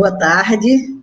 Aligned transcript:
Boa 0.00 0.16
tarde, 0.16 0.98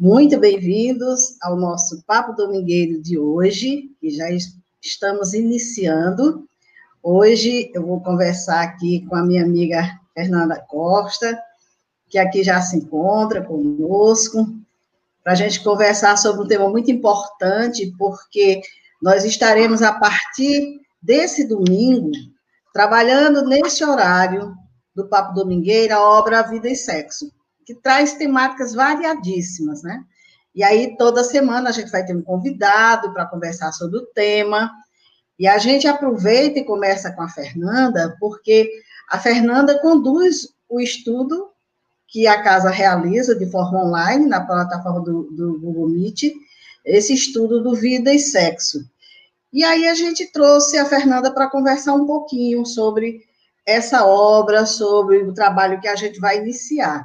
muito 0.00 0.40
bem-vindos 0.40 1.36
ao 1.42 1.56
nosso 1.56 2.02
Papo 2.06 2.32
Domingueiro 2.32 2.98
de 3.02 3.18
hoje, 3.18 3.90
que 4.00 4.08
já 4.08 4.24
estamos 4.82 5.34
iniciando. 5.34 6.48
Hoje 7.02 7.70
eu 7.74 7.86
vou 7.86 8.00
conversar 8.00 8.62
aqui 8.62 9.04
com 9.06 9.14
a 9.14 9.22
minha 9.22 9.44
amiga 9.44 10.00
Fernanda 10.14 10.58
Costa, 10.66 11.38
que 12.08 12.16
aqui 12.16 12.42
já 12.42 12.62
se 12.62 12.78
encontra 12.78 13.42
conosco, 13.42 14.46
para 15.22 15.34
a 15.34 15.36
gente 15.36 15.62
conversar 15.62 16.16
sobre 16.16 16.44
um 16.44 16.48
tema 16.48 16.66
muito 16.70 16.90
importante, 16.90 17.92
porque 17.98 18.62
nós 19.02 19.26
estaremos, 19.26 19.82
a 19.82 19.92
partir 19.92 20.80
desse 21.02 21.46
domingo, 21.46 22.10
trabalhando 22.72 23.44
nesse 23.44 23.84
horário 23.84 24.54
do 24.96 25.10
Papo 25.10 25.34
Domingueiro, 25.34 25.94
a 25.94 26.00
obra 26.00 26.40
Vida 26.40 26.70
e 26.70 26.74
Sexo 26.74 27.30
que 27.64 27.74
traz 27.74 28.14
temáticas 28.14 28.74
variadíssimas, 28.74 29.82
né? 29.82 30.04
E 30.54 30.62
aí, 30.62 30.96
toda 30.96 31.24
semana, 31.24 31.70
a 31.70 31.72
gente 31.72 31.90
vai 31.90 32.04
ter 32.04 32.14
um 32.14 32.22
convidado 32.22 33.12
para 33.12 33.26
conversar 33.26 33.72
sobre 33.72 33.98
o 33.98 34.06
tema. 34.06 34.70
E 35.38 35.48
a 35.48 35.58
gente 35.58 35.88
aproveita 35.88 36.60
e 36.60 36.64
começa 36.64 37.10
com 37.12 37.22
a 37.22 37.28
Fernanda, 37.28 38.16
porque 38.20 38.70
a 39.10 39.18
Fernanda 39.18 39.80
conduz 39.80 40.54
o 40.68 40.80
estudo 40.80 41.50
que 42.06 42.28
a 42.28 42.40
casa 42.42 42.70
realiza 42.70 43.34
de 43.34 43.50
forma 43.50 43.84
online, 43.84 44.26
na 44.26 44.40
plataforma 44.40 45.00
do, 45.00 45.24
do 45.32 45.58
Google 45.58 45.88
Meet, 45.88 46.32
esse 46.84 47.12
estudo 47.12 47.60
do 47.60 47.74
vida 47.74 48.14
e 48.14 48.20
sexo. 48.20 48.88
E 49.52 49.64
aí 49.64 49.88
a 49.88 49.94
gente 49.94 50.30
trouxe 50.30 50.78
a 50.78 50.84
Fernanda 50.84 51.32
para 51.32 51.50
conversar 51.50 51.94
um 51.94 52.06
pouquinho 52.06 52.64
sobre 52.64 53.24
essa 53.66 54.06
obra, 54.06 54.66
sobre 54.66 55.18
o 55.22 55.32
trabalho 55.32 55.80
que 55.80 55.88
a 55.88 55.96
gente 55.96 56.20
vai 56.20 56.38
iniciar. 56.38 57.04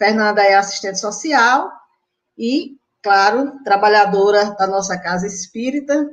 Fernanda 0.00 0.42
é 0.42 0.54
assistente 0.54 0.98
social 0.98 1.70
e, 2.38 2.78
claro, 3.02 3.52
trabalhadora 3.62 4.56
da 4.58 4.66
nossa 4.66 4.96
casa 4.96 5.26
espírita. 5.26 6.08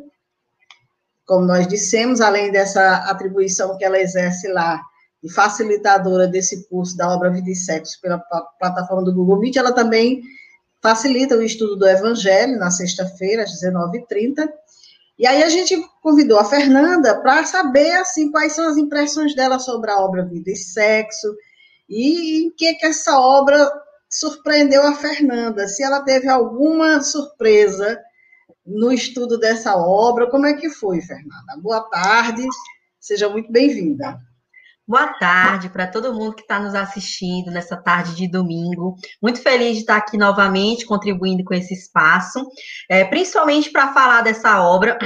Como 1.25 1.45
nós 1.45 1.65
dissemos, 1.67 2.19
além 2.19 2.51
dessa 2.51 2.97
atribuição 3.09 3.77
que 3.77 3.85
ela 3.85 3.97
exerce 3.97 4.49
lá 4.49 4.81
de 5.23 5.33
facilitadora 5.33 6.27
desse 6.27 6.67
curso 6.67 6.97
da 6.97 7.09
obra 7.09 7.31
Vida 7.31 7.49
e 7.49 7.55
Sexo 7.55 8.01
pela 8.01 8.19
plataforma 8.59 9.05
do 9.05 9.13
Google 9.13 9.39
Meet, 9.39 9.55
ela 9.55 9.71
também 9.71 10.21
facilita 10.81 11.37
o 11.37 11.41
estudo 11.41 11.77
do 11.77 11.87
Evangelho 11.87 12.59
na 12.59 12.69
sexta-feira, 12.69 13.43
às 13.43 13.51
19h30. 13.51 14.49
E 15.17 15.25
aí 15.25 15.41
a 15.43 15.49
gente 15.49 15.81
convidou 16.01 16.37
a 16.37 16.45
Fernanda 16.45 17.21
para 17.21 17.45
saber 17.45 17.91
assim 17.93 18.29
quais 18.31 18.51
são 18.51 18.67
as 18.67 18.75
impressões 18.75 19.33
dela 19.33 19.59
sobre 19.59 19.89
a 19.89 19.97
obra 19.97 20.25
Vida 20.25 20.51
e 20.51 20.57
Sexo, 20.57 21.33
e 21.89 22.45
em 22.45 22.51
que, 22.55 22.73
que 22.75 22.85
essa 22.85 23.19
obra 23.19 23.69
surpreendeu 24.09 24.85
a 24.85 24.95
Fernanda? 24.95 25.67
Se 25.67 25.83
ela 25.83 26.03
teve 26.03 26.27
alguma 26.27 27.01
surpresa 27.01 27.99
no 28.65 28.91
estudo 28.91 29.37
dessa 29.37 29.75
obra, 29.75 30.29
como 30.29 30.45
é 30.45 30.53
que 30.53 30.69
foi, 30.69 31.01
Fernanda? 31.01 31.57
Boa 31.61 31.81
tarde, 31.89 32.45
seja 32.99 33.29
muito 33.29 33.51
bem-vinda. 33.51 34.19
Boa 34.87 35.07
tarde 35.19 35.69
para 35.69 35.85
todo 35.85 36.13
mundo 36.13 36.33
que 36.33 36.43
está 36.43 36.59
nos 36.59 36.73
assistindo 36.73 37.51
nessa 37.51 37.75
tarde 37.75 38.15
de 38.15 38.25
domingo. 38.25 38.95
Muito 39.21 39.41
feliz 39.41 39.73
de 39.73 39.79
estar 39.81 39.97
aqui 39.97 40.17
novamente 40.17 40.85
contribuindo 40.85 41.43
com 41.43 41.53
esse 41.53 41.73
espaço, 41.73 42.45
é, 42.89 43.03
principalmente 43.03 43.69
para 43.69 43.93
falar 43.93 44.21
dessa 44.21 44.61
obra 44.61 44.97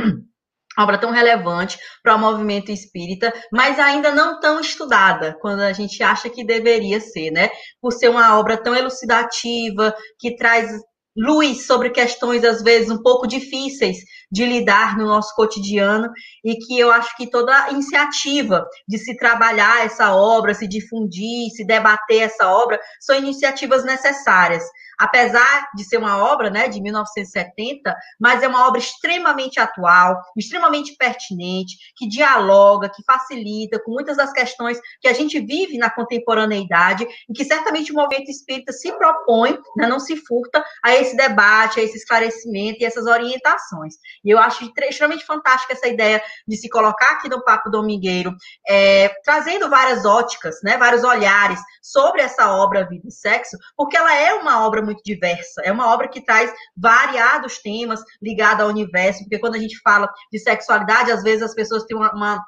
obra 0.80 0.97
tão 0.97 1.11
relevante 1.11 1.77
para 2.02 2.16
o 2.16 2.19
movimento 2.19 2.72
espírita, 2.72 3.33
mas 3.52 3.80
ainda 3.80 4.11
não 4.11 4.39
tão 4.39 4.59
estudada, 4.59 5.38
quando 5.41 5.61
a 5.61 5.73
gente 5.73 6.02
acha 6.02 6.30
que 6.30 6.45
deveria 6.45 7.00
ser, 7.00 7.31
né? 7.31 7.50
Por 7.81 7.91
ser 7.91 8.09
uma 8.09 8.40
obra 8.40 8.57
tão 8.57 8.75
elucidativa, 8.75 9.94
que 10.19 10.35
traz 10.35 10.72
luz 11.16 11.66
sobre 11.66 11.90
questões, 11.90 12.44
às 12.44 12.62
vezes, 12.63 12.90
um 12.90 13.01
pouco 13.01 13.28
difíceis 13.28 13.97
de 14.31 14.46
lidar 14.46 14.97
no 14.97 15.06
nosso 15.06 15.35
cotidiano, 15.35 16.09
e 16.44 16.56
que 16.56 16.79
eu 16.79 16.90
acho 16.90 17.16
que 17.17 17.29
toda 17.29 17.66
a 17.66 17.72
iniciativa 17.72 18.66
de 18.88 18.97
se 18.97 19.17
trabalhar 19.17 19.85
essa 19.85 20.16
obra, 20.16 20.53
se 20.53 20.67
difundir, 20.67 21.50
se 21.53 21.66
debater 21.66 22.22
essa 22.22 22.50
obra, 22.50 22.79
são 23.01 23.16
iniciativas 23.17 23.84
necessárias 23.84 24.63
apesar 25.01 25.67
de 25.75 25.84
ser 25.84 25.97
uma 25.97 26.23
obra 26.23 26.51
né, 26.51 26.67
de 26.67 26.79
1970, 26.79 27.95
mas 28.19 28.44
é 28.44 28.47
uma 28.47 28.67
obra 28.67 28.79
extremamente 28.79 29.59
atual, 29.59 30.22
extremamente 30.38 30.95
pertinente, 30.95 31.75
que 31.95 32.07
dialoga, 32.07 32.88
que 32.88 33.03
facilita 33.03 33.81
com 33.84 33.91
muitas 33.91 34.16
das 34.16 34.31
questões 34.31 34.79
que 35.01 35.07
a 35.07 35.13
gente 35.13 35.40
vive 35.40 35.79
na 35.79 35.90
contemporaneidade 35.90 37.07
e 37.28 37.34
que 37.34 37.44
certamente 37.44 37.91
o 37.91 37.95
movimento 37.95 38.29
espírita 38.29 38.72
se 38.72 38.91
propõe, 38.91 39.57
né, 39.75 39.88
não 39.88 40.00
se 40.00 40.16
furta 40.16 40.63
a 40.85 40.95
esse 40.95 41.17
debate, 41.17 41.79
a 41.79 41.84
esse 41.84 41.97
esclarecimento 41.97 42.78
e 42.81 42.85
essas 42.85 43.07
orientações. 43.07 43.95
E 44.23 44.29
eu 44.29 44.38
acho 44.38 44.72
extremamente 44.88 45.25
fantástica 45.25 45.73
essa 45.73 45.88
ideia 45.88 46.22
de 46.47 46.56
se 46.56 46.69
colocar 46.69 47.13
aqui 47.13 47.28
no 47.28 47.44
Papo 47.44 47.72
Domingueiro, 47.72 48.35
é, 48.67 49.09
trazendo 49.23 49.67
várias 49.67 50.06
óticas, 50.06 50.57
né, 50.63 50.78
vários 50.78 51.03
olhares 51.03 51.59
sobre 51.81 52.22
essa 52.22 52.53
obra 52.53 52.88
Vida 52.88 53.07
e 53.07 53.11
Sexo, 53.11 53.57
porque 53.75 53.97
ela 53.97 54.13
é 54.13 54.35
uma 54.35 54.63
obra 54.63 54.81
muito 54.81 54.91
diversa. 55.03 55.62
É 55.63 55.72
uma 55.72 55.94
obra 55.94 56.07
que 56.07 56.24
traz 56.24 56.52
variados 56.75 57.59
temas 57.59 58.02
ligados 58.22 58.63
ao 58.63 58.69
universo, 58.69 59.19
porque 59.22 59.40
quando 59.40 59.56
a 59.56 59.59
gente 59.59 59.79
fala 59.79 60.09
de 60.31 60.40
sexualidade, 60.40 61.12
às 61.12 61.24
vezes 61.24 61.44
as 61.44 61.53
pessoas 61.53 61.84
têm 61.85 61.97
uma, 61.97 62.12
uma 62.13 62.41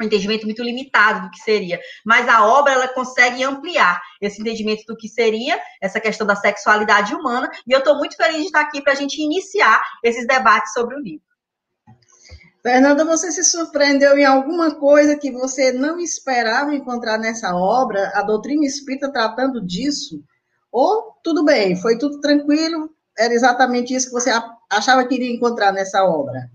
um 0.00 0.04
entendimento 0.04 0.44
muito 0.44 0.62
limitado 0.62 1.22
do 1.22 1.30
que 1.30 1.38
seria. 1.38 1.80
Mas 2.04 2.28
a 2.28 2.46
obra 2.46 2.72
ela 2.72 2.88
consegue 2.88 3.42
ampliar 3.42 4.00
esse 4.20 4.40
entendimento 4.40 4.84
do 4.86 4.96
que 4.96 5.08
seria 5.08 5.58
essa 5.80 5.98
questão 5.98 6.26
da 6.26 6.36
sexualidade 6.36 7.14
humana. 7.14 7.50
E 7.66 7.72
eu 7.72 7.78
estou 7.78 7.96
muito 7.96 8.16
feliz 8.16 8.40
de 8.40 8.46
estar 8.46 8.60
aqui 8.60 8.82
para 8.82 8.92
a 8.92 8.96
gente 8.96 9.20
iniciar 9.20 9.80
esses 10.04 10.26
debates 10.26 10.72
sobre 10.72 10.96
o 10.96 11.00
livro. 11.00 11.24
Fernanda, 12.62 13.04
você 13.04 13.30
se 13.30 13.44
surpreendeu 13.44 14.18
em 14.18 14.24
alguma 14.24 14.74
coisa 14.74 15.16
que 15.16 15.30
você 15.30 15.72
não 15.72 16.00
esperava 16.00 16.74
encontrar 16.74 17.16
nessa 17.16 17.54
obra? 17.54 18.10
A 18.12 18.22
doutrina 18.22 18.66
espírita 18.66 19.12
tratando 19.12 19.64
disso? 19.64 20.20
Ou 20.76 21.14
tudo 21.24 21.42
bem, 21.42 21.74
foi 21.74 21.96
tudo 21.96 22.20
tranquilo, 22.20 22.90
era 23.18 23.32
exatamente 23.32 23.94
isso 23.94 24.08
que 24.08 24.12
você 24.12 24.30
achava 24.70 25.06
que 25.06 25.14
iria 25.14 25.34
encontrar 25.34 25.72
nessa 25.72 26.04
obra? 26.04 26.50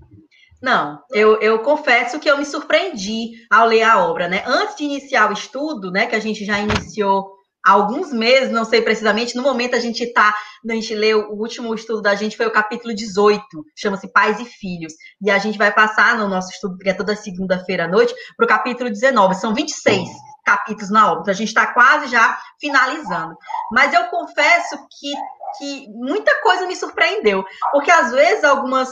Não, 0.61 1.01
eu, 1.11 1.41
eu 1.41 1.57
confesso 1.63 2.19
que 2.19 2.29
eu 2.29 2.37
me 2.37 2.45
surpreendi 2.45 3.31
ao 3.49 3.65
ler 3.65 3.81
a 3.81 4.05
obra, 4.05 4.27
né? 4.27 4.43
Antes 4.45 4.75
de 4.75 4.83
iniciar 4.83 5.27
o 5.27 5.33
estudo, 5.33 5.89
né, 5.89 6.05
que 6.05 6.15
a 6.15 6.19
gente 6.19 6.45
já 6.45 6.59
iniciou 6.59 7.31
há 7.65 7.71
alguns 7.71 8.13
meses, 8.13 8.51
não 8.51 8.63
sei 8.63 8.83
precisamente, 8.83 9.35
no 9.35 9.41
momento 9.41 9.75
a 9.75 9.79
gente 9.79 10.03
está, 10.03 10.35
a 10.69 10.73
gente 10.73 10.93
leu, 10.93 11.31
o 11.31 11.41
último 11.41 11.73
estudo 11.73 11.99
da 11.99 12.13
gente 12.13 12.37
foi 12.37 12.45
o 12.45 12.51
capítulo 12.51 12.93
18, 12.93 13.43
chama-se 13.75 14.07
Pais 14.11 14.39
e 14.39 14.45
Filhos, 14.45 14.93
e 15.19 15.31
a 15.31 15.39
gente 15.39 15.57
vai 15.57 15.73
passar 15.73 16.15
no 16.15 16.27
nosso 16.27 16.51
estudo, 16.51 16.77
que 16.77 16.89
é 16.89 16.93
toda 16.93 17.15
segunda-feira 17.15 17.85
à 17.85 17.87
noite, 17.87 18.13
para 18.37 18.45
o 18.45 18.47
capítulo 18.47 18.87
19, 18.87 19.33
são 19.33 19.51
26 19.51 20.07
capítulos 20.43 20.91
na 20.91 21.11
obra, 21.11 21.21
então 21.21 21.33
a 21.33 21.37
gente 21.37 21.49
está 21.49 21.67
quase 21.67 22.07
já 22.07 22.37
finalizando. 22.59 23.35
Mas 23.71 23.93
eu 23.93 24.05
confesso 24.05 24.77
que, 24.99 25.13
que 25.57 25.87
muita 25.93 26.41
coisa 26.41 26.65
me 26.65 26.75
surpreendeu, 26.75 27.43
porque 27.71 27.91
às 27.91 28.11
vezes 28.11 28.43
algumas 28.43 28.89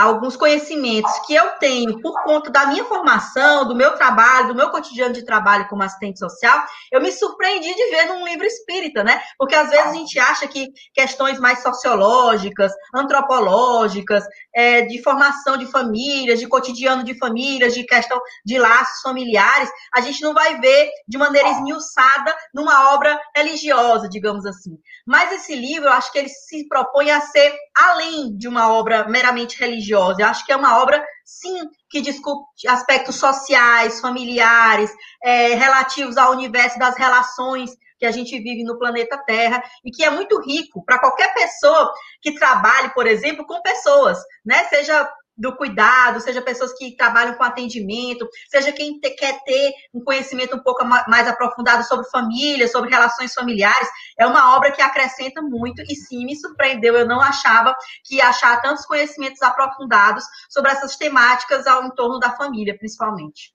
alguns 0.00 0.36
conhecimentos 0.36 1.12
que 1.26 1.34
eu 1.34 1.50
tenho 1.52 2.00
por 2.00 2.22
conta 2.22 2.50
da 2.50 2.66
minha 2.66 2.84
formação, 2.84 3.66
do 3.66 3.74
meu 3.74 3.92
trabalho, 3.92 4.48
do 4.48 4.54
meu 4.54 4.70
cotidiano 4.70 5.12
de 5.12 5.24
trabalho 5.24 5.68
como 5.68 5.82
assistente 5.82 6.18
social, 6.18 6.64
eu 6.90 7.00
me 7.00 7.12
surpreendi 7.12 7.74
de 7.74 7.90
ver 7.90 8.06
num 8.06 8.24
livro 8.26 8.46
espírita, 8.46 9.04
né? 9.04 9.20
Porque 9.38 9.54
às 9.54 9.70
vezes 9.70 9.86
a 9.86 9.92
gente 9.92 10.18
acha 10.18 10.46
que 10.46 10.68
questões 10.94 11.38
mais 11.38 11.62
sociológicas, 11.62 12.72
antropológicas, 12.94 14.24
é, 14.54 14.82
de 14.82 15.02
formação 15.02 15.56
de 15.56 15.66
famílias, 15.66 16.40
de 16.40 16.48
cotidiano 16.48 17.04
de 17.04 17.18
famílias, 17.18 17.74
de 17.74 17.84
questão 17.84 18.20
de 18.44 18.58
laços 18.58 19.00
familiares, 19.02 19.70
a 19.94 20.00
gente 20.00 20.22
não 20.22 20.32
vai 20.32 20.58
ver 20.60 20.90
de 21.06 21.18
maneira 21.18 21.50
esmiuçada 21.50 22.34
numa 22.54 22.94
obra 22.94 23.20
religiosa, 23.36 24.08
digamos 24.08 24.46
assim. 24.46 24.78
Mas 25.06 25.32
esse 25.32 25.54
livro, 25.54 25.88
eu 25.88 25.92
acho 25.92 26.12
que 26.12 26.18
ele 26.18 26.28
se 26.28 26.66
propõe 26.68 27.10
a 27.10 27.20
ser 27.20 27.54
além 27.76 28.36
de 28.36 28.48
uma 28.48 28.72
obra 28.72 29.08
meramente 29.08 29.58
religiosa. 29.58 29.89
Eu 29.94 30.26
acho 30.26 30.44
que 30.44 30.52
é 30.52 30.56
uma 30.56 30.80
obra, 30.80 31.04
sim, 31.24 31.68
que 31.88 32.00
discute 32.00 32.68
aspectos 32.68 33.16
sociais, 33.16 34.00
familiares, 34.00 34.92
é, 35.22 35.54
relativos 35.54 36.16
ao 36.16 36.32
universo 36.32 36.78
das 36.78 36.96
relações 36.96 37.70
que 37.98 38.06
a 38.06 38.10
gente 38.10 38.38
vive 38.40 38.64
no 38.64 38.78
planeta 38.78 39.22
Terra 39.26 39.62
e 39.84 39.90
que 39.90 40.02
é 40.02 40.10
muito 40.10 40.40
rico 40.40 40.82
para 40.84 40.98
qualquer 40.98 41.34
pessoa 41.34 41.92
que 42.22 42.34
trabalhe, 42.34 42.88
por 42.94 43.06
exemplo, 43.06 43.46
com 43.46 43.60
pessoas, 43.60 44.18
né? 44.44 44.64
Seja 44.64 45.06
do 45.40 45.56
cuidado, 45.56 46.20
seja 46.20 46.42
pessoas 46.42 46.74
que 46.74 46.94
trabalham 46.94 47.34
com 47.34 47.42
atendimento, 47.42 48.28
seja 48.50 48.70
quem 48.72 49.00
te, 49.00 49.08
quer 49.10 49.42
ter 49.42 49.72
um 49.94 50.04
conhecimento 50.04 50.54
um 50.54 50.62
pouco 50.62 50.84
mais 50.84 51.26
aprofundado 51.26 51.82
sobre 51.84 52.06
família, 52.10 52.68
sobre 52.68 52.90
relações 52.90 53.32
familiares, 53.32 53.88
é 54.18 54.26
uma 54.26 54.54
obra 54.54 54.70
que 54.70 54.82
acrescenta 54.82 55.40
muito 55.40 55.80
e 55.80 55.96
sim 55.96 56.26
me 56.26 56.36
surpreendeu. 56.36 56.94
Eu 56.94 57.08
não 57.08 57.22
achava 57.22 57.74
que 58.04 58.16
ia 58.16 58.28
achar 58.28 58.60
tantos 58.60 58.84
conhecimentos 58.84 59.40
aprofundados 59.40 60.24
sobre 60.50 60.70
essas 60.70 60.96
temáticas 60.96 61.66
ao 61.66 61.84
entorno 61.84 62.18
da 62.18 62.36
família, 62.36 62.76
principalmente. 62.76 63.54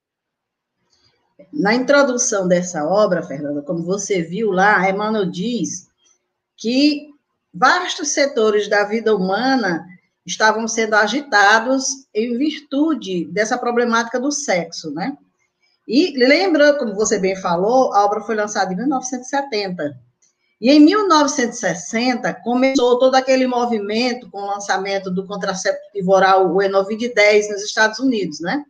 Na 1.53 1.75
introdução 1.75 2.47
dessa 2.47 2.83
obra, 2.83 3.21
Fernanda, 3.21 3.61
como 3.61 3.83
você 3.83 4.23
viu 4.23 4.51
lá, 4.51 4.89
Emmanuel 4.89 5.29
diz 5.29 5.87
que 6.57 7.09
vastos 7.53 8.09
setores 8.09 8.67
da 8.67 8.85
vida 8.85 9.15
humana 9.15 9.85
estavam 10.25 10.67
sendo 10.67 10.95
agitados 10.95 12.07
em 12.13 12.37
virtude 12.37 13.25
dessa 13.25 13.57
problemática 13.57 14.19
do 14.19 14.31
sexo, 14.31 14.91
né? 14.91 15.15
E 15.87 16.17
lembra, 16.17 16.73
como 16.73 16.95
você 16.95 17.19
bem 17.19 17.35
falou, 17.35 17.93
a 17.93 18.03
obra 18.03 18.21
foi 18.21 18.35
lançada 18.35 18.73
em 18.73 18.75
1970. 18.75 19.95
E 20.59 20.71
em 20.71 20.79
1960 20.79 22.33
começou 22.43 22.97
todo 22.97 23.13
aquele 23.13 23.45
movimento 23.45 24.29
com 24.31 24.39
o 24.39 24.47
lançamento 24.47 25.11
do 25.11 25.27
contraceptivo 25.27 26.11
oral, 26.11 26.51
o 26.51 26.61
Enovid-10, 26.61 27.49
nos 27.49 27.63
Estados 27.63 27.99
Unidos, 27.99 28.39
né? 28.39 28.63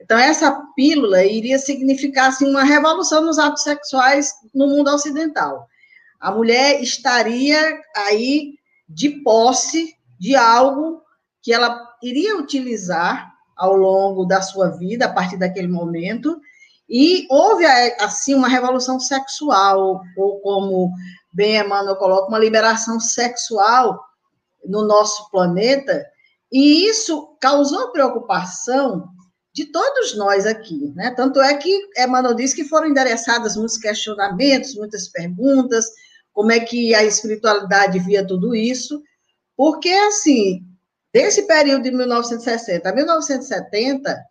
Então, 0.00 0.18
essa 0.18 0.52
pílula 0.76 1.24
iria 1.24 1.58
significar 1.58 2.28
assim, 2.28 2.48
uma 2.48 2.62
revolução 2.62 3.24
nos 3.24 3.38
atos 3.38 3.62
sexuais 3.62 4.32
no 4.54 4.66
mundo 4.66 4.90
ocidental. 4.90 5.66
A 6.20 6.30
mulher 6.30 6.82
estaria 6.82 7.80
aí 7.96 8.54
de 8.88 9.22
posse 9.22 9.94
de 10.24 10.34
algo 10.34 11.02
que 11.42 11.52
ela 11.52 11.86
iria 12.02 12.38
utilizar 12.38 13.30
ao 13.54 13.76
longo 13.76 14.24
da 14.24 14.40
sua 14.40 14.70
vida, 14.70 15.04
a 15.04 15.12
partir 15.12 15.36
daquele 15.36 15.68
momento, 15.68 16.40
e 16.88 17.26
houve, 17.30 17.66
assim, 18.00 18.34
uma 18.34 18.48
revolução 18.48 18.98
sexual, 18.98 20.00
ou 20.16 20.40
como 20.40 20.90
bem 21.30 21.58
Emmanuel 21.58 21.96
coloca, 21.96 22.28
uma 22.28 22.38
liberação 22.38 22.98
sexual 22.98 24.00
no 24.64 24.86
nosso 24.86 25.30
planeta, 25.30 26.02
e 26.50 26.88
isso 26.88 27.36
causou 27.38 27.92
preocupação 27.92 29.06
de 29.54 29.66
todos 29.66 30.16
nós 30.16 30.46
aqui, 30.46 30.90
né? 30.96 31.10
Tanto 31.10 31.38
é 31.38 31.54
que 31.54 31.86
Emmanuel 31.98 32.34
diz 32.34 32.54
que 32.54 32.64
foram 32.64 32.86
endereçados 32.86 33.56
muitos 33.56 33.76
questionamentos, 33.76 34.74
muitas 34.74 35.06
perguntas, 35.08 35.84
como 36.32 36.50
é 36.50 36.60
que 36.60 36.94
a 36.94 37.04
espiritualidade 37.04 37.98
via 37.98 38.26
tudo 38.26 38.54
isso, 38.54 39.02
porque, 39.56 39.90
assim, 39.90 40.66
desse 41.12 41.46
período 41.46 41.84
de 41.84 41.90
1960 41.90 42.88
a 42.88 42.94
1970, 42.94 44.24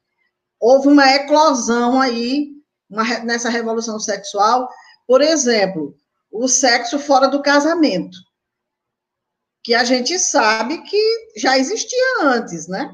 houve 0.60 0.88
uma 0.88 1.10
eclosão 1.14 2.00
aí, 2.00 2.52
uma, 2.90 3.04
nessa 3.20 3.50
revolução 3.50 4.00
sexual, 4.00 4.68
por 5.08 5.22
exemplo, 5.22 5.96
o 6.31 6.48
sexo 6.48 6.98
fora 6.98 7.28
do 7.28 7.42
casamento, 7.42 8.18
que 9.64 9.74
a 9.74 9.84
gente 9.84 10.18
sabe 10.20 10.81
que 10.84 11.30
já 11.38 11.58
existia 11.58 12.22
antes, 12.22 12.68
né? 12.68 12.90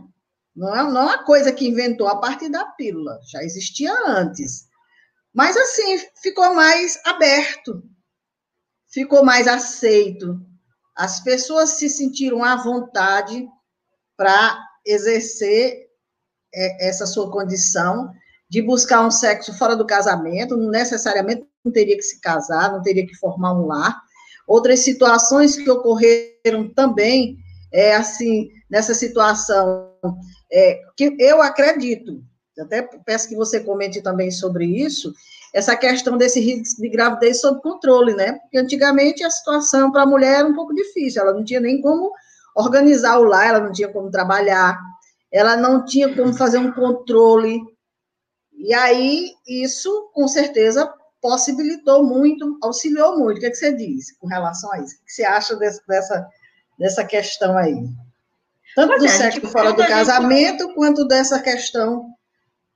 Não 0.56 0.76
é, 0.76 0.84
não 0.84 1.02
é 1.02 1.04
uma 1.04 1.24
coisa 1.24 1.52
que 1.52 1.68
inventou 1.68 2.08
a 2.08 2.20
partir 2.20 2.50
da 2.50 2.66
pílula, 2.66 3.20
já 3.32 3.42
existia 3.44 3.94
antes. 4.06 4.68
Mas, 5.34 5.56
assim, 5.56 5.98
ficou 6.22 6.54
mais 6.54 7.00
aberto, 7.06 7.82
ficou 8.92 9.24
mais 9.24 9.48
aceito. 9.48 10.40
As 11.00 11.22
pessoas 11.22 11.70
se 11.78 11.90
sentiram 11.90 12.44
à 12.44 12.58
vontade 12.58 13.48
para 14.18 14.60
exercer 14.86 15.88
é, 16.54 16.90
essa 16.90 17.06
sua 17.06 17.32
condição 17.32 18.12
de 18.50 18.62
buscar 18.62 19.08
um 19.08 19.10
sexo 19.10 19.58
fora 19.58 19.78
do 19.78 19.88
casamento, 19.88 20.58
não 20.58 20.70
necessariamente 20.70 21.48
não 21.64 21.72
teria 21.72 21.96
que 21.96 22.04
se 22.04 22.20
casar, 22.20 22.74
não 22.74 22.82
teria 22.82 23.08
que 23.08 23.16
formar 23.16 23.54
um 23.54 23.66
lar. 23.66 23.98
Outras 24.46 24.82
situações 24.82 25.56
que 25.56 25.70
ocorreram 25.70 26.68
também, 26.76 27.38
é 27.72 27.96
assim, 27.96 28.50
nessa 28.70 28.94
situação, 28.94 29.94
é, 30.52 30.82
que 30.98 31.16
eu 31.18 31.42
acredito, 31.42 32.22
até 32.60 32.82
peço 33.06 33.30
que 33.30 33.38
você 33.38 33.62
comente 33.62 34.02
também 34.02 34.32
sobre 34.32 34.66
isso, 34.66 35.14
essa 35.54 35.76
questão 35.76 36.18
desse 36.18 36.40
risco 36.40 36.82
de 36.82 36.90
gravidez 36.90 37.42
sob 37.42 37.62
controle, 37.62 38.14
né? 38.14 38.34
Porque 38.34 38.58
antigamente 38.58 39.24
a 39.24 39.30
situação 39.30 39.92
para 39.92 40.04
a 40.04 40.06
mulher 40.06 40.40
era 40.40 40.48
um 40.48 40.54
pouco 40.54 40.74
difícil, 40.74 41.22
ela 41.22 41.34
não 41.34 41.44
tinha 41.44 41.60
nem 41.60 41.82
como 41.82 42.12
organizar 42.56 43.18
o 43.20 43.24
lar, 43.24 43.48
ela 43.48 43.60
não 43.60 43.72
tinha 43.72 43.88
como 43.88 44.12
trabalhar, 44.12 44.80
ela 45.32 45.56
não 45.56 45.86
tinha 45.86 46.14
como 46.16 46.34
fazer 46.34 46.58
um 46.58 46.72
controle. 46.72 47.62
E 48.54 48.74
aí, 48.74 49.32
isso, 49.48 50.10
com 50.14 50.28
certeza, 50.28 50.92
possibilitou 51.22 52.04
muito, 52.04 52.58
auxiliou 52.62 53.18
muito. 53.18 53.38
O 53.38 53.40
que, 53.40 53.46
é 53.46 53.50
que 53.50 53.56
você 53.56 53.74
diz 53.74 54.12
com 54.18 54.28
relação 54.28 54.72
a 54.74 54.80
isso? 54.80 54.96
O 54.96 55.06
que 55.06 55.14
você 55.14 55.24
acha 55.24 55.56
desse, 55.56 55.86
dessa, 55.88 56.28
dessa 56.78 57.04
questão 57.04 57.58
aí? 57.58 57.88
Tanto 58.76 58.90
pois 58.90 59.02
do 59.02 59.06
é, 59.08 59.10
sexo 59.10 59.48
fora 59.48 59.74
do 59.74 59.86
casamento, 59.88 60.66
gente... 60.66 60.76
quanto 60.76 61.08
dessa 61.08 61.40
questão 61.40 62.14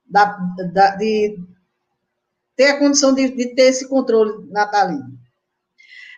da, 0.06 0.38
da, 0.74 0.96
de 0.96 1.38
ter 2.56 2.66
a 2.66 2.80
condição 2.80 3.14
de, 3.14 3.30
de 3.30 3.56
ter 3.56 3.64
esse 3.64 3.88
controle 3.88 4.48
natalino. 4.50 5.24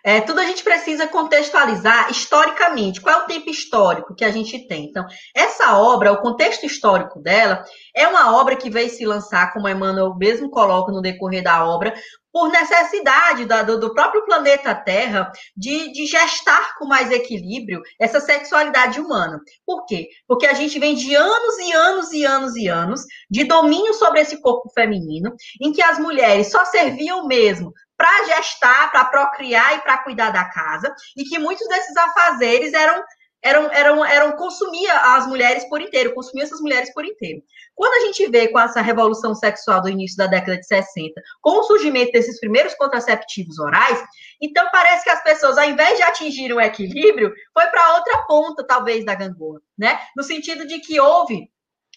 É, 0.06 0.20
tudo 0.20 0.38
a 0.38 0.44
gente 0.44 0.62
precisa 0.62 1.08
contextualizar 1.08 2.08
historicamente. 2.12 3.00
Qual 3.00 3.12
é 3.12 3.24
o 3.24 3.26
tempo 3.26 3.50
histórico 3.50 4.14
que 4.14 4.24
a 4.24 4.30
gente 4.30 4.56
tem? 4.68 4.84
Então, 4.84 5.04
essa 5.34 5.76
obra, 5.76 6.12
o 6.12 6.18
contexto 6.18 6.64
histórico 6.64 7.20
dela, 7.20 7.64
é 7.92 8.06
uma 8.06 8.40
obra 8.40 8.54
que 8.54 8.70
veio 8.70 8.88
se 8.88 9.04
lançar, 9.04 9.52
como 9.52 9.68
Emmanuel 9.68 10.14
mesmo 10.14 10.48
coloca 10.48 10.92
no 10.92 11.02
decorrer 11.02 11.42
da 11.42 11.66
obra, 11.66 11.92
por 12.36 12.50
necessidade 12.50 13.46
da, 13.46 13.62
do, 13.62 13.80
do, 13.80 13.94
próprio 13.94 14.22
planeta 14.26 14.74
Terra 14.74 15.32
de, 15.56 15.90
de 15.90 16.04
gestar 16.04 16.76
com 16.76 16.86
mais 16.86 17.10
equilíbrio 17.10 17.80
essa 17.98 18.20
sexualidade 18.20 19.00
humana. 19.00 19.40
Por 19.64 19.86
quê? 19.86 20.10
Porque 20.28 20.46
a 20.46 20.52
gente 20.52 20.78
vem 20.78 20.94
de 20.94 21.14
anos 21.14 21.58
e 21.58 21.72
anos 21.72 22.12
e 22.12 22.24
anos 22.26 22.54
e 22.54 22.68
anos 22.68 23.00
de 23.30 23.44
domínio 23.44 23.94
sobre 23.94 24.20
esse 24.20 24.38
corpo 24.42 24.68
feminino, 24.74 25.34
em 25.62 25.72
que 25.72 25.80
as 25.80 25.98
mulheres 25.98 26.50
só 26.50 26.62
serviam 26.66 27.26
mesmo 27.26 27.72
para 27.96 28.26
gestar, 28.26 28.90
para 28.90 29.06
procriar 29.06 29.78
e 29.78 29.80
para 29.80 30.04
cuidar 30.04 30.28
da 30.28 30.44
casa, 30.44 30.94
e 31.16 31.24
que 31.24 31.38
muitos 31.38 31.66
desses 31.68 31.96
afazeres 31.96 32.74
eram 32.74 33.02
eram, 33.46 33.70
eram, 33.72 34.04
eram 34.04 34.32
consumia 34.32 34.92
as 35.14 35.26
mulheres 35.26 35.64
por 35.68 35.80
inteiro, 35.80 36.14
consumia 36.14 36.44
essas 36.44 36.60
mulheres 36.60 36.92
por 36.92 37.04
inteiro. 37.04 37.42
Quando 37.74 37.94
a 37.94 38.06
gente 38.06 38.28
vê 38.28 38.48
com 38.48 38.58
essa 38.58 38.80
revolução 38.80 39.34
sexual 39.34 39.80
do 39.80 39.88
início 39.88 40.16
da 40.16 40.26
década 40.26 40.58
de 40.58 40.66
60, 40.66 41.20
com 41.40 41.60
o 41.60 41.62
surgimento 41.62 42.10
desses 42.12 42.40
primeiros 42.40 42.74
contraceptivos 42.74 43.58
orais, 43.58 44.02
então 44.42 44.66
parece 44.72 45.04
que 45.04 45.10
as 45.10 45.22
pessoas, 45.22 45.58
ao 45.58 45.64
invés 45.64 45.96
de 45.96 46.02
atingirem 46.02 46.56
o 46.56 46.60
equilíbrio, 46.60 47.32
foi 47.54 47.66
para 47.66 47.94
outra 47.94 48.18
ponta, 48.26 48.66
talvez, 48.66 49.04
da 49.04 49.14
gangorra, 49.14 49.60
né? 49.78 49.98
No 50.16 50.22
sentido 50.22 50.66
de 50.66 50.80
que 50.80 50.98
houve 50.98 51.48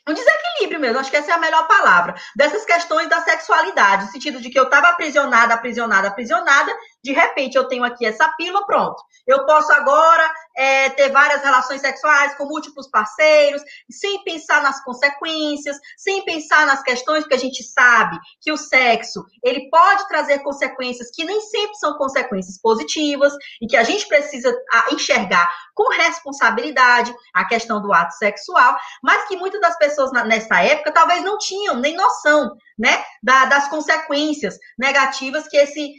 um 0.07 0.13
desequilíbrio 0.13 0.79
mesmo, 0.79 0.99
acho 0.99 1.11
que 1.11 1.17
essa 1.17 1.31
é 1.31 1.33
a 1.35 1.39
melhor 1.39 1.67
palavra, 1.67 2.15
dessas 2.35 2.65
questões 2.65 3.07
da 3.09 3.21
sexualidade, 3.21 4.05
no 4.05 4.11
sentido 4.11 4.41
de 4.41 4.49
que 4.49 4.59
eu 4.59 4.63
estava 4.63 4.87
aprisionada, 4.87 5.53
aprisionada, 5.53 6.07
aprisionada, 6.07 6.71
de 7.03 7.11
repente 7.13 7.55
eu 7.55 7.67
tenho 7.67 7.83
aqui 7.83 8.05
essa 8.05 8.27
pílula, 8.37 8.65
pronto. 8.65 9.01
Eu 9.25 9.45
posso 9.45 9.71
agora 9.71 10.31
é, 10.55 10.89
ter 10.89 11.09
várias 11.09 11.41
relações 11.41 11.81
sexuais 11.81 12.35
com 12.35 12.45
múltiplos 12.45 12.89
parceiros, 12.89 13.61
sem 13.89 14.23
pensar 14.23 14.61
nas 14.61 14.83
consequências, 14.83 15.77
sem 15.97 16.23
pensar 16.25 16.65
nas 16.65 16.83
questões, 16.83 17.21
porque 17.21 17.35
a 17.35 17.39
gente 17.39 17.63
sabe 17.63 18.17
que 18.41 18.51
o 18.51 18.57
sexo 18.57 19.23
ele 19.43 19.69
pode 19.69 20.07
trazer 20.07 20.39
consequências 20.39 21.09
que 21.13 21.23
nem 21.23 21.39
sempre 21.41 21.75
são 21.75 21.97
consequências 21.97 22.59
positivas 22.59 23.33
e 23.61 23.67
que 23.67 23.77
a 23.77 23.83
gente 23.83 24.07
precisa 24.07 24.53
enxergar 24.91 25.49
com 25.73 25.89
responsabilidade 25.93 27.13
a 27.33 27.45
questão 27.45 27.81
do 27.81 27.93
ato 27.93 28.13
sexual, 28.15 28.75
mas 29.01 29.27
que 29.27 29.37
muitas 29.37 29.61
das 29.61 29.77
pessoas 29.77 30.11
nessa 30.11 30.61
época 30.61 30.91
talvez 30.91 31.23
não 31.23 31.37
tinham 31.37 31.75
nem 31.75 31.95
noção, 31.95 32.57
né, 32.77 33.03
das 33.23 33.69
consequências 33.69 34.57
negativas 34.77 35.47
que 35.47 35.57
esse 35.57 35.93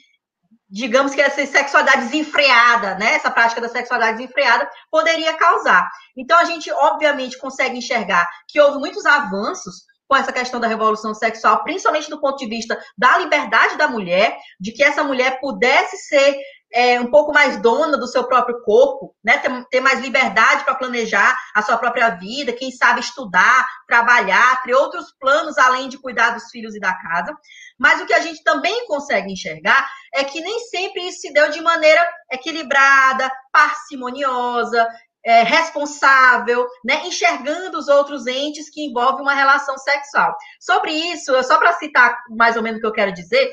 digamos 0.70 1.14
que 1.14 1.20
essa 1.20 1.44
sexualidade 1.44 2.02
desenfreada, 2.04 2.94
né, 2.96 3.14
essa 3.14 3.30
prática 3.30 3.60
da 3.60 3.68
sexualidade 3.68 4.18
desenfreada 4.18 4.70
poderia 4.90 5.34
causar. 5.34 5.90
Então 6.16 6.38
a 6.38 6.44
gente 6.44 6.70
obviamente 6.70 7.38
consegue 7.38 7.76
enxergar 7.76 8.28
que 8.48 8.60
houve 8.60 8.78
muitos 8.78 9.04
avanços 9.04 9.90
com 10.06 10.16
essa 10.16 10.32
questão 10.32 10.58
da 10.58 10.66
revolução 10.66 11.14
sexual, 11.14 11.62
principalmente 11.62 12.10
do 12.10 12.20
ponto 12.20 12.36
de 12.36 12.46
vista 12.46 12.76
da 12.98 13.16
liberdade 13.18 13.76
da 13.76 13.86
mulher, 13.86 14.36
de 14.58 14.72
que 14.72 14.82
essa 14.82 15.04
mulher 15.04 15.38
pudesse 15.40 15.96
ser 15.98 16.36
é, 16.72 17.00
um 17.00 17.10
pouco 17.10 17.32
mais 17.32 17.60
dona 17.60 17.96
do 17.96 18.06
seu 18.06 18.24
próprio 18.24 18.62
corpo, 18.62 19.14
né? 19.24 19.38
ter, 19.38 19.64
ter 19.70 19.80
mais 19.80 20.00
liberdade 20.00 20.64
para 20.64 20.74
planejar 20.74 21.36
a 21.54 21.62
sua 21.62 21.76
própria 21.76 22.10
vida, 22.10 22.52
quem 22.52 22.70
sabe 22.70 23.00
estudar, 23.00 23.66
trabalhar, 23.86 24.62
ter 24.62 24.74
outros 24.74 25.12
planos 25.18 25.58
além 25.58 25.88
de 25.88 25.98
cuidar 25.98 26.30
dos 26.30 26.50
filhos 26.50 26.74
e 26.74 26.80
da 26.80 26.94
casa. 26.94 27.34
Mas 27.78 28.00
o 28.00 28.06
que 28.06 28.14
a 28.14 28.20
gente 28.20 28.42
também 28.44 28.86
consegue 28.86 29.32
enxergar 29.32 29.90
é 30.14 30.22
que 30.22 30.40
nem 30.40 30.60
sempre 30.60 31.08
isso 31.08 31.20
se 31.20 31.32
deu 31.32 31.50
de 31.50 31.60
maneira 31.60 32.06
equilibrada, 32.30 33.30
parcimoniosa, 33.52 34.86
é, 35.24 35.42
responsável, 35.42 36.66
né, 36.84 37.06
enxergando 37.06 37.78
os 37.78 37.88
outros 37.88 38.26
entes 38.26 38.70
que 38.70 38.86
envolvem 38.86 39.22
uma 39.22 39.34
relação 39.34 39.76
sexual. 39.76 40.34
Sobre 40.60 40.92
isso, 40.92 41.42
só 41.42 41.58
para 41.58 41.74
citar 41.74 42.16
mais 42.30 42.56
ou 42.56 42.62
menos 42.62 42.78
o 42.78 42.80
que 42.80 42.86
eu 42.86 42.92
quero 42.92 43.12
dizer, 43.12 43.52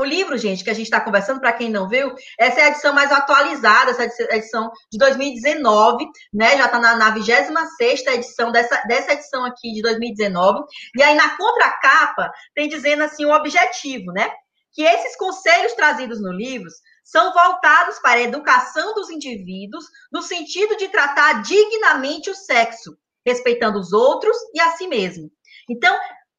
o 0.00 0.04
livro, 0.04 0.38
gente, 0.38 0.64
que 0.64 0.70
a 0.70 0.74
gente 0.74 0.86
está 0.86 0.98
conversando, 0.98 1.40
para 1.40 1.52
quem 1.52 1.68
não 1.68 1.86
viu, 1.86 2.14
essa 2.38 2.60
é 2.60 2.64
a 2.64 2.68
edição 2.68 2.94
mais 2.94 3.12
atualizada, 3.12 3.90
essa 3.90 4.04
edição 4.34 4.70
de 4.90 4.98
2019, 4.98 6.06
né? 6.32 6.56
Já 6.56 6.64
está 6.64 6.78
na, 6.78 6.96
na 6.96 7.10
26 7.10 8.06
edição 8.06 8.50
dessa, 8.50 8.82
dessa 8.88 9.12
edição 9.12 9.44
aqui 9.44 9.72
de 9.72 9.82
2019. 9.82 10.64
E 10.96 11.02
aí, 11.02 11.14
na 11.14 11.36
contracapa, 11.36 12.32
tem 12.54 12.66
dizendo 12.66 13.02
assim 13.02 13.26
o 13.26 13.32
objetivo, 13.32 14.10
né? 14.10 14.30
Que 14.72 14.82
esses 14.82 15.16
conselhos 15.16 15.74
trazidos 15.74 16.18
no 16.18 16.32
livro 16.32 16.70
são 17.04 17.32
voltados 17.34 17.98
para 17.98 18.20
a 18.20 18.22
educação 18.22 18.94
dos 18.94 19.10
indivíduos 19.10 19.84
no 20.10 20.22
sentido 20.22 20.78
de 20.78 20.88
tratar 20.88 21.42
dignamente 21.42 22.30
o 22.30 22.34
sexo, 22.34 22.96
respeitando 23.26 23.78
os 23.78 23.92
outros 23.92 24.36
e 24.54 24.60
a 24.60 24.70
si 24.70 24.88
mesmo. 24.88 25.30
Então, 25.68 25.94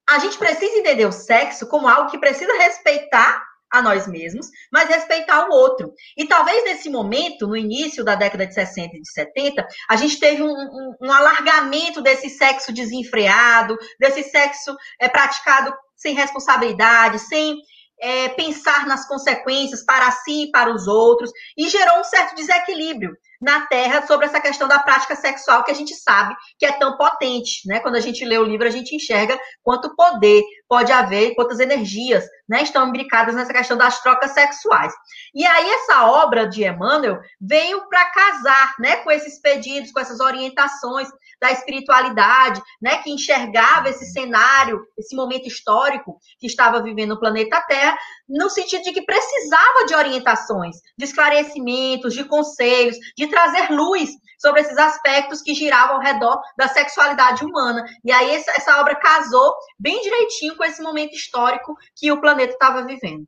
a 0.09 0.17
gente 0.17 0.37
precisa 0.37 0.77
entender 0.77 1.05
o 1.05 1.11
sexo 1.11 1.67
como 1.67 1.87
algo 1.87 2.09
que 2.09 2.17
precisa 2.17 2.51
respeitar 2.57 3.50
a 3.71 3.81
nós 3.81 4.05
mesmos, 4.05 4.47
mas 4.71 4.89
respeitar 4.89 5.47
o 5.47 5.53
outro. 5.53 5.93
E 6.17 6.27
talvez 6.27 6.63
nesse 6.65 6.89
momento, 6.89 7.47
no 7.47 7.55
início 7.55 8.03
da 8.03 8.15
década 8.15 8.45
de 8.45 8.53
60 8.53 8.97
e 8.97 9.01
de 9.01 9.11
70, 9.11 9.65
a 9.89 9.95
gente 9.95 10.19
teve 10.19 10.43
um, 10.43 10.51
um, 10.51 10.95
um 11.01 11.11
alargamento 11.11 12.01
desse 12.01 12.29
sexo 12.29 12.73
desenfreado, 12.73 13.77
desse 13.99 14.23
sexo 14.23 14.75
é, 14.99 15.07
praticado 15.07 15.73
sem 15.95 16.13
responsabilidade, 16.13 17.19
sem 17.19 17.55
é, 18.01 18.29
pensar 18.29 18.85
nas 18.87 19.07
consequências 19.07 19.85
para 19.85 20.11
si 20.11 20.45
e 20.45 20.51
para 20.51 20.73
os 20.73 20.87
outros, 20.87 21.31
e 21.55 21.69
gerou 21.69 21.99
um 21.99 22.03
certo 22.03 22.35
desequilíbrio 22.35 23.15
na 23.41 23.65
Terra 23.65 24.05
sobre 24.05 24.27
essa 24.27 24.39
questão 24.39 24.67
da 24.67 24.79
prática 24.79 25.15
sexual 25.15 25.63
que 25.63 25.71
a 25.71 25.75
gente 25.75 25.95
sabe 25.95 26.35
que 26.59 26.65
é 26.65 26.71
tão 26.73 26.95
potente, 26.95 27.67
né? 27.67 27.79
Quando 27.79 27.95
a 27.95 27.99
gente 27.99 28.23
lê 28.23 28.37
o 28.37 28.43
livro, 28.43 28.67
a 28.67 28.71
gente 28.71 28.95
enxerga 28.95 29.37
quanto 29.63 29.95
poder 29.95 30.43
pode 30.67 30.91
haver, 30.91 31.33
quantas 31.35 31.59
energias 31.59 32.23
né, 32.47 32.63
estão 32.63 32.87
imbricadas 32.87 33.35
nessa 33.35 33.51
questão 33.51 33.75
das 33.75 33.99
trocas 34.01 34.31
sexuais. 34.31 34.93
E 35.33 35.45
aí 35.45 35.69
essa 35.69 36.05
obra 36.05 36.47
de 36.47 36.63
Emmanuel 36.63 37.19
veio 37.39 37.87
para 37.89 38.05
casar, 38.11 38.73
né, 38.79 38.97
com 38.97 39.11
esses 39.11 39.41
pedidos, 39.41 39.91
com 39.91 39.99
essas 39.99 40.19
orientações 40.19 41.09
da 41.41 41.51
espiritualidade, 41.51 42.61
né, 42.79 42.97
que 42.97 43.09
enxergava 43.09 43.89
esse 43.89 44.05
cenário, 44.11 44.85
esse 44.95 45.15
momento 45.15 45.47
histórico 45.47 46.19
que 46.39 46.45
estava 46.45 46.83
vivendo 46.83 47.13
o 47.13 47.19
planeta 47.19 47.59
Terra, 47.67 47.97
no 48.29 48.47
sentido 48.47 48.83
de 48.83 48.91
que 48.91 49.01
precisava 49.01 49.85
de 49.87 49.95
orientações, 49.95 50.77
de 50.95 51.05
esclarecimentos, 51.05 52.13
de 52.13 52.23
conselhos, 52.25 52.95
de 53.17 53.25
trazer 53.27 53.71
luz 53.71 54.11
sobre 54.39 54.61
esses 54.61 54.77
aspectos 54.77 55.41
que 55.41 55.55
giravam 55.55 55.95
ao 55.95 56.01
redor 56.01 56.39
da 56.55 56.67
sexualidade 56.67 57.43
humana. 57.43 57.83
E 58.05 58.11
aí 58.11 58.35
essa, 58.35 58.79
obra 58.79 58.95
casou 58.95 59.53
bem 59.79 59.99
direitinho 60.01 60.55
com 60.55 60.63
esse 60.63 60.81
momento 60.81 61.15
histórico 61.15 61.75
que 61.95 62.11
o 62.11 62.21
planeta 62.21 62.53
estava 62.53 62.85
vivendo. 62.85 63.25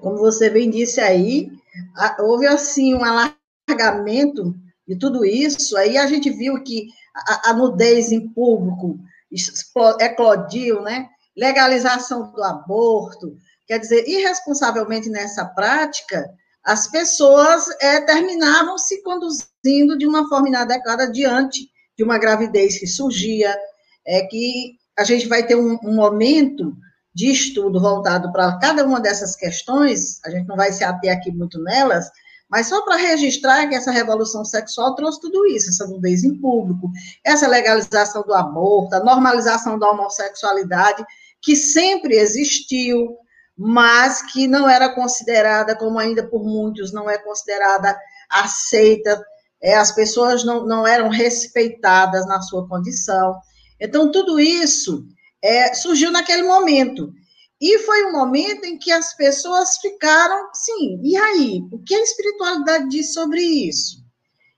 Como 0.00 0.16
você 0.16 0.50
bem 0.50 0.70
disse 0.70 1.00
aí, 1.00 1.50
houve 2.18 2.46
assim 2.46 2.94
um 2.94 3.02
alargamento 3.04 4.54
de 4.88 4.96
tudo 4.96 5.24
isso, 5.24 5.76
aí 5.76 5.98
a 5.98 6.06
gente 6.06 6.30
viu 6.30 6.62
que 6.62 6.88
a, 7.14 7.50
a 7.50 7.52
nudez 7.52 8.10
em 8.10 8.26
público 8.30 8.98
eclodiu, 10.00 10.80
né? 10.80 11.06
Legalização 11.36 12.32
do 12.32 12.42
aborto, 12.42 13.36
quer 13.66 13.78
dizer, 13.78 14.08
irresponsavelmente 14.08 15.10
nessa 15.10 15.44
prática, 15.44 16.28
as 16.64 16.90
pessoas 16.90 17.68
é, 17.80 18.00
terminavam 18.00 18.78
se 18.78 19.02
conduzindo 19.02 19.98
de 19.98 20.06
uma 20.06 20.26
forma 20.28 20.48
inadequada 20.48 21.10
diante 21.10 21.68
de 21.96 22.02
uma 22.02 22.18
gravidez 22.18 22.78
que 22.78 22.86
surgia, 22.86 23.54
é 24.06 24.22
que 24.22 24.76
a 24.98 25.04
gente 25.04 25.28
vai 25.28 25.46
ter 25.46 25.54
um, 25.54 25.78
um 25.84 25.94
momento 25.94 26.74
de 27.14 27.30
estudo 27.30 27.80
voltado 27.80 28.32
para 28.32 28.58
cada 28.58 28.84
uma 28.84 29.00
dessas 29.00 29.36
questões, 29.36 30.24
a 30.24 30.30
gente 30.30 30.46
não 30.46 30.56
vai 30.56 30.72
se 30.72 30.82
ater 30.82 31.12
aqui 31.12 31.30
muito 31.30 31.60
nelas, 31.62 32.08
mas 32.50 32.68
só 32.68 32.82
para 32.82 32.96
registrar 32.96 33.66
que 33.68 33.74
essa 33.74 33.90
revolução 33.90 34.44
sexual 34.44 34.94
trouxe 34.94 35.20
tudo 35.20 35.46
isso, 35.46 35.68
essa 35.68 35.86
nudez 35.86 36.24
em 36.24 36.34
público, 36.40 36.90
essa 37.24 37.46
legalização 37.46 38.22
do 38.22 38.32
aborto, 38.32 38.94
a 38.94 39.04
normalização 39.04 39.78
da 39.78 39.90
homossexualidade, 39.90 41.04
que 41.42 41.54
sempre 41.54 42.16
existiu, 42.16 43.16
mas 43.56 44.22
que 44.32 44.46
não 44.46 44.68
era 44.68 44.88
considerada, 44.94 45.76
como 45.76 45.98
ainda 45.98 46.26
por 46.26 46.42
muitos 46.44 46.92
não 46.92 47.10
é 47.10 47.18
considerada 47.18 47.98
aceita, 48.30 49.22
é, 49.60 49.76
as 49.76 49.92
pessoas 49.92 50.44
não, 50.44 50.64
não 50.64 50.86
eram 50.86 51.08
respeitadas 51.08 52.26
na 52.26 52.40
sua 52.40 52.66
condição. 52.68 53.36
Então, 53.80 54.10
tudo 54.10 54.38
isso 54.38 55.04
é, 55.42 55.74
surgiu 55.74 56.10
naquele 56.10 56.42
momento. 56.42 57.12
E 57.60 57.78
foi 57.80 58.06
um 58.06 58.12
momento 58.12 58.64
em 58.64 58.78
que 58.78 58.92
as 58.92 59.14
pessoas 59.14 59.78
ficaram, 59.78 60.50
sim, 60.54 61.00
e 61.02 61.16
aí? 61.16 61.66
O 61.72 61.78
que 61.82 61.94
a 61.94 62.02
espiritualidade 62.02 62.88
diz 62.88 63.12
sobre 63.12 63.40
isso? 63.40 63.98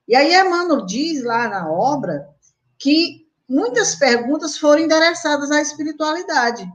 E 0.07 0.14
aí 0.14 0.35
Emmanuel 0.35 0.85
diz 0.85 1.23
lá 1.25 1.49
na 1.49 1.71
obra 1.71 2.28
que 2.78 3.26
muitas 3.49 3.95
perguntas 3.95 4.59
foram 4.59 4.83
endereçadas 4.83 5.50
à 5.50 5.62
espiritualidade. 5.62 6.71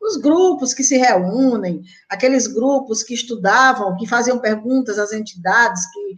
Os 0.00 0.16
grupos 0.16 0.72
que 0.72 0.84
se 0.84 0.96
reúnem, 0.96 1.82
aqueles 2.08 2.46
grupos 2.46 3.02
que 3.02 3.14
estudavam, 3.14 3.96
que 3.96 4.06
faziam 4.06 4.38
perguntas 4.38 4.98
às 4.98 5.12
entidades 5.12 5.82
que 5.92 6.16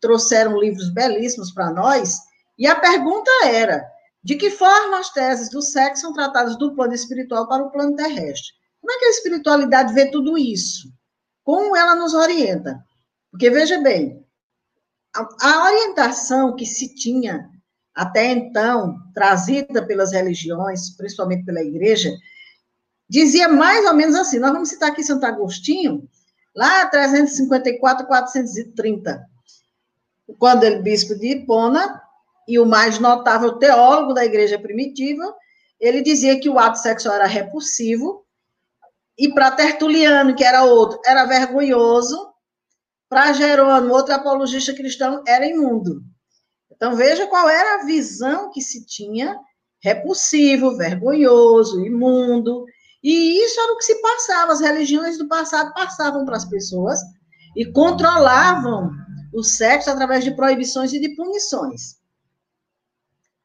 trouxeram 0.00 0.58
livros 0.58 0.88
belíssimos 0.90 1.52
para 1.52 1.70
nós, 1.70 2.20
e 2.58 2.66
a 2.66 2.76
pergunta 2.76 3.30
era: 3.44 3.84
de 4.22 4.36
que 4.36 4.50
forma 4.50 4.98
as 4.98 5.10
teses 5.12 5.50
do 5.50 5.60
sexo 5.60 6.02
são 6.02 6.12
tratadas 6.12 6.56
do 6.56 6.74
plano 6.74 6.94
espiritual 6.94 7.46
para 7.46 7.64
o 7.64 7.70
plano 7.70 7.94
terrestre? 7.94 8.55
Como 8.86 8.96
é 8.96 9.00
que 9.00 9.06
a 9.06 9.10
espiritualidade 9.10 9.92
vê 9.92 10.08
tudo 10.12 10.38
isso? 10.38 10.92
Como 11.42 11.74
ela 11.74 11.96
nos 11.96 12.14
orienta? 12.14 12.80
Porque, 13.32 13.50
veja 13.50 13.80
bem, 13.80 14.24
a, 15.12 15.26
a 15.42 15.64
orientação 15.64 16.54
que 16.54 16.64
se 16.64 16.94
tinha 16.94 17.50
até 17.92 18.30
então, 18.30 18.96
trazida 19.12 19.84
pelas 19.84 20.12
religiões, 20.12 20.90
principalmente 20.90 21.44
pela 21.44 21.64
igreja, 21.64 22.16
dizia 23.08 23.48
mais 23.48 23.84
ou 23.86 23.92
menos 23.92 24.14
assim: 24.14 24.38
nós 24.38 24.52
vamos 24.52 24.68
citar 24.68 24.92
aqui 24.92 25.02
Santo 25.02 25.26
Agostinho, 25.26 26.08
lá 26.54 26.86
354, 26.86 28.06
430, 28.06 29.26
quando 30.38 30.62
ele 30.62 30.80
bispo 30.80 31.16
de 31.16 31.32
Hipona, 31.32 32.00
e 32.46 32.56
o 32.60 32.64
mais 32.64 33.00
notável 33.00 33.58
teólogo 33.58 34.14
da 34.14 34.24
igreja 34.24 34.56
primitiva, 34.60 35.34
ele 35.80 36.02
dizia 36.02 36.38
que 36.38 36.48
o 36.48 36.56
ato 36.56 36.78
sexual 36.78 37.16
era 37.16 37.26
repulsivo 37.26 38.24
e 39.18 39.32
para 39.32 39.50
Tertuliano, 39.50 40.34
que 40.34 40.44
era 40.44 40.64
outro, 40.64 41.00
era 41.04 41.24
vergonhoso. 41.24 42.34
Para 43.08 43.32
Jerônimo, 43.32 43.94
outro 43.94 44.14
apologista 44.14 44.74
cristão, 44.74 45.22
era 45.26 45.46
imundo. 45.46 46.02
Então, 46.70 46.94
veja 46.94 47.26
qual 47.26 47.48
era 47.48 47.76
a 47.80 47.86
visão 47.86 48.50
que 48.50 48.60
se 48.60 48.84
tinha: 48.84 49.38
repulsivo, 49.80 50.76
vergonhoso, 50.76 51.84
imundo. 51.84 52.64
E 53.02 53.44
isso 53.44 53.60
era 53.60 53.72
o 53.72 53.76
que 53.76 53.84
se 53.84 54.00
passava. 54.02 54.52
As 54.52 54.60
religiões 54.60 55.16
do 55.16 55.28
passado 55.28 55.72
passavam 55.72 56.24
para 56.24 56.36
as 56.36 56.44
pessoas 56.44 56.98
e 57.54 57.64
controlavam 57.72 58.90
o 59.32 59.42
sexo 59.42 59.88
através 59.90 60.24
de 60.24 60.34
proibições 60.34 60.92
e 60.92 61.00
de 61.00 61.14
punições. 61.14 61.96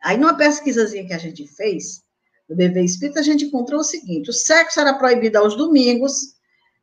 Aí, 0.03 0.17
numa 0.17 0.35
pesquisazinha 0.35 1.05
que 1.05 1.13
a 1.13 1.17
gente 1.17 1.47
fez, 1.47 2.03
do 2.51 2.57
bebê 2.57 2.83
espírita, 2.83 3.21
a 3.21 3.23
gente 3.23 3.45
encontrou 3.45 3.79
o 3.79 3.83
seguinte: 3.83 4.29
o 4.29 4.33
sexo 4.33 4.79
era 4.81 4.93
proibido 4.93 5.37
aos 5.37 5.55
domingos, 5.55 6.35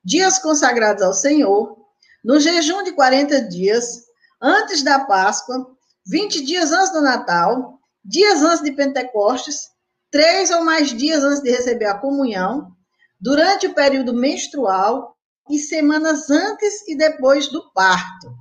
dias 0.02 0.38
consagrados 0.38 1.02
ao 1.02 1.12
Senhor, 1.12 1.76
no 2.24 2.40
jejum 2.40 2.82
de 2.82 2.92
40 2.92 3.42
dias, 3.48 4.04
antes 4.40 4.82
da 4.82 5.00
Páscoa, 5.00 5.66
20 6.06 6.42
dias 6.42 6.72
antes 6.72 6.90
do 6.90 7.02
Natal, 7.02 7.78
dias 8.02 8.40
antes 8.40 8.62
de 8.62 8.72
Pentecostes, 8.72 9.68
três 10.10 10.50
ou 10.50 10.64
mais 10.64 10.88
dias 10.88 11.22
antes 11.22 11.42
de 11.42 11.50
receber 11.50 11.84
a 11.84 11.98
comunhão, 11.98 12.72
durante 13.20 13.66
o 13.66 13.74
período 13.74 14.14
menstrual 14.14 15.14
e 15.50 15.58
semanas 15.58 16.30
antes 16.30 16.88
e 16.88 16.96
depois 16.96 17.48
do 17.48 17.70
parto. 17.72 18.32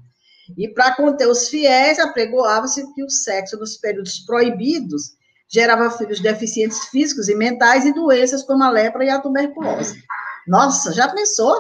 E 0.58 0.70
para 0.70 0.96
conter 0.96 1.28
os 1.28 1.50
fiéis, 1.50 2.00
apregoava-se 2.00 2.94
que 2.94 3.04
o 3.04 3.10
sexo 3.10 3.58
nos 3.58 3.76
períodos 3.76 4.20
proibidos 4.20 5.18
gerava 5.50 5.90
filhos 5.92 6.20
deficientes 6.20 6.86
físicos 6.90 7.30
e 7.30 7.36
mentais 7.36 7.86
e 7.86 7.94
doenças 7.94 8.44
como 8.44 8.64
a 8.64 8.70
lepra 8.70 9.06
e 9.06 9.10
a 9.10 9.20
tuberculose. 9.20 10.02
Nossa, 10.48 10.94
já 10.94 11.08
pensou? 11.10 11.56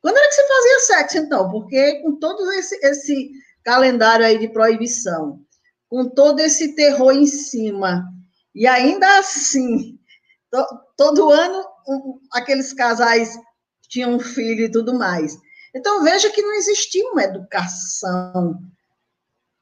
Quando 0.00 0.16
era 0.16 0.28
que 0.28 0.34
você 0.34 0.48
fazia 0.48 0.78
sexo, 0.80 1.18
então? 1.18 1.50
Porque 1.50 2.00
com 2.02 2.18
todo 2.18 2.50
esse, 2.52 2.74
esse 2.84 3.30
calendário 3.64 4.26
aí 4.26 4.38
de 4.38 4.48
proibição, 4.48 5.40
com 5.88 6.08
todo 6.08 6.40
esse 6.40 6.74
terror 6.74 7.12
em 7.12 7.26
cima, 7.26 8.04
e 8.54 8.66
ainda 8.66 9.18
assim, 9.18 9.98
to, 10.50 10.64
todo 10.96 11.30
ano 11.30 11.64
um, 11.88 12.18
aqueles 12.32 12.72
casais 12.72 13.38
tinham 13.88 14.14
um 14.14 14.20
filho 14.20 14.64
e 14.64 14.70
tudo 14.70 14.94
mais. 14.94 15.36
Então, 15.74 16.02
veja 16.02 16.30
que 16.30 16.42
não 16.42 16.52
existia 16.54 17.08
uma 17.10 17.22
educação 17.22 18.58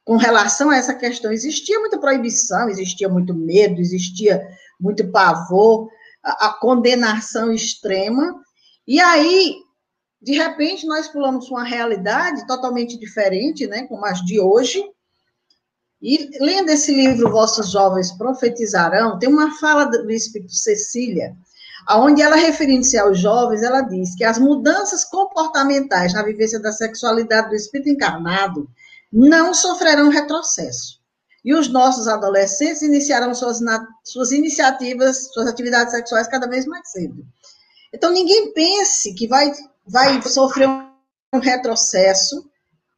com 0.04 0.16
relação 0.16 0.70
a 0.70 0.76
essa 0.76 0.94
questão. 0.94 1.32
Existia 1.32 1.78
muita 1.78 1.98
proibição, 1.98 2.68
existia 2.68 3.08
muito 3.08 3.34
medo, 3.34 3.80
existia 3.80 4.46
muito 4.80 5.10
pavor, 5.10 5.88
a, 6.22 6.48
a 6.48 6.52
condenação 6.54 7.52
extrema. 7.52 8.34
E 8.86 9.00
aí, 9.00 9.56
de 10.20 10.32
repente, 10.32 10.86
nós 10.86 11.08
pulamos 11.08 11.50
uma 11.50 11.64
realidade 11.64 12.46
totalmente 12.46 12.98
diferente, 12.98 13.66
né, 13.66 13.86
como 13.86 14.04
as 14.04 14.24
de 14.24 14.40
hoje. 14.40 14.82
E 16.02 16.30
lendo 16.40 16.70
esse 16.70 16.94
livro, 16.94 17.30
Vossos 17.30 17.70
Jovens 17.70 18.10
Profetizarão, 18.12 19.18
tem 19.18 19.28
uma 19.28 19.58
fala 19.58 19.84
do 19.84 20.10
Espírito 20.10 20.54
Cecília, 20.54 21.36
onde 21.90 22.22
ela, 22.22 22.36
referindo-se 22.36 22.98
aos 22.98 23.18
jovens, 23.18 23.62
ela 23.62 23.82
diz 23.82 24.14
que 24.14 24.24
as 24.24 24.38
mudanças 24.38 25.04
comportamentais 25.04 26.14
na 26.14 26.22
vivência 26.22 26.60
da 26.60 26.72
sexualidade 26.72 27.50
do 27.50 27.54
espírito 27.54 27.90
encarnado 27.90 28.68
não 29.12 29.52
sofrerão 29.52 30.08
retrocesso. 30.08 31.00
E 31.44 31.54
os 31.54 31.68
nossos 31.68 32.06
adolescentes 32.06 32.82
iniciarão 32.82 33.34
suas, 33.34 33.60
suas 34.04 34.30
iniciativas, 34.30 35.28
suas 35.32 35.46
atividades 35.46 35.92
sexuais 35.92 36.28
cada 36.28 36.46
vez 36.46 36.66
mais 36.66 36.90
cedo. 36.90 37.24
Então, 37.92 38.12
ninguém 38.12 38.52
pense 38.52 39.14
que 39.14 39.26
vai, 39.26 39.50
vai 39.86 40.20
sofrer 40.22 40.68
um 40.68 41.38
retrocesso, 41.40 42.48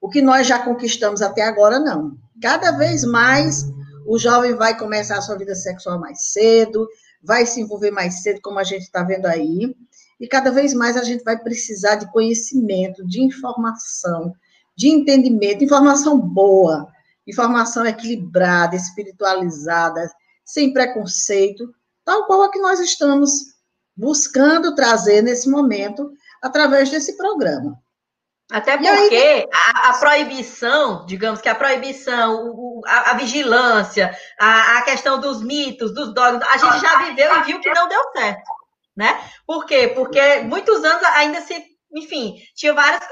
o 0.01 0.09
que 0.09 0.21
nós 0.21 0.47
já 0.47 0.59
conquistamos 0.59 1.23
até 1.23 1.43
agora, 1.43 1.79
não. 1.79 2.17
Cada 2.43 2.73
vez 2.73 3.05
mais 3.05 3.65
o 4.07 4.19
jovem 4.19 4.55
vai 4.55 4.77
começar 4.77 5.19
a 5.19 5.23
sua 5.23 5.39
vida 5.39 5.55
sexual 5.55 5.99
mais 5.99 6.33
cedo, 6.33 6.89
vai 7.23 7.47
se 7.47 7.61
envolver 7.61 7.93
mais 7.93 8.23
cedo, 8.23 8.41
como 8.43 8.59
a 8.59 8.65
gente 8.65 8.83
está 8.83 9.05
vendo 9.05 9.27
aí, 9.27 9.75
e 10.21 10.27
cada 10.27 10.51
vez 10.51 10.75
mais 10.75 10.97
a 10.97 11.05
gente 11.05 11.23
vai 11.23 11.39
precisar 11.39 11.95
de 11.97 12.11
conhecimento, 12.11 13.07
de 13.07 13.23
informação, 13.23 14.35
de 14.77 14.89
entendimento, 14.89 15.65
informação 15.65 16.19
boa, 16.19 16.89
informação 17.27 17.85
equilibrada, 17.87 18.77
espiritualizada, 18.77 20.11
sem 20.45 20.73
preconceito, 20.73 21.73
tal 22.05 22.27
qual 22.27 22.43
a 22.43 22.51
que 22.51 22.59
nós 22.59 22.81
estamos 22.81 23.33
buscando 23.97 24.75
trazer 24.75 25.23
nesse 25.23 25.49
momento 25.49 26.11
através 26.43 26.91
desse 26.91 27.17
programa. 27.17 27.81
Até 28.51 28.77
porque 28.77 29.17
aí... 29.17 29.49
a, 29.51 29.89
a, 29.89 29.93
proibição, 29.95 31.07
digamos 31.07 31.41
que 31.41 31.49
a 31.49 31.55
proibição, 31.55 32.51
o, 32.51 32.83
a, 32.87 33.13
a, 33.13 33.15
vigilância, 33.15 34.15
a, 34.39 34.79
a, 34.79 34.83
questão 34.83 35.19
dos 35.19 35.43
mitos, 35.43 35.95
dos 35.95 36.13
dogmas, 36.13 36.47
a 36.47 36.59
gente 36.59 36.81
já 36.81 36.99
viveu 36.99 37.35
e 37.35 37.43
viu 37.45 37.61
que 37.61 37.73
não 37.73 37.89
deu 37.89 38.01
certo, 38.15 38.51
né? 38.95 39.19
Por 39.47 39.65
quê? 39.65 39.89
Porque 39.95 40.41
muitos 40.41 40.85
anos 40.85 41.03
ainda 41.15 41.41
se, 41.41 41.65
enfim, 41.95 42.37
tinha 42.55 42.73
vários, 42.73 43.03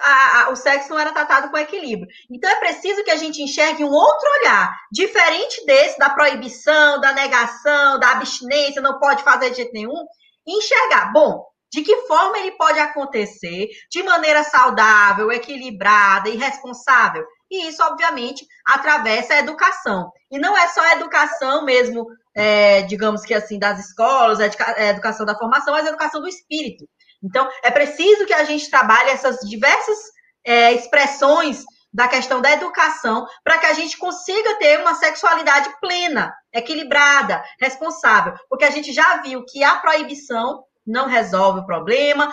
o 0.50 0.56
sexo 0.56 0.90
não 0.90 0.98
era 0.98 1.12
tratado 1.12 1.50
com 1.50 1.58
equilíbrio. 1.58 2.08
Então 2.30 2.50
é 2.50 2.56
preciso 2.56 3.04
que 3.04 3.10
a 3.10 3.16
gente 3.16 3.42
enxergue 3.42 3.84
um 3.84 3.92
outro 3.92 4.28
olhar, 4.40 4.74
diferente 4.90 5.64
desse 5.66 5.98
da 5.98 6.10
proibição, 6.10 7.00
da 7.00 7.12
negação, 7.12 7.98
da 7.98 8.12
abstinência, 8.12 8.80
não 8.80 8.98
pode 8.98 9.22
fazer 9.22 9.50
de 9.50 9.56
jeito 9.56 9.72
nenhum, 9.72 10.06
enxergar, 10.46 11.12
bom, 11.12 11.44
de 11.72 11.82
que 11.82 11.96
forma 12.06 12.38
ele 12.38 12.52
pode 12.52 12.78
acontecer 12.78 13.68
de 13.90 14.02
maneira 14.02 14.42
saudável, 14.42 15.30
equilibrada 15.30 16.28
e 16.28 16.36
responsável? 16.36 17.24
E 17.50 17.68
isso, 17.68 17.82
obviamente, 17.82 18.46
atravessa 18.64 19.34
a 19.34 19.38
educação. 19.38 20.10
E 20.30 20.38
não 20.38 20.56
é 20.56 20.68
só 20.68 20.80
a 20.80 20.92
educação 20.92 21.64
mesmo, 21.64 22.06
é, 22.34 22.82
digamos 22.82 23.22
que 23.22 23.34
assim, 23.34 23.58
das 23.58 23.78
escolas, 23.78 24.40
a 24.40 24.46
educação 24.88 25.26
da 25.26 25.36
formação, 25.36 25.74
mas 25.74 25.86
a 25.86 25.90
educação 25.90 26.20
do 26.20 26.28
espírito. 26.28 26.88
Então, 27.22 27.48
é 27.62 27.70
preciso 27.70 28.26
que 28.26 28.32
a 28.32 28.44
gente 28.44 28.70
trabalhe 28.70 29.10
essas 29.10 29.38
diversas 29.40 29.98
é, 30.44 30.72
expressões 30.72 31.64
da 31.92 32.06
questão 32.06 32.40
da 32.40 32.52
educação 32.52 33.26
para 33.42 33.58
que 33.58 33.66
a 33.66 33.72
gente 33.72 33.98
consiga 33.98 34.54
ter 34.56 34.80
uma 34.80 34.94
sexualidade 34.94 35.68
plena, 35.80 36.32
equilibrada, 36.52 37.42
responsável. 37.60 38.34
Porque 38.48 38.64
a 38.64 38.70
gente 38.70 38.92
já 38.92 39.20
viu 39.22 39.44
que 39.44 39.62
a 39.64 39.76
proibição 39.76 40.64
não 40.90 41.06
resolve 41.06 41.60
o 41.60 41.66
problema, 41.66 42.32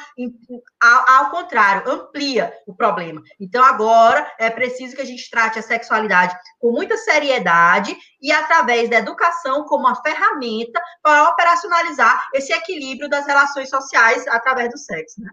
ao, 0.82 1.30
contrário, 1.30 1.90
amplia 1.90 2.52
o 2.66 2.76
problema. 2.76 3.22
Então, 3.40 3.64
agora 3.64 4.30
é 4.40 4.50
preciso 4.50 4.96
que 4.96 5.02
a 5.02 5.06
gente 5.06 5.30
trate 5.30 5.60
a 5.60 5.62
sexualidade 5.62 6.36
com 6.60 6.72
muita 6.72 6.98
seriedade 6.98 7.96
e 8.22 8.32
através 8.32 8.90
da 8.90 8.98
educação 8.98 9.64
como 9.66 9.88
uma 9.88 10.02
ferramenta 10.02 10.82
para 11.02 11.30
operacionalizar 11.30 12.28
esse 12.34 12.52
equilíbrio 12.52 13.10
das 13.10 13.26
relações 13.26 13.70
sociais 13.70 14.28
através 14.28 14.72
do 14.72 14.78
sexo. 14.78 15.22
Né? 15.22 15.30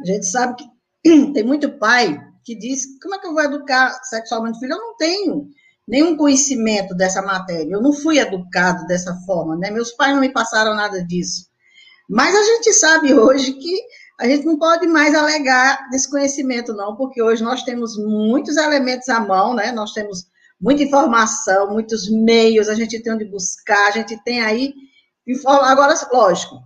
A 0.00 0.06
gente 0.06 0.26
sabe 0.26 0.56
que 0.56 0.68
tem 1.32 1.44
muito 1.44 1.78
pai 1.78 2.18
que 2.44 2.56
diz: 2.56 2.98
como 3.02 3.14
é 3.14 3.18
que 3.18 3.26
eu 3.26 3.34
vou 3.34 3.42
educar 3.42 3.90
sexualmente 4.04 4.58
filho? 4.58 4.72
Eu 4.72 4.78
não 4.78 4.96
tenho 4.96 5.48
nenhum 5.86 6.16
conhecimento 6.16 6.94
dessa 6.94 7.22
matéria, 7.22 7.72
eu 7.72 7.82
não 7.82 7.92
fui 7.92 8.18
educado 8.18 8.86
dessa 8.86 9.14
forma, 9.26 9.56
né? 9.56 9.70
Meus 9.70 9.92
pais 9.92 10.14
não 10.14 10.20
me 10.20 10.32
passaram 10.32 10.74
nada 10.74 11.04
disso. 11.04 11.47
Mas 12.08 12.34
a 12.34 12.42
gente 12.42 12.72
sabe 12.72 13.12
hoje 13.12 13.52
que 13.52 13.82
a 14.18 14.26
gente 14.26 14.44
não 14.44 14.58
pode 14.58 14.86
mais 14.86 15.14
alegar 15.14 15.88
desconhecimento, 15.90 16.72
não, 16.72 16.96
porque 16.96 17.22
hoje 17.22 17.42
nós 17.42 17.62
temos 17.62 17.96
muitos 17.96 18.56
elementos 18.56 19.08
à 19.08 19.20
mão, 19.20 19.54
né? 19.54 19.70
Nós 19.70 19.92
temos 19.92 20.26
muita 20.60 20.82
informação, 20.82 21.70
muitos 21.70 22.10
meios, 22.10 22.68
a 22.68 22.74
gente 22.74 23.00
tem 23.00 23.12
onde 23.12 23.24
buscar, 23.24 23.88
a 23.88 23.90
gente 23.92 24.20
tem 24.24 24.42
aí. 24.42 24.74
Agora, 25.46 25.94
lógico, 26.12 26.56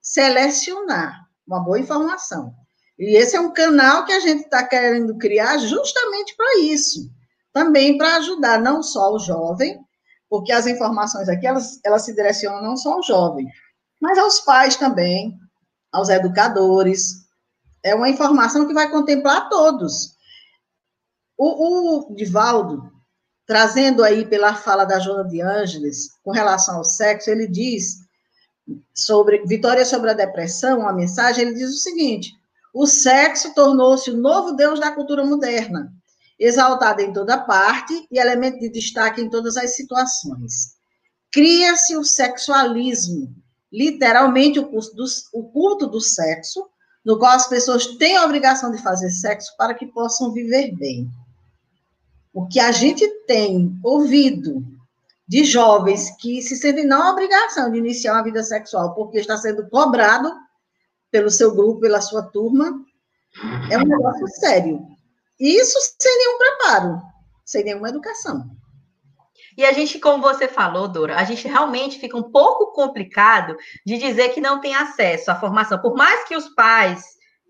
selecionar 0.00 1.20
uma 1.46 1.60
boa 1.60 1.78
informação. 1.78 2.54
E 2.98 3.16
esse 3.16 3.36
é 3.36 3.40
um 3.40 3.52
canal 3.52 4.04
que 4.04 4.12
a 4.12 4.20
gente 4.20 4.44
está 4.44 4.64
querendo 4.64 5.18
criar 5.18 5.58
justamente 5.58 6.34
para 6.36 6.60
isso. 6.60 7.10
Também 7.52 7.98
para 7.98 8.16
ajudar 8.16 8.60
não 8.60 8.82
só 8.82 9.12
o 9.12 9.18
jovem, 9.18 9.78
porque 10.30 10.52
as 10.52 10.66
informações 10.66 11.28
aqui, 11.28 11.46
elas, 11.46 11.78
elas 11.84 12.04
se 12.04 12.14
direcionam 12.14 12.62
não 12.62 12.76
só 12.76 12.94
ao 12.94 13.02
jovem, 13.02 13.46
mas 14.02 14.18
aos 14.18 14.40
pais 14.40 14.74
também, 14.74 15.38
aos 15.92 16.08
educadores. 16.08 17.22
É 17.84 17.94
uma 17.94 18.08
informação 18.08 18.66
que 18.66 18.74
vai 18.74 18.90
contemplar 18.90 19.48
todos. 19.48 20.16
O, 21.38 22.10
o 22.10 22.14
Divaldo, 22.14 22.90
trazendo 23.46 24.02
aí 24.02 24.26
pela 24.26 24.54
fala 24.54 24.84
da 24.84 24.98
Joana 24.98 25.28
de 25.28 25.40
Ângeles, 25.40 26.08
com 26.24 26.32
relação 26.32 26.78
ao 26.78 26.84
sexo, 26.84 27.30
ele 27.30 27.46
diz 27.46 27.98
sobre 28.92 29.44
Vitória 29.46 29.84
sobre 29.84 30.10
a 30.10 30.14
depressão, 30.14 30.80
uma 30.80 30.92
mensagem, 30.92 31.46
ele 31.46 31.54
diz 31.54 31.70
o 31.70 31.80
seguinte: 31.80 32.32
o 32.74 32.86
sexo 32.86 33.54
tornou-se 33.54 34.10
o 34.10 34.16
novo 34.16 34.52
deus 34.52 34.80
da 34.80 34.90
cultura 34.90 35.24
moderna, 35.24 35.92
exaltado 36.38 37.02
em 37.02 37.12
toda 37.12 37.38
parte 37.38 38.06
e 38.10 38.18
elemento 38.18 38.58
de 38.58 38.68
destaque 38.68 39.20
em 39.20 39.30
todas 39.30 39.56
as 39.56 39.76
situações. 39.76 40.74
Cria-se 41.32 41.96
o 41.96 42.04
sexualismo, 42.04 43.41
literalmente 43.72 44.60
o, 44.60 44.64
do, 44.64 45.04
o 45.32 45.44
culto 45.44 45.86
do 45.86 46.00
sexo, 46.00 46.68
no 47.04 47.18
qual 47.18 47.32
as 47.32 47.48
pessoas 47.48 47.86
têm 47.96 48.16
a 48.16 48.24
obrigação 48.24 48.70
de 48.70 48.82
fazer 48.82 49.10
sexo 49.10 49.56
para 49.56 49.74
que 49.74 49.86
possam 49.86 50.32
viver 50.32 50.76
bem. 50.76 51.08
O 52.32 52.46
que 52.46 52.60
a 52.60 52.70
gente 52.70 53.08
tem 53.26 53.78
ouvido 53.82 54.62
de 55.26 55.44
jovens 55.44 56.10
que 56.18 56.42
se 56.42 56.56
sentem 56.56 56.86
na 56.86 57.10
obrigação 57.10 57.70
de 57.70 57.78
iniciar 57.78 58.14
uma 58.14 58.24
vida 58.24 58.42
sexual 58.42 58.94
porque 58.94 59.18
está 59.18 59.36
sendo 59.36 59.68
cobrado 59.68 60.30
pelo 61.10 61.30
seu 61.30 61.54
grupo, 61.54 61.80
pela 61.80 62.00
sua 62.00 62.22
turma, 62.22 62.84
é 63.70 63.78
um 63.78 63.84
negócio 63.84 64.28
sério. 64.28 64.86
Isso 65.38 65.78
sem 65.98 66.18
nenhum 66.18 66.38
preparo, 66.38 67.02
sem 67.44 67.64
nenhuma 67.64 67.88
educação. 67.88 68.50
E 69.56 69.64
a 69.64 69.72
gente, 69.72 69.98
como 69.98 70.22
você 70.22 70.48
falou, 70.48 70.88
Dora, 70.88 71.16
a 71.16 71.24
gente 71.24 71.46
realmente 71.46 71.98
fica 71.98 72.16
um 72.16 72.30
pouco 72.30 72.72
complicado 72.72 73.56
de 73.84 73.98
dizer 73.98 74.30
que 74.30 74.40
não 74.40 74.60
tem 74.60 74.74
acesso 74.74 75.30
à 75.30 75.34
formação. 75.34 75.80
Por 75.80 75.94
mais 75.94 76.24
que 76.24 76.36
os 76.36 76.48
pais 76.54 77.04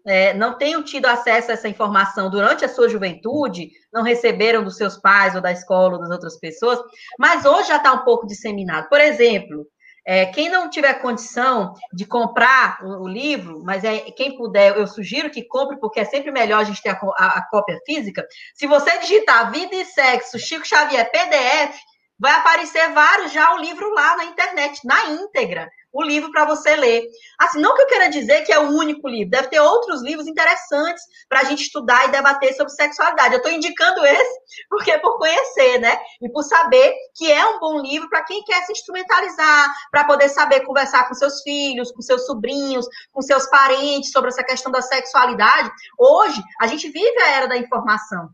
é, 0.06 0.34
não 0.34 0.56
tenham 0.56 0.82
tido 0.82 1.06
acesso 1.06 1.50
a 1.50 1.54
essa 1.54 1.68
informação 1.68 2.28
durante 2.30 2.64
a 2.64 2.68
sua 2.68 2.88
juventude, 2.88 3.70
não 3.92 4.02
receberam 4.02 4.64
dos 4.64 4.76
seus 4.76 4.96
pais 4.96 5.34
ou 5.34 5.40
da 5.40 5.52
escola 5.52 5.94
ou 5.94 6.00
das 6.00 6.10
outras 6.10 6.38
pessoas, 6.38 6.80
mas 7.18 7.44
hoje 7.44 7.68
já 7.68 7.76
está 7.76 7.92
um 7.92 8.04
pouco 8.04 8.26
disseminado. 8.26 8.88
Por 8.88 9.00
exemplo, 9.00 9.66
é, 10.04 10.26
quem 10.26 10.48
não 10.48 10.68
tiver 10.68 10.94
condição 10.94 11.74
de 11.92 12.04
comprar 12.04 12.80
o, 12.82 13.04
o, 13.04 13.08
livro, 13.08 13.62
mas 13.64 13.84
é 13.84 13.98
quem 14.10 14.36
puder, 14.36 14.76
eu 14.76 14.86
sugiro 14.86 15.30
que 15.30 15.44
compre, 15.44 15.78
porque 15.78 16.00
é 16.00 16.04
sempre 16.04 16.32
melhor 16.32 16.60
a 16.60 16.64
gente 16.64 16.82
ter 16.82 16.90
a, 16.90 16.98
a, 17.16 17.38
a 17.38 17.48
cópia 17.48 17.78
física. 17.86 18.26
Se 18.54 18.66
você 18.66 18.98
digitar 18.98 19.52
Vida 19.52 19.76
e 19.76 19.84
Sexo, 19.84 20.38
Chico 20.40 20.66
Xavier 20.66 21.08
PDF, 21.10 21.78
vai 22.22 22.34
aparecer 22.34 22.92
vários 22.92 23.32
já 23.32 23.52
o 23.52 23.58
livro 23.58 23.92
lá 23.92 24.16
na 24.16 24.26
internet, 24.26 24.80
na 24.86 25.06
íntegra, 25.06 25.68
o 25.92 26.00
livro 26.00 26.30
para 26.30 26.44
você 26.44 26.76
ler. 26.76 27.04
Assim, 27.36 27.60
não 27.60 27.74
que 27.74 27.82
eu 27.82 27.86
queira 27.88 28.08
dizer 28.08 28.42
que 28.42 28.52
é 28.52 28.60
o 28.60 28.70
único 28.70 29.08
livro, 29.08 29.32
deve 29.32 29.48
ter 29.48 29.58
outros 29.58 30.00
livros 30.02 30.28
interessantes 30.28 31.02
para 31.28 31.40
a 31.40 31.44
gente 31.44 31.64
estudar 31.64 32.06
e 32.06 32.12
debater 32.12 32.54
sobre 32.54 32.72
sexualidade. 32.74 33.34
Eu 33.34 33.38
estou 33.38 33.50
indicando 33.50 34.06
esse 34.06 34.40
porque 34.70 34.92
é 34.92 35.00
por 35.00 35.18
conhecer, 35.18 35.80
né? 35.80 35.98
E 36.22 36.30
por 36.30 36.44
saber 36.44 36.94
que 37.16 37.30
é 37.30 37.44
um 37.44 37.58
bom 37.58 37.80
livro 37.80 38.08
para 38.08 38.22
quem 38.22 38.44
quer 38.44 38.62
se 38.66 38.70
instrumentalizar, 38.70 39.68
para 39.90 40.04
poder 40.04 40.28
saber 40.28 40.60
conversar 40.60 41.08
com 41.08 41.14
seus 41.14 41.42
filhos, 41.42 41.90
com 41.90 42.02
seus 42.02 42.24
sobrinhos, 42.24 42.86
com 43.10 43.20
seus 43.20 43.50
parentes 43.50 44.12
sobre 44.12 44.30
essa 44.30 44.44
questão 44.44 44.70
da 44.70 44.80
sexualidade. 44.80 45.72
Hoje, 45.98 46.40
a 46.60 46.68
gente 46.68 46.88
vive 46.88 47.20
a 47.20 47.30
era 47.32 47.48
da 47.48 47.56
informação. 47.56 48.30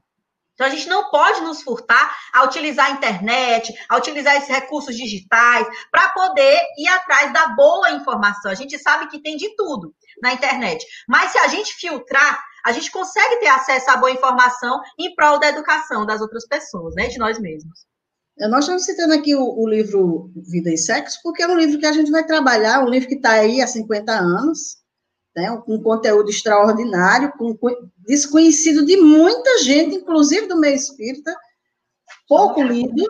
Então, 0.59 0.67
a 0.67 0.71
gente 0.71 0.89
não 0.89 1.09
pode 1.09 1.41
nos 1.43 1.63
furtar 1.63 2.19
a 2.33 2.43
utilizar 2.43 2.87
a 2.87 2.91
internet, 2.91 3.73
a 3.89 3.97
utilizar 3.97 4.35
esses 4.35 4.49
recursos 4.49 4.97
digitais, 4.97 5.65
para 5.89 6.09
poder 6.09 6.61
ir 6.77 6.89
atrás 6.89 7.33
da 7.33 7.51
boa 7.51 7.93
informação. 7.93 8.51
A 8.51 8.57
gente 8.57 8.77
sabe 8.77 9.07
que 9.07 9.23
tem 9.23 9.37
de 9.37 9.55
tudo 9.55 9.95
na 10.21 10.33
internet. 10.33 10.85
Mas 11.09 11.31
se 11.31 11.39
a 11.39 11.47
gente 11.47 11.77
filtrar, 11.77 12.43
a 12.65 12.73
gente 12.73 12.91
consegue 12.91 13.37
ter 13.37 13.47
acesso 13.47 13.89
à 13.89 13.97
boa 13.99 14.11
informação 14.11 14.81
em 14.99 15.15
prol 15.15 15.39
da 15.39 15.49
educação 15.49 16.05
das 16.05 16.21
outras 16.21 16.45
pessoas, 16.45 16.93
né? 16.97 17.07
De 17.07 17.19
nós 17.19 17.39
mesmos. 17.39 17.87
Nós 18.37 18.65
estamos 18.65 18.85
citando 18.85 19.15
aqui 19.15 19.37
o, 19.37 19.43
o, 19.43 19.69
livro 19.69 20.33
Vida 20.35 20.73
e 20.73 20.77
Sexo, 20.77 21.21
porque 21.23 21.45
é 21.45 21.47
um 21.47 21.57
livro 21.57 21.79
que 21.79 21.87
a 21.87 21.93
gente 21.93 22.11
vai 22.11 22.25
trabalhar, 22.25 22.83
um 22.83 22.89
livro 22.89 23.09
que 23.09 23.15
está 23.15 23.31
aí 23.31 23.61
há 23.61 23.67
50 23.67 24.13
anos, 24.13 24.79
né, 25.39 25.57
com 25.65 25.81
conteúdo 25.81 26.29
extraordinário, 26.29 27.33
com, 27.39 27.57
desconhecido 28.01 28.85
de 28.85 28.97
muita 28.97 29.59
gente, 29.63 29.95
inclusive 29.95 30.49
do 30.49 30.59
meio 30.59 30.75
espírita, 30.75 31.33
pouco 32.27 32.61
lido, 32.61 33.07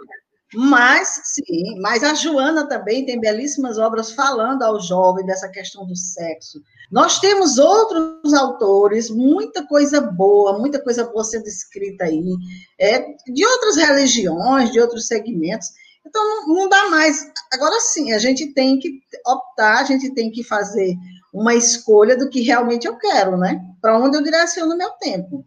mas, 0.55 1.21
sim, 1.25 1.79
mas 1.81 2.03
a 2.05 2.14
Joana 2.14 2.69
também 2.69 3.05
tem 3.05 3.19
belíssimas 3.19 3.79
obras 3.79 4.12
falando 4.12 4.62
ao 4.62 4.81
jovem 4.81 5.25
dessa 5.25 5.49
questão 5.49 5.87
do 5.87 5.97
sexo. 5.97 6.61
Nós 6.91 7.19
temos 7.19 7.59
outros 7.59 8.33
autores, 8.35 9.11
muita 9.11 9.67
coisa 9.67 10.01
boa, 10.01 10.59
muita 10.59 10.83
coisa 10.83 11.05
boa 11.05 11.25
sendo 11.25 11.47
escrita 11.47 12.05
aí, 12.05 12.35
é, 12.79 13.14
de 13.27 13.47
outras 13.47 13.77
religiões, 13.77 14.71
de 14.71 14.81
outros 14.81 15.07
segmentos. 15.07 15.69
Então, 16.07 16.23
não, 16.27 16.55
não 16.55 16.69
dá 16.69 16.88
mais. 16.88 17.27
Agora 17.53 17.79
sim, 17.81 18.12
a 18.12 18.19
gente 18.19 18.53
tem 18.55 18.79
que 18.79 19.01
optar, 19.27 19.81
a 19.81 19.85
gente 19.85 20.14
tem 20.14 20.31
que 20.31 20.43
fazer 20.43 20.95
uma 21.40 21.55
escolha 21.55 22.16
do 22.16 22.29
que 22.29 22.40
realmente 22.40 22.87
eu 22.87 22.96
quero, 22.96 23.37
né? 23.37 23.61
Para 23.81 23.98
onde 23.98 24.16
eu 24.16 24.22
direciono 24.22 24.77
meu 24.77 24.90
tempo. 24.92 25.44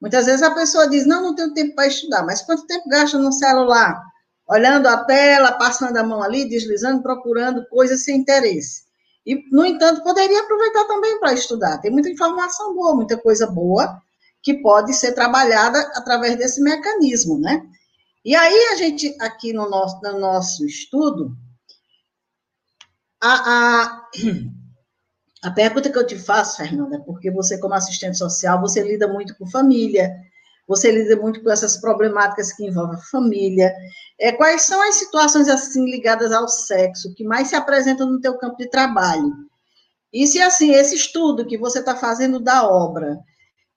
Muitas 0.00 0.26
vezes 0.26 0.42
a 0.42 0.54
pessoa 0.54 0.88
diz, 0.88 1.06
não, 1.06 1.22
não 1.22 1.34
tenho 1.34 1.52
tempo 1.52 1.74
para 1.74 1.86
estudar, 1.86 2.24
mas 2.24 2.42
quanto 2.42 2.66
tempo 2.66 2.88
gasta 2.88 3.18
no 3.18 3.32
celular? 3.32 4.00
olhando 4.50 4.88
a 4.88 5.04
tela, 5.04 5.52
passando 5.52 5.96
a 5.96 6.02
mão 6.02 6.20
ali, 6.20 6.48
deslizando, 6.48 7.00
procurando 7.00 7.64
coisas 7.68 8.02
sem 8.02 8.16
interesse. 8.18 8.82
E, 9.24 9.44
no 9.52 9.64
entanto, 9.64 10.02
poderia 10.02 10.40
aproveitar 10.40 10.84
também 10.86 11.20
para 11.20 11.32
estudar. 11.32 11.78
Tem 11.78 11.90
muita 11.90 12.10
informação 12.10 12.74
boa, 12.74 12.96
muita 12.96 13.16
coisa 13.16 13.46
boa 13.46 14.02
que 14.42 14.54
pode 14.54 14.92
ser 14.92 15.12
trabalhada 15.12 15.78
através 15.94 16.36
desse 16.36 16.60
mecanismo, 16.60 17.38
né? 17.38 17.62
E 18.24 18.34
aí 18.34 18.68
a 18.72 18.74
gente, 18.74 19.16
aqui 19.20 19.52
no 19.52 19.70
nosso, 19.70 20.00
no 20.02 20.18
nosso 20.18 20.66
estudo, 20.66 21.36
a, 23.22 23.84
a, 23.84 24.08
a 25.42 25.50
pergunta 25.50 25.90
que 25.90 25.96
eu 25.96 26.06
te 26.06 26.18
faço, 26.18 26.58
Fernanda, 26.58 27.00
porque 27.00 27.30
você, 27.30 27.58
como 27.58 27.74
assistente 27.74 28.18
social, 28.18 28.60
você 28.60 28.82
lida 28.82 29.08
muito 29.08 29.34
com 29.36 29.46
família, 29.46 30.14
você 30.68 30.90
lida 30.90 31.16
muito 31.16 31.42
com 31.42 31.50
essas 31.50 31.78
problemáticas 31.78 32.52
que 32.52 32.64
envolvem 32.64 32.96
a 32.96 33.02
família. 33.02 33.74
É, 34.18 34.32
quais 34.32 34.62
são 34.62 34.80
as 34.86 34.96
situações 34.96 35.48
assim 35.48 35.84
ligadas 35.90 36.30
ao 36.30 36.46
sexo 36.46 37.14
que 37.14 37.24
mais 37.24 37.48
se 37.48 37.56
apresentam 37.56 38.06
no 38.06 38.20
teu 38.20 38.36
campo 38.38 38.56
de 38.58 38.68
trabalho? 38.68 39.32
E 40.12 40.26
se 40.26 40.40
assim, 40.42 40.72
esse 40.72 40.94
estudo 40.94 41.46
que 41.46 41.56
você 41.56 41.78
está 41.78 41.96
fazendo 41.96 42.38
da 42.38 42.68
obra, 42.68 43.18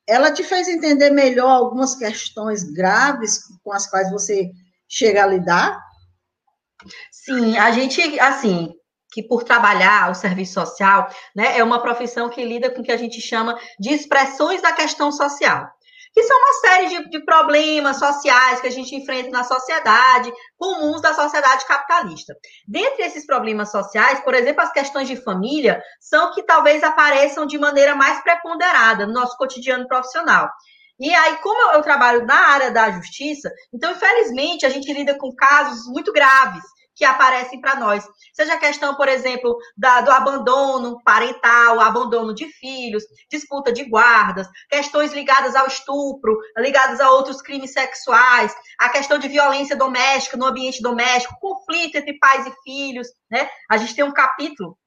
ela 0.05 0.31
te 0.31 0.43
fez 0.43 0.67
entender 0.67 1.11
melhor 1.11 1.49
algumas 1.49 1.95
questões 1.95 2.63
graves 2.63 3.39
com 3.63 3.71
as 3.71 3.89
quais 3.89 4.11
você 4.11 4.51
chega 4.87 5.23
a 5.23 5.27
lidar? 5.27 5.81
Sim, 7.11 7.57
a 7.57 7.71
gente, 7.71 8.19
assim, 8.19 8.73
que 9.13 9.21
por 9.21 9.43
trabalhar 9.43 10.09
o 10.09 10.15
serviço 10.15 10.53
social, 10.53 11.07
né, 11.35 11.57
é 11.57 11.63
uma 11.63 11.81
profissão 11.81 12.29
que 12.29 12.43
lida 12.43 12.69
com 12.69 12.81
o 12.81 12.83
que 12.83 12.91
a 12.91 12.97
gente 12.97 13.21
chama 13.21 13.57
de 13.79 13.93
expressões 13.93 14.61
da 14.61 14.71
questão 14.71 15.11
social 15.11 15.69
que 16.13 16.23
são 16.23 16.37
uma 16.37 16.53
série 16.53 16.87
de, 16.89 17.09
de, 17.09 17.25
problemas 17.25 17.97
sociais 17.97 18.61
que 18.61 18.67
a 18.67 18.71
gente 18.71 18.95
enfrenta 18.95 19.31
na 19.31 19.43
sociedade, 19.43 20.31
comuns 20.57 21.01
da 21.01 21.13
sociedade 21.13 21.65
capitalista. 21.65 22.35
Dentre 22.67 23.03
esses 23.03 23.25
problemas 23.25 23.71
sociais, 23.71 24.19
por 24.19 24.35
exemplo, 24.35 24.61
as 24.61 24.71
questões 24.71 25.07
de 25.07 25.15
família 25.15 25.81
são 25.99 26.31
que 26.31 26.43
talvez 26.43 26.83
apareçam 26.83 27.47
de 27.47 27.57
maneira 27.57 27.95
mais 27.95 28.21
preponderada 28.21 29.07
no 29.07 29.13
nosso 29.13 29.35
cotidiano 29.37 29.87
profissional. 29.87 30.47
E 30.99 31.11
aí, 31.11 31.37
como 31.37 31.71
eu 31.71 31.81
trabalho 31.81 32.25
na 32.25 32.47
área 32.49 32.69
da 32.69 32.91
justiça, 32.91 33.51
então, 33.73 33.91
infelizmente, 33.91 34.67
a 34.67 34.69
gente 34.69 34.93
lida 34.93 35.17
com 35.17 35.33
casos 35.35 35.87
muito 35.87 36.13
graves 36.13 36.63
que 36.95 37.05
aparecem 37.05 37.59
para 37.59 37.79
nós. 37.79 38.07
Seja 38.33 38.53
a 38.53 38.59
questão, 38.59 38.95
por 38.95 39.07
exemplo, 39.07 39.57
da, 39.75 40.01
do 40.01 40.11
abandono 40.11 41.01
parental, 41.03 41.79
abandono 41.79 42.33
de 42.33 42.47
filhos, 42.47 43.03
disputa 43.29 43.71
de 43.71 43.83
guardas, 43.85 44.47
questões 44.69 45.13
ligadas 45.13 45.55
ao 45.55 45.67
estupro, 45.67 46.37
ligadas 46.57 46.99
a 46.99 47.11
outros 47.11 47.41
crimes 47.41 47.71
sexuais, 47.71 48.55
a 48.79 48.89
questão 48.89 49.17
de 49.17 49.27
violência 49.27 49.75
doméstica 49.75 50.37
no 50.37 50.45
ambiente 50.45 50.81
doméstico, 50.81 51.39
conflito 51.39 51.95
entre 51.95 52.17
pais 52.19 52.45
e 52.45 52.53
filhos, 52.63 53.07
né? 53.29 53.49
A 53.69 53.77
gente 53.77 53.95
tem 53.95 54.03
um 54.03 54.13
capítulo, 54.13 54.77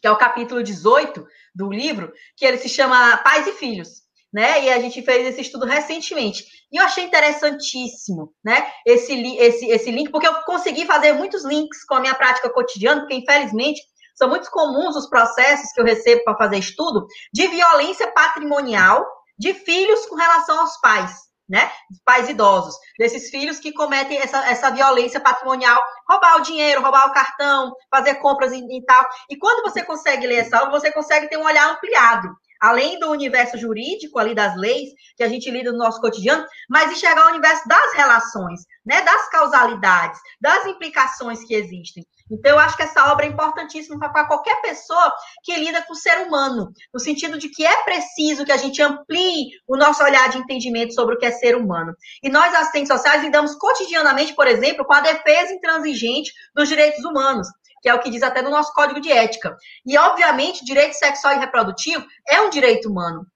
que 0.00 0.06
é 0.06 0.10
o 0.10 0.16
capítulo 0.16 0.62
18 0.62 1.26
do 1.54 1.70
livro, 1.70 2.12
que 2.36 2.44
ele 2.44 2.58
se 2.58 2.68
chama 2.68 3.16
Pais 3.18 3.46
e 3.46 3.52
Filhos 3.52 4.07
né? 4.32 4.64
E 4.64 4.70
a 4.70 4.80
gente 4.80 5.02
fez 5.02 5.26
esse 5.26 5.40
estudo 5.40 5.64
recentemente. 5.64 6.44
E 6.70 6.76
eu 6.76 6.84
achei 6.84 7.04
interessantíssimo, 7.04 8.32
né? 8.44 8.70
Esse, 8.84 9.14
esse, 9.36 9.66
esse 9.66 9.90
link, 9.90 10.10
porque 10.10 10.28
eu 10.28 10.34
consegui 10.42 10.84
fazer 10.86 11.12
muitos 11.12 11.44
links 11.44 11.84
com 11.84 11.94
a 11.94 12.00
minha 12.00 12.14
prática 12.14 12.50
cotidiana, 12.50 13.00
porque 13.00 13.14
infelizmente 13.14 13.80
são 14.14 14.28
muito 14.28 14.50
comuns 14.50 14.96
os 14.96 15.08
processos 15.08 15.72
que 15.72 15.80
eu 15.80 15.84
recebo 15.84 16.24
para 16.24 16.36
fazer 16.36 16.58
estudo 16.58 17.06
de 17.32 17.46
violência 17.46 18.10
patrimonial 18.12 19.06
de 19.38 19.54
filhos 19.54 20.04
com 20.06 20.16
relação 20.16 20.58
aos 20.58 20.78
pais, 20.80 21.12
né? 21.48 21.70
Pais 22.04 22.28
idosos, 22.28 22.74
desses 22.98 23.30
filhos 23.30 23.60
que 23.60 23.72
cometem 23.72 24.18
essa, 24.18 24.44
essa 24.50 24.70
violência 24.70 25.20
patrimonial, 25.20 25.80
roubar 26.06 26.36
o 26.36 26.42
dinheiro, 26.42 26.82
roubar 26.82 27.06
o 27.08 27.12
cartão, 27.12 27.72
fazer 27.90 28.16
compras 28.16 28.52
e, 28.52 28.58
e 28.58 28.84
tal. 28.84 29.06
E 29.30 29.38
quando 29.38 29.62
você 29.62 29.82
consegue 29.84 30.26
ler 30.26 30.38
essa 30.38 30.58
aula, 30.58 30.70
você 30.70 30.92
consegue 30.92 31.28
ter 31.28 31.38
um 31.38 31.46
olhar 31.46 31.70
ampliado 31.70 32.28
além 32.60 32.98
do 32.98 33.10
universo 33.10 33.56
jurídico 33.58 34.18
ali 34.18 34.34
das 34.34 34.56
leis 34.56 34.90
que 35.16 35.22
a 35.22 35.28
gente 35.28 35.50
lida 35.50 35.72
no 35.72 35.78
nosso 35.78 36.00
cotidiano, 36.00 36.44
mas 36.68 36.92
enxergar 36.92 37.26
o 37.26 37.30
universo 37.30 37.66
das 37.68 37.94
relações, 37.94 38.60
né, 38.84 39.02
das 39.02 39.28
causalidades, 39.30 40.20
das 40.40 40.66
implicações 40.66 41.44
que 41.44 41.54
existem. 41.54 42.04
Então, 42.30 42.52
eu 42.52 42.58
acho 42.58 42.76
que 42.76 42.82
essa 42.82 43.10
obra 43.10 43.24
é 43.24 43.28
importantíssima 43.28 43.98
para 43.98 44.26
qualquer 44.26 44.60
pessoa 44.60 45.12
que 45.42 45.56
lida 45.56 45.82
com 45.82 45.92
o 45.94 45.96
ser 45.96 46.26
humano, 46.26 46.70
no 46.92 47.00
sentido 47.00 47.38
de 47.38 47.48
que 47.48 47.64
é 47.64 47.82
preciso 47.84 48.44
que 48.44 48.52
a 48.52 48.56
gente 48.56 48.82
amplie 48.82 49.48
o 49.66 49.76
nosso 49.76 50.02
olhar 50.02 50.28
de 50.28 50.38
entendimento 50.38 50.92
sobre 50.92 51.14
o 51.14 51.18
que 51.18 51.26
é 51.26 51.30
ser 51.30 51.56
humano. 51.56 51.94
E 52.22 52.28
nós, 52.28 52.54
assistentes 52.54 52.88
sociais, 52.88 53.22
lidamos 53.22 53.54
cotidianamente, 53.54 54.34
por 54.34 54.46
exemplo, 54.46 54.84
com 54.84 54.92
a 54.92 55.00
defesa 55.00 55.54
intransigente 55.54 56.32
dos 56.54 56.68
direitos 56.68 57.02
humanos 57.04 57.48
que 57.80 57.88
é 57.88 57.94
o 57.94 58.00
que 58.00 58.10
diz 58.10 58.22
até 58.22 58.42
no 58.42 58.50
nosso 58.50 58.72
código 58.72 59.00
de 59.00 59.10
ética. 59.10 59.56
E, 59.86 59.96
obviamente, 59.98 60.64
direito 60.64 60.94
sexual 60.94 61.34
e 61.34 61.38
reprodutivo 61.38 62.04
é 62.28 62.40
um 62.40 62.50
direito 62.50 62.88
humano. 62.88 63.26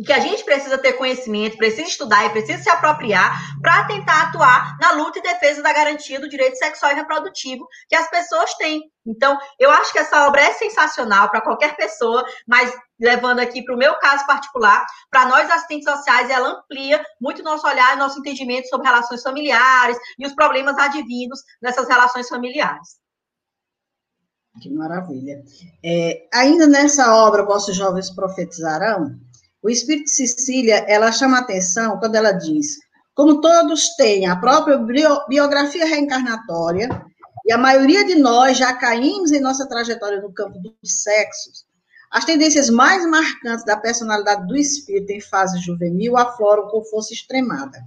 E 0.00 0.02
que 0.02 0.14
a 0.14 0.18
gente 0.18 0.42
precisa 0.44 0.78
ter 0.78 0.94
conhecimento, 0.94 1.58
precisa 1.58 1.86
estudar 1.86 2.24
e 2.24 2.30
precisa 2.30 2.62
se 2.62 2.70
apropriar 2.70 3.38
para 3.60 3.84
tentar 3.84 4.22
atuar 4.22 4.78
na 4.80 4.92
luta 4.92 5.18
e 5.18 5.22
defesa 5.22 5.62
da 5.62 5.74
garantia 5.74 6.18
do 6.18 6.26
direito 6.26 6.56
sexual 6.56 6.92
e 6.92 6.94
reprodutivo 6.94 7.68
que 7.86 7.94
as 7.94 8.08
pessoas 8.08 8.54
têm. 8.54 8.80
Então, 9.06 9.38
eu 9.58 9.70
acho 9.70 9.92
que 9.92 9.98
essa 9.98 10.26
obra 10.26 10.40
é 10.40 10.54
sensacional 10.54 11.28
para 11.28 11.42
qualquer 11.42 11.76
pessoa, 11.76 12.24
mas 12.48 12.72
levando 12.98 13.40
aqui 13.40 13.62
para 13.62 13.74
o 13.74 13.78
meu 13.78 13.94
caso 13.98 14.26
particular, 14.26 14.86
para 15.10 15.26
nós 15.26 15.50
assistentes 15.50 15.90
sociais, 15.90 16.30
ela 16.30 16.48
amplia 16.48 17.04
muito 17.20 17.42
nosso 17.42 17.66
olhar 17.66 17.94
e 17.94 17.98
nosso 17.98 18.20
entendimento 18.20 18.68
sobre 18.68 18.86
relações 18.86 19.22
familiares 19.22 19.98
e 20.18 20.26
os 20.26 20.34
problemas 20.34 20.78
advindos 20.78 21.40
nessas 21.60 21.86
relações 21.86 22.26
familiares. 22.26 22.99
Que 24.58 24.68
maravilha. 24.70 25.42
É, 25.84 26.26
ainda 26.32 26.66
nessa 26.66 27.14
obra, 27.14 27.44
Vossos 27.44 27.76
Jovens 27.76 28.10
Profetizarão, 28.10 29.14
o 29.62 29.68
Espírito 29.68 30.10
Cecília, 30.10 30.84
ela 30.88 31.12
chama 31.12 31.38
atenção 31.38 31.98
quando 31.98 32.16
ela 32.16 32.32
diz, 32.32 32.78
como 33.14 33.40
todos 33.40 33.94
têm 33.96 34.26
a 34.26 34.36
própria 34.36 34.78
biografia 35.28 35.84
reencarnatória, 35.84 36.88
e 37.44 37.52
a 37.52 37.58
maioria 37.58 38.04
de 38.04 38.16
nós 38.16 38.58
já 38.58 38.72
caímos 38.74 39.32
em 39.32 39.40
nossa 39.40 39.66
trajetória 39.68 40.20
no 40.20 40.32
campo 40.32 40.58
dos 40.58 41.02
sexos, 41.02 41.64
as 42.10 42.24
tendências 42.24 42.68
mais 42.68 43.06
marcantes 43.06 43.64
da 43.64 43.76
personalidade 43.76 44.46
do 44.48 44.56
espírito 44.56 45.10
em 45.12 45.20
fase 45.20 45.60
juvenil 45.60 46.16
afloram 46.16 46.68
com 46.68 46.84
força 46.84 47.14
extremada. 47.14 47.78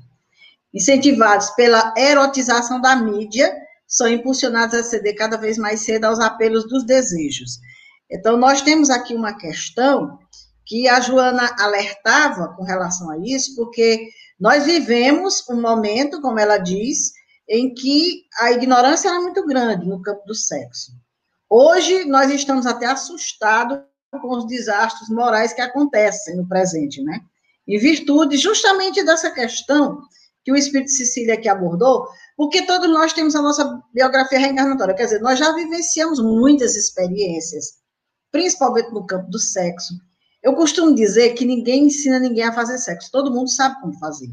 Incentivados 0.73 1.49
pela 1.52 1.93
erotização 1.97 2.80
da 2.80 2.95
mídia, 2.95 3.54
são 3.93 4.08
impulsionados 4.08 4.73
a 4.75 4.82
ceder 4.82 5.15
cada 5.15 5.38
vez 5.38 5.56
mais 5.56 5.82
cedo 5.82 6.06
aos 6.06 6.19
apelos 6.19 6.67
dos 6.67 6.84
desejos. 6.84 7.60
Então, 8.10 8.36
nós 8.36 8.63
temos 8.63 8.89
aqui 8.89 9.13
uma 9.13 9.38
questão 9.38 10.17
que 10.65 10.88
a 10.88 10.99
Joana 10.99 11.56
alertava 11.60 12.56
com 12.56 12.63
relação 12.63 13.12
a 13.12 13.19
isso, 13.19 13.56
porque 13.56 14.10
nós 14.39 14.65
vivemos 14.65 15.47
um 15.47 15.62
momento, 15.62 16.19
como 16.21 16.39
ela 16.39 16.58
diz, 16.58 17.12
em 17.47 17.71
que 17.71 18.23
a 18.39 18.51
ignorância 18.51 19.10
era 19.10 19.21
muito 19.21 19.45
grande 19.45 19.88
no 19.88 20.01
campo 20.01 20.25
do 20.25 20.34
sexo. 20.34 20.91
Hoje, 21.47 22.06
nós 22.06 22.32
estamos 22.32 22.65
até 22.65 22.88
assustados 22.88 23.79
com 24.12 24.38
os 24.38 24.47
desastres 24.47 25.08
morais 25.10 25.53
que 25.53 25.62
acontecem 25.62 26.36
no 26.36 26.47
presente, 26.47 27.03
né? 27.03 27.19
Em 27.67 27.77
virtude 27.77 28.38
justamente 28.38 29.03
dessa 29.03 29.29
questão 29.29 30.01
que 30.43 30.51
o 30.51 30.56
Espírito 30.56 30.91
Cecília 30.91 31.36
aqui 31.36 31.47
abordou, 31.47 32.08
porque 32.36 32.65
todos 32.65 32.89
nós 32.89 33.13
temos 33.13 33.36
a 33.36 33.41
nossa 33.41 33.82
biografia 33.93 34.39
reencarnatória, 34.39 34.95
quer 34.95 35.06
dizer, 35.06 35.21
nós 35.21 35.39
já 35.39 35.53
vivenciamos 35.53 36.19
muitas 36.19 36.75
experiências, 36.75 37.75
principalmente 38.32 38.91
no 38.91 39.06
campo 39.06 39.29
do 39.29 39.39
sexo. 39.39 39.93
Eu 40.41 40.56
costumo 40.56 40.93
dizer 40.93 41.34
que 41.34 41.45
ninguém 41.45 41.86
ensina 41.86 42.19
ninguém 42.19 42.43
a 42.43 42.53
fazer 42.53 42.77
sexo, 42.77 43.10
todo 43.12 43.34
mundo 43.34 43.49
sabe 43.49 43.79
como 43.79 43.97
fazer. 43.97 44.27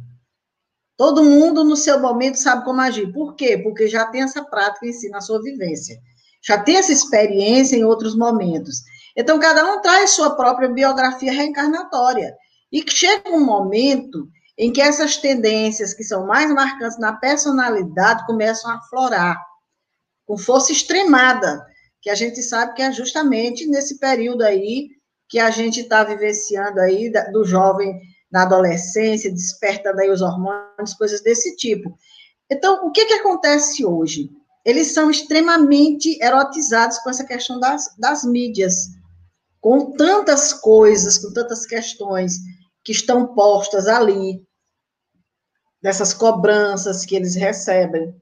Todo 1.00 1.24
mundo, 1.24 1.64
no 1.64 1.76
seu 1.76 1.98
momento, 1.98 2.34
sabe 2.34 2.62
como 2.62 2.78
agir. 2.78 3.10
Por 3.10 3.34
quê? 3.34 3.56
Porque 3.56 3.88
já 3.88 4.04
tem 4.04 4.22
essa 4.22 4.44
prática 4.44 4.86
em 4.86 4.92
si, 4.92 5.08
na 5.08 5.22
sua 5.22 5.40
vivência. 5.40 5.98
Já 6.44 6.62
tem 6.62 6.76
essa 6.76 6.92
experiência 6.92 7.74
em 7.74 7.84
outros 7.84 8.14
momentos. 8.14 8.82
Então, 9.16 9.38
cada 9.38 9.64
um 9.72 9.80
traz 9.80 10.10
sua 10.10 10.36
própria 10.36 10.68
biografia 10.68 11.32
reencarnatória. 11.32 12.36
E 12.70 12.82
que 12.82 12.92
chega 12.92 13.30
um 13.30 13.42
momento 13.42 14.28
em 14.60 14.70
que 14.70 14.82
essas 14.82 15.16
tendências 15.16 15.94
que 15.94 16.04
são 16.04 16.26
mais 16.26 16.52
marcantes 16.52 16.98
na 16.98 17.14
personalidade 17.14 18.26
começam 18.26 18.70
a 18.70 18.74
aflorar 18.74 19.42
com 20.26 20.36
força 20.36 20.70
extremada, 20.70 21.66
que 22.02 22.10
a 22.10 22.14
gente 22.14 22.42
sabe 22.42 22.74
que 22.74 22.82
é 22.82 22.92
justamente 22.92 23.66
nesse 23.66 23.98
período 23.98 24.42
aí 24.42 24.90
que 25.30 25.38
a 25.38 25.50
gente 25.50 25.80
está 25.80 26.04
vivenciando 26.04 26.78
aí 26.78 27.10
do 27.32 27.42
jovem 27.42 27.98
na 28.30 28.42
adolescência, 28.42 29.32
desperta 29.32 29.94
daí 29.94 30.10
os 30.10 30.20
hormônios, 30.20 30.92
coisas 30.92 31.22
desse 31.22 31.56
tipo. 31.56 31.96
Então, 32.50 32.86
o 32.86 32.90
que, 32.90 33.06
que 33.06 33.14
acontece 33.14 33.82
hoje? 33.82 34.30
Eles 34.62 34.92
são 34.92 35.10
extremamente 35.10 36.22
erotizados 36.22 36.98
com 36.98 37.08
essa 37.08 37.24
questão 37.24 37.58
das, 37.58 37.96
das 37.96 38.24
mídias, 38.24 38.88
com 39.58 39.92
tantas 39.92 40.52
coisas, 40.52 41.16
com 41.16 41.32
tantas 41.32 41.64
questões 41.64 42.34
que 42.84 42.92
estão 42.92 43.34
postas 43.34 43.86
ali, 43.86 44.42
dessas 45.82 46.12
cobranças 46.12 47.04
que 47.04 47.16
eles 47.16 47.34
recebem. 47.34 48.14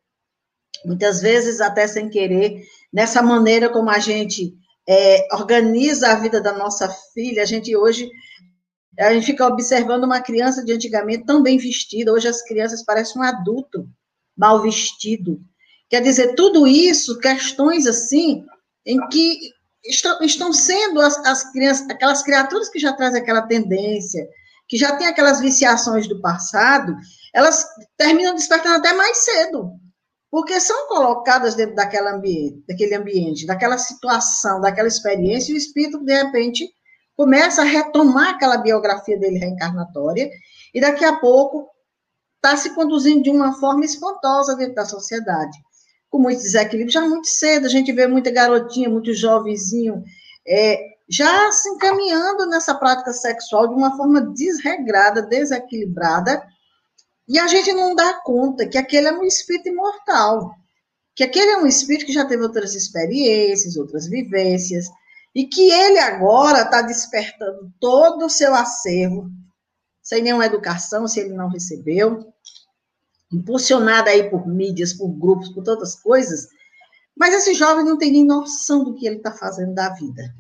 Muitas 0.85 1.21
vezes, 1.21 1.61
até 1.61 1.87
sem 1.87 2.09
querer, 2.09 2.63
nessa 2.93 3.23
maneira 3.23 3.69
como 3.69 3.91
a 3.91 3.99
gente 3.99 4.55
é, 4.89 5.27
organiza 5.35 6.09
a 6.13 6.15
vida 6.15 6.41
da 6.41 6.53
nossa 6.53 6.89
filha, 7.13 7.43
a 7.43 7.47
gente 7.47 7.77
hoje 7.77 8.09
a 8.99 9.13
gente 9.13 9.27
fica 9.27 9.47
observando 9.47 10.05
uma 10.05 10.21
criança 10.21 10.65
de 10.65 10.73
antigamente 10.73 11.25
tão 11.25 11.41
bem 11.41 11.57
vestida, 11.57 12.13
hoje 12.13 12.27
as 12.27 12.43
crianças 12.43 12.85
parecem 12.85 13.21
um 13.21 13.25
adulto 13.25 13.89
mal 14.37 14.61
vestido. 14.61 15.41
Quer 15.89 16.03
dizer, 16.03 16.35
tudo 16.35 16.67
isso, 16.67 17.19
questões 17.21 17.87
assim, 17.87 18.45
em 18.85 18.99
que 19.09 19.53
estão, 19.85 20.21
estão 20.23 20.53
sendo 20.53 21.01
as, 21.01 21.17
as 21.25 21.53
crianças, 21.53 21.89
aquelas 21.89 22.23
criaturas 22.23 22.69
que 22.69 22.79
já 22.79 22.93
trazem 22.93 23.23
aquela 23.23 23.43
tendência, 23.43 24.29
que 24.69 24.77
já 24.77 24.97
têm 24.97 25.07
aquelas 25.07 25.41
viciações 25.41 26.09
do 26.09 26.21
passado, 26.21 26.97
elas 27.39 27.65
terminam 27.97 28.35
despertando 28.35 28.79
até 28.79 28.93
mais 28.93 29.19
cedo, 29.19 29.71
porque 30.29 30.59
são 30.59 30.89
colocadas 30.89 31.55
dentro 31.55 31.77
daquela 31.77 32.15
ambiente, 32.15 32.65
daquele 32.67 32.97
ambiente, 32.97 33.47
daquela 33.47 33.79
situação, 33.79 34.61
daquela 34.61 34.89
experiência, 34.89 35.53
e 35.53 35.55
o 35.55 35.57
espírito, 35.57 36.05
de 36.05 36.13
repente, 36.13 36.69
começa 37.17 37.63
a 37.63 37.65
retomar 37.65 38.31
aquela 38.31 38.57
biografia 38.57 39.17
dele 39.17 39.39
reencarnatória, 39.39 40.29
e 40.75 40.81
daqui 40.81 41.05
a 41.05 41.15
pouco 41.15 41.69
está 42.37 42.57
se 42.57 42.75
conduzindo 42.75 43.23
de 43.23 43.31
uma 43.31 43.53
forma 43.53 43.85
espantosa 43.85 44.57
dentro 44.57 44.75
da 44.75 44.85
sociedade, 44.85 45.57
com 46.11 46.19
muito 46.19 46.43
desequilíbrio, 46.43 46.93
já 46.93 47.03
muito 47.03 47.29
cedo, 47.29 47.67
a 47.67 47.71
gente 47.71 47.93
vê 47.93 48.09
muita 48.09 48.33
garotinha, 48.33 48.91
muito 48.91 49.15
jovenzinho, 49.15 50.03
é, 50.45 50.81
já 51.09 51.53
se 51.53 51.69
encaminhando 51.69 52.47
nessa 52.47 52.75
prática 52.75 53.13
sexual 53.13 53.69
de 53.69 53.75
uma 53.75 53.97
forma 53.97 54.21
desregrada, 54.21 55.23
desequilibrada, 55.23 56.43
e 57.29 57.39
a 57.39 57.47
gente 57.47 57.73
não 57.73 57.95
dá 57.95 58.15
conta 58.15 58.67
que 58.67 58.79
aquele 58.79 59.09
é 59.09 59.13
um 59.13 59.25
espírito 59.25 59.69
imortal, 59.69 60.55
que 61.15 61.23
aquele 61.23 61.51
é 61.51 61.59
um 61.59 61.67
espírito 61.67 62.07
que 62.07 62.13
já 62.13 62.25
teve 62.25 62.43
outras 62.43 62.75
experiências, 62.75 63.77
outras 63.77 64.07
vivências, 64.07 64.87
e 65.35 65.47
que 65.47 65.71
ele 65.71 65.99
agora 65.99 66.63
está 66.63 66.81
despertando 66.81 67.71
todo 67.79 68.25
o 68.25 68.31
seu 68.31 68.55
acervo, 68.55 69.31
sem 70.03 70.23
nenhuma 70.23 70.47
educação, 70.47 71.07
se 71.07 71.21
ele 71.21 71.35
não 71.35 71.49
recebeu, 71.49 72.33
impulsionado 73.31 74.09
aí 74.09 74.31
por 74.31 74.49
mídias, 74.49 74.95
por 74.95 75.09
grupos, 75.09 75.51
por 75.51 75.63
tantas 75.63 75.95
coisas, 75.97 76.49
mas 77.15 77.35
esse 77.35 77.53
jovem 77.53 77.85
não 77.85 77.99
tem 77.99 78.13
nem 78.13 78.25
noção 78.25 78.85
do 78.85 78.95
que 78.95 79.07
ele 79.07 79.17
está 79.17 79.33
fazendo 79.33 79.75
da 79.75 79.91
vida. 79.91 80.35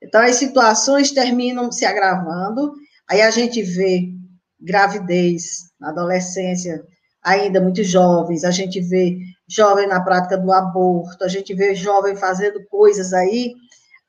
Então, 0.00 0.20
as 0.22 0.36
situações 0.36 1.10
terminam 1.10 1.70
se 1.70 1.84
agravando, 1.84 2.74
aí 3.08 3.20
a 3.20 3.30
gente 3.30 3.60
vê 3.60 4.14
gravidez 4.60 5.70
na 5.78 5.90
adolescência, 5.90 6.84
ainda 7.22 7.60
muito 7.60 7.82
jovens, 7.82 8.44
a 8.44 8.50
gente 8.50 8.80
vê 8.80 9.18
jovem 9.48 9.86
na 9.86 10.02
prática 10.02 10.38
do 10.38 10.52
aborto, 10.52 11.24
a 11.24 11.28
gente 11.28 11.54
vê 11.54 11.74
jovem 11.74 12.16
fazendo 12.16 12.64
coisas 12.66 13.12
aí 13.12 13.54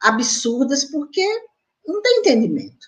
absurdas 0.02 0.84
porque 0.86 1.26
não 1.86 2.02
tem 2.02 2.20
entendimento. 2.20 2.88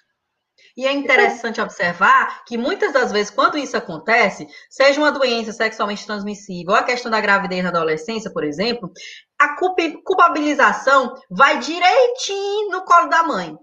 E 0.79 0.87
é 0.87 0.93
interessante 0.93 1.59
observar 1.59 2.45
que 2.45 2.57
muitas 2.57 2.93
das 2.93 3.11
vezes, 3.11 3.29
quando 3.29 3.57
isso 3.57 3.75
acontece, 3.75 4.47
seja 4.69 5.01
uma 5.01 5.11
doença 5.11 5.51
sexualmente 5.51 6.05
transmissível, 6.05 6.73
a 6.73 6.83
questão 6.83 7.11
da 7.11 7.19
gravidez 7.19 7.61
na 7.61 7.69
adolescência, 7.69 8.31
por 8.31 8.45
exemplo, 8.45 8.89
a 9.37 9.57
culpabilização 10.05 11.13
vai 11.29 11.59
direitinho 11.59 12.71
no 12.71 12.85
colo 12.85 13.09
da 13.09 13.23
mãe. 13.23 13.57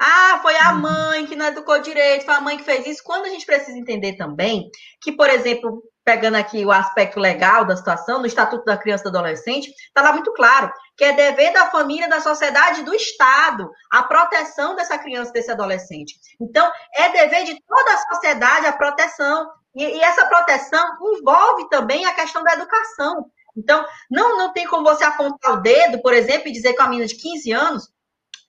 Ah, 0.00 0.38
foi 0.42 0.56
a 0.56 0.72
uhum. 0.72 0.80
mãe 0.80 1.26
que 1.26 1.36
não 1.36 1.46
educou 1.46 1.78
direito, 1.80 2.24
foi 2.24 2.34
a 2.34 2.40
mãe 2.40 2.56
que 2.56 2.64
fez 2.64 2.86
isso. 2.86 3.02
Quando 3.04 3.26
a 3.26 3.28
gente 3.28 3.46
precisa 3.46 3.78
entender 3.78 4.16
também 4.16 4.70
que, 5.00 5.12
por 5.12 5.28
exemplo, 5.28 5.82
pegando 6.04 6.36
aqui 6.36 6.64
o 6.64 6.72
aspecto 6.72 7.20
legal 7.20 7.64
da 7.64 7.76
situação, 7.76 8.18
no 8.18 8.26
Estatuto 8.26 8.64
da 8.64 8.76
Criança 8.76 9.08
e 9.08 9.10
do 9.10 9.16
Adolescente, 9.16 9.70
está 9.70 10.02
lá 10.02 10.12
muito 10.12 10.32
claro 10.32 10.72
que 10.96 11.04
é 11.04 11.12
dever 11.12 11.52
da 11.52 11.70
família, 11.70 12.08
da 12.08 12.20
sociedade 12.20 12.82
do 12.82 12.94
Estado 12.94 13.70
a 13.90 14.02
proteção 14.02 14.74
dessa 14.74 14.98
criança, 14.98 15.32
desse 15.32 15.50
adolescente. 15.50 16.14
Então, 16.40 16.70
é 16.94 17.08
dever 17.10 17.44
de 17.44 17.60
toda 17.66 17.94
a 17.94 18.14
sociedade 18.14 18.66
a 18.66 18.72
proteção. 18.72 19.50
E, 19.74 19.84
e 19.84 20.00
essa 20.00 20.26
proteção 20.26 20.84
envolve 21.14 21.68
também 21.68 22.04
a 22.04 22.14
questão 22.14 22.42
da 22.42 22.54
educação. 22.54 23.30
Então, 23.56 23.84
não, 24.10 24.38
não 24.38 24.52
tem 24.52 24.66
como 24.66 24.82
você 24.82 25.04
apontar 25.04 25.52
o 25.52 25.60
dedo, 25.60 26.00
por 26.02 26.12
exemplo, 26.12 26.48
e 26.48 26.52
dizer 26.52 26.72
que 26.72 26.80
uma 26.80 26.88
menina 26.88 27.06
de 27.06 27.16
15 27.16 27.52
anos 27.52 27.91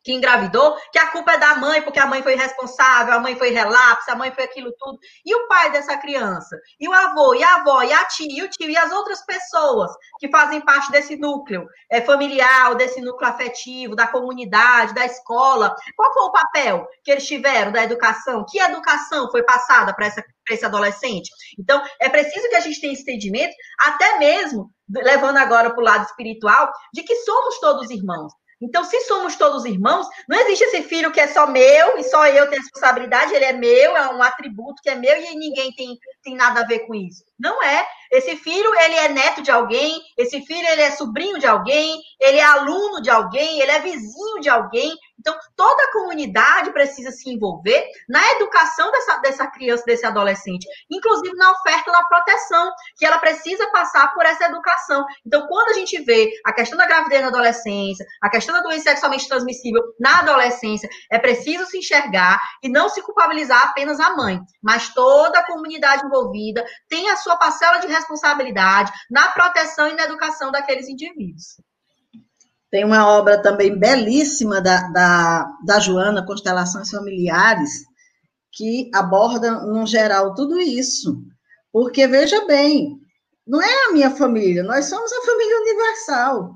que 0.03 0.13
engravidou, 0.13 0.75
que 0.91 0.99
a 0.99 1.07
culpa 1.07 1.33
é 1.33 1.37
da 1.37 1.55
mãe, 1.55 1.81
porque 1.81 1.99
a 1.99 2.05
mãe 2.05 2.21
foi 2.21 2.35
responsável, 2.35 3.13
a 3.13 3.19
mãe 3.19 3.35
foi 3.35 3.51
relapse, 3.51 4.11
a 4.11 4.15
mãe 4.15 4.31
foi 4.31 4.43
aquilo 4.43 4.73
tudo. 4.77 4.99
E 5.25 5.33
o 5.33 5.47
pai 5.47 5.71
dessa 5.71 5.97
criança? 5.97 6.57
E 6.79 6.87
o 6.87 6.93
avô, 6.93 7.33
e 7.33 7.43
a 7.43 7.55
avó, 7.55 7.81
e 7.83 7.93
a 7.93 8.05
tia, 8.05 8.27
e 8.29 8.43
o 8.43 8.49
tio, 8.49 8.69
e 8.69 8.77
as 8.77 8.91
outras 8.91 9.25
pessoas 9.25 9.91
que 10.19 10.29
fazem 10.29 10.61
parte 10.61 10.91
desse 10.91 11.15
núcleo 11.15 11.65
é, 11.89 12.01
familiar, 12.01 12.75
desse 12.75 13.01
núcleo 13.01 13.29
afetivo, 13.29 13.95
da 13.95 14.07
comunidade, 14.07 14.93
da 14.93 15.05
escola. 15.05 15.73
Qual 15.95 16.13
foi 16.13 16.23
o 16.23 16.31
papel 16.31 16.87
que 17.03 17.11
eles 17.11 17.25
tiveram 17.25 17.71
da 17.71 17.83
educação? 17.83 18.45
Que 18.49 18.59
educação 18.59 19.29
foi 19.31 19.43
passada 19.43 19.93
para 19.93 20.11
esse 20.49 20.65
adolescente? 20.65 21.29
Então, 21.57 21.81
é 21.99 22.09
preciso 22.09 22.49
que 22.49 22.55
a 22.55 22.59
gente 22.59 22.81
tenha 22.81 22.93
esse 22.93 23.03
entendimento, 23.03 23.55
até 23.79 24.17
mesmo 24.17 24.69
levando 24.89 25.37
agora 25.37 25.71
para 25.71 25.79
o 25.79 25.83
lado 25.83 26.05
espiritual, 26.05 26.71
de 26.93 27.03
que 27.03 27.15
somos 27.17 27.59
todos 27.59 27.89
irmãos. 27.89 28.33
Então, 28.63 28.83
se 28.85 28.97
somos 29.01 29.35
todos 29.35 29.65
irmãos, 29.65 30.07
não 30.27 30.39
existe 30.39 30.63
esse 30.63 30.83
filho 30.83 31.11
que 31.11 31.19
é 31.19 31.27
só 31.27 31.45
meu 31.45 31.97
e 31.97 32.03
só 32.03 32.25
eu 32.27 32.49
tenho 32.49 32.61
responsabilidade, 32.61 33.33
ele 33.33 33.43
é 33.43 33.51
meu, 33.51 33.97
é 33.97 34.13
um 34.13 34.23
atributo 34.23 34.81
que 34.81 34.89
é 34.89 34.95
meu 34.95 35.21
e 35.21 35.35
ninguém 35.35 35.73
tem, 35.73 35.97
tem 36.23 36.33
nada 36.33 36.61
a 36.61 36.65
ver 36.65 36.79
com 36.87 36.95
isso. 36.95 37.25
Não 37.37 37.61
é. 37.61 37.85
Esse 38.09 38.37
filho, 38.37 38.73
ele 38.79 38.95
é 38.95 39.09
neto 39.09 39.41
de 39.41 39.51
alguém, 39.51 40.01
esse 40.17 40.39
filho, 40.45 40.65
ele 40.67 40.81
é 40.81 40.91
sobrinho 40.91 41.39
de 41.39 41.45
alguém, 41.45 42.01
ele 42.21 42.37
é 42.37 42.43
aluno 42.43 43.01
de 43.01 43.09
alguém, 43.09 43.59
ele 43.59 43.71
é 43.71 43.79
vizinho 43.79 44.39
de 44.39 44.47
alguém. 44.47 44.95
Então, 45.23 45.33
toda 45.55 45.81
a 45.83 45.91
comunidade 45.93 46.73
precisa 46.73 47.09
se 47.11 47.29
envolver 47.29 47.87
na 48.09 48.21
educação 48.33 48.91
dessa, 48.91 49.17
dessa 49.19 49.47
criança, 49.47 49.85
desse 49.85 50.05
adolescente, 50.05 50.67
inclusive 50.91 51.33
na 51.37 51.49
oferta 51.51 51.89
da 51.93 52.03
proteção, 52.03 52.69
que 52.97 53.05
ela 53.05 53.17
precisa 53.19 53.65
passar 53.71 54.13
por 54.13 54.25
essa 54.25 54.43
educação. 54.43 55.05
Então, 55.25 55.47
quando 55.47 55.69
a 55.69 55.73
gente 55.73 55.97
vê 56.03 56.29
a 56.45 56.51
questão 56.51 56.77
da 56.77 56.85
gravidez 56.85 57.21
na 57.21 57.29
adolescência, 57.29 58.05
a 58.21 58.29
questão 58.29 58.53
da 58.53 58.61
doença 58.61 58.89
sexualmente 58.89 59.29
transmissível 59.29 59.81
na 59.97 60.19
adolescência, 60.19 60.89
é 61.09 61.17
preciso 61.17 61.65
se 61.67 61.77
enxergar 61.77 62.41
e 62.61 62.67
não 62.67 62.89
se 62.89 63.01
culpabilizar 63.01 63.63
apenas 63.63 64.01
a 64.01 64.13
mãe, 64.17 64.41
mas 64.61 64.93
toda 64.93 65.39
a 65.39 65.45
comunidade 65.45 66.05
envolvida 66.05 66.65
tem 66.89 67.09
a 67.09 67.15
sua 67.15 67.37
parcela 67.37 67.77
de 67.77 67.87
responsabilidade 67.87 68.91
na 69.09 69.29
proteção 69.29 69.87
e 69.87 69.93
na 69.93 70.03
educação 70.03 70.51
daqueles 70.51 70.89
indivíduos. 70.89 71.55
Tem 72.73 72.83
uma 72.83 73.07
obra 73.07 73.39
também 73.39 73.77
belíssima 73.77 74.59
da, 74.59 74.87
da, 74.87 75.47
da 75.63 75.79
Joana, 75.79 76.25
Constelações 76.25 76.89
Familiares, 76.89 77.69
que 78.51 78.89
aborda, 78.91 79.61
no 79.61 79.85
geral, 79.85 80.33
tudo 80.33 80.59
isso. 80.59 81.21
Porque, 81.71 82.07
veja 82.07 82.47
bem, 82.47 82.97
não 83.45 83.61
é 83.61 83.85
a 83.85 83.91
minha 83.91 84.09
família, 84.09 84.63
nós 84.63 84.85
somos 84.85 85.13
a 85.13 85.21
família 85.21 85.59
universal. 85.59 86.55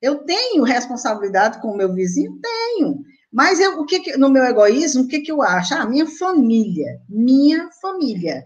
Eu 0.00 0.24
tenho 0.24 0.62
responsabilidade 0.62 1.60
com 1.60 1.68
o 1.68 1.76
meu 1.76 1.92
vizinho? 1.92 2.40
Tenho. 2.40 3.02
Mas 3.30 3.60
eu, 3.60 3.78
o 3.78 3.84
que, 3.84 4.00
que 4.00 4.16
no 4.16 4.30
meu 4.30 4.44
egoísmo, 4.44 5.02
o 5.02 5.06
que, 5.06 5.20
que 5.20 5.30
eu 5.30 5.42
acho? 5.42 5.74
Ah, 5.74 5.84
minha 5.84 6.06
família, 6.06 6.98
minha 7.10 7.68
família. 7.82 8.42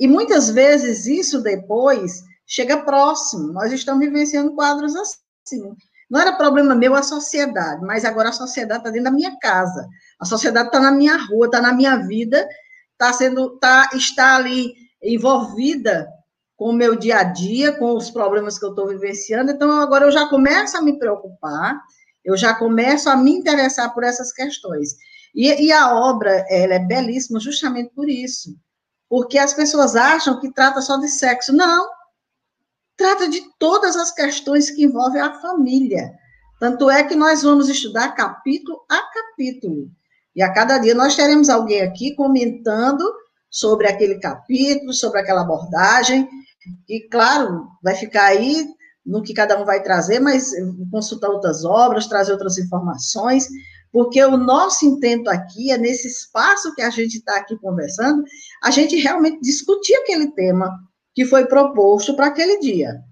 E 0.00 0.08
muitas 0.08 0.50
vezes 0.50 1.06
isso 1.06 1.40
depois 1.40 2.24
chega 2.44 2.82
próximo. 2.82 3.52
Nós 3.52 3.70
estamos 3.70 4.04
vivenciando 4.04 4.56
quadros 4.56 4.96
assim. 4.96 5.72
Não 6.10 6.20
era 6.20 6.32
problema 6.32 6.74
meu 6.74 6.94
a 6.96 7.02
sociedade, 7.02 7.82
mas 7.84 8.04
agora 8.04 8.30
a 8.30 8.32
sociedade 8.32 8.80
está 8.80 8.90
dentro 8.90 9.04
da 9.04 9.16
minha 9.16 9.38
casa. 9.38 9.88
A 10.18 10.24
sociedade 10.24 10.68
está 10.68 10.80
na 10.80 10.90
minha 10.90 11.16
rua, 11.16 11.46
está 11.46 11.60
na 11.60 11.72
minha 11.72 11.96
vida, 11.98 12.46
está 12.92 13.12
sendo, 13.12 13.58
tá, 13.58 13.88
está 13.94 14.36
ali 14.36 14.74
envolvida 15.02 16.08
com 16.56 16.70
o 16.70 16.74
meu 16.74 16.94
dia 16.94 17.18
a 17.18 17.22
dia, 17.22 17.72
com 17.72 17.96
os 17.96 18.10
problemas 18.10 18.58
que 18.58 18.64
eu 18.66 18.70
estou 18.70 18.88
vivenciando, 18.88 19.50
então 19.50 19.80
agora 19.80 20.04
eu 20.04 20.10
já 20.10 20.28
começo 20.28 20.76
a 20.76 20.82
me 20.82 20.98
preocupar, 20.98 21.80
eu 22.22 22.36
já 22.36 22.54
começo 22.54 23.08
a 23.08 23.16
me 23.16 23.30
interessar 23.30 23.94
por 23.94 24.04
essas 24.04 24.30
questões. 24.30 24.90
E, 25.34 25.48
e 25.48 25.72
a 25.72 25.94
obra, 25.94 26.44
ela 26.50 26.74
é 26.74 26.78
belíssima 26.78 27.40
justamente 27.40 27.94
por 27.94 28.10
isso, 28.10 28.54
porque 29.08 29.38
as 29.38 29.54
pessoas 29.54 29.96
acham 29.96 30.38
que 30.38 30.52
trata 30.52 30.82
só 30.82 30.98
de 30.98 31.08
sexo. 31.08 31.50
Não, 31.50 31.88
trata 33.00 33.30
de 33.30 33.40
todas 33.58 33.96
as 33.96 34.12
questões 34.12 34.70
que 34.70 34.84
envolvem 34.84 35.22
a 35.22 35.40
família. 35.40 36.12
Tanto 36.60 36.90
é 36.90 37.02
que 37.02 37.14
nós 37.14 37.42
vamos 37.42 37.70
estudar 37.70 38.14
capítulo 38.14 38.78
a 38.90 39.00
capítulo. 39.10 39.90
E 40.36 40.42
a 40.42 40.52
cada 40.52 40.76
dia 40.76 40.94
nós 40.94 41.16
teremos 41.16 41.48
alguém 41.48 41.80
aqui 41.80 42.14
comentando 42.14 43.02
sobre 43.48 43.88
aquele 43.88 44.20
capítulo, 44.20 44.92
sobre 44.92 45.18
aquela 45.18 45.40
abordagem. 45.40 46.28
E, 46.86 47.08
claro, 47.08 47.68
vai 47.82 47.94
ficar 47.94 48.24
aí 48.26 48.68
no 49.04 49.22
que 49.22 49.32
cada 49.32 49.58
um 49.58 49.64
vai 49.64 49.82
trazer, 49.82 50.20
mas 50.20 50.52
consultar 50.90 51.30
outras 51.30 51.64
obras, 51.64 52.06
trazer 52.06 52.32
outras 52.32 52.58
informações, 52.58 53.48
porque 53.90 54.22
o 54.22 54.36
nosso 54.36 54.84
intento 54.84 55.28
aqui 55.28 55.72
é, 55.72 55.78
nesse 55.78 56.06
espaço 56.06 56.74
que 56.74 56.82
a 56.82 56.90
gente 56.90 57.16
está 57.16 57.38
aqui 57.38 57.56
conversando, 57.56 58.22
a 58.62 58.70
gente 58.70 58.94
realmente 58.96 59.40
discutir 59.40 59.94
aquele 59.94 60.30
tema 60.32 60.78
que 61.20 61.26
foi 61.26 61.44
proposto 61.44 62.16
para 62.16 62.28
aquele 62.28 62.58
dia. 62.60 63.02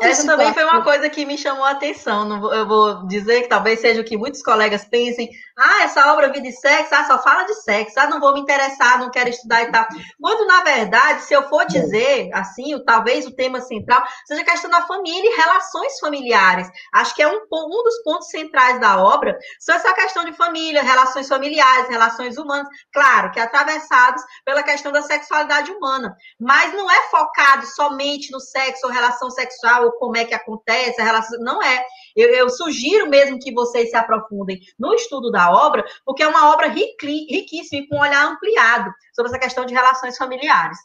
Essa 0.00 0.22
situação... 0.22 0.26
também 0.26 0.54
foi 0.54 0.64
uma 0.64 0.82
coisa 0.84 1.08
que 1.10 1.26
me 1.26 1.36
chamou 1.36 1.64
a 1.64 1.70
atenção. 1.70 2.52
Eu 2.52 2.66
vou 2.66 3.06
dizer 3.06 3.42
que 3.42 3.48
talvez 3.48 3.80
seja 3.80 4.00
o 4.00 4.04
que 4.04 4.16
muitos 4.16 4.42
colegas 4.42 4.84
pensem. 4.84 5.28
Ah, 5.56 5.82
essa 5.82 6.12
obra 6.12 6.32
Vida 6.32 6.48
e 6.48 6.52
Sexo, 6.52 6.94
ah, 6.94 7.04
só 7.04 7.22
fala 7.22 7.44
de 7.44 7.54
sexo, 7.54 7.98
ah, 7.98 8.08
não 8.08 8.20
vou 8.20 8.34
me 8.34 8.40
interessar, 8.40 8.98
não 8.98 9.10
quero 9.10 9.30
estudar 9.30 9.62
e 9.62 9.70
tal. 9.70 9.86
Quando, 10.20 10.46
na 10.46 10.62
verdade, 10.62 11.22
se 11.22 11.34
eu 11.34 11.48
for 11.48 11.64
dizer, 11.66 12.30
assim, 12.32 12.78
talvez 12.84 13.26
o 13.26 13.34
tema 13.34 13.60
central 13.60 14.02
seja 14.26 14.42
a 14.42 14.44
questão 14.44 14.70
da 14.70 14.82
família 14.82 15.30
e 15.30 15.36
relações 15.36 15.98
familiares. 15.98 16.68
Acho 16.92 17.14
que 17.14 17.22
é 17.22 17.28
um, 17.28 17.40
um 17.52 17.82
dos 17.82 18.02
pontos 18.02 18.28
centrais 18.28 18.80
da 18.80 19.02
obra, 19.02 19.38
são 19.60 19.74
essa 19.74 19.92
questão 19.92 20.24
de 20.24 20.32
família, 20.32 20.82
relações 20.82 21.28
familiares, 21.28 21.88
relações 21.88 22.36
humanas, 22.36 22.68
claro, 22.92 23.30
que 23.30 23.40
atravessados 23.40 24.22
pela 24.44 24.62
questão 24.62 24.92
da 24.92 25.02
sexualidade 25.02 25.70
humana. 25.70 26.14
Mas 26.40 26.72
não 26.74 26.90
é 26.90 27.02
focado 27.10 27.66
somente 27.66 28.30
no 28.30 28.40
sexo 28.40 28.86
ou 28.86 28.92
relação 28.92 29.30
sexual 29.30 29.63
sexual, 29.64 29.84
ou 29.84 29.92
como 29.92 30.16
é 30.16 30.24
que 30.24 30.34
acontece, 30.34 31.00
a 31.00 31.04
relação. 31.04 31.40
Não 31.40 31.62
é. 31.62 31.84
Eu, 32.14 32.28
eu, 32.30 32.50
sugiro 32.50 33.08
mesmo 33.08 33.38
que 33.38 33.52
vocês 33.52 33.90
se 33.90 33.96
aprofundem 33.96 34.60
no 34.78 34.94
estudo 34.94 35.30
da 35.30 35.50
obra, 35.50 35.84
porque 36.04 36.22
é 36.22 36.28
uma 36.28 36.52
obra 36.52 36.68
riquíssima 36.68 37.82
e 37.82 37.88
com 37.88 37.96
um 37.96 38.00
olhar 38.00 38.26
ampliado 38.26 38.92
sobre 39.14 39.30
essa 39.30 39.40
questão 39.40 39.64
de 39.64 39.74
relações 39.74 40.16
familiares. 40.16 40.78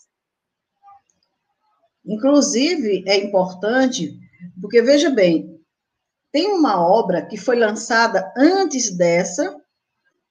Inclusive, 2.05 3.03
é 3.07 3.17
importante, 3.17 4.17
porque 4.59 4.81
veja 4.81 5.09
bem, 5.09 5.59
tem 6.31 6.47
uma 6.47 6.81
obra 6.81 7.25
que 7.25 7.37
foi 7.37 7.57
lançada 7.57 8.31
antes 8.35 8.95
dessa, 8.95 9.55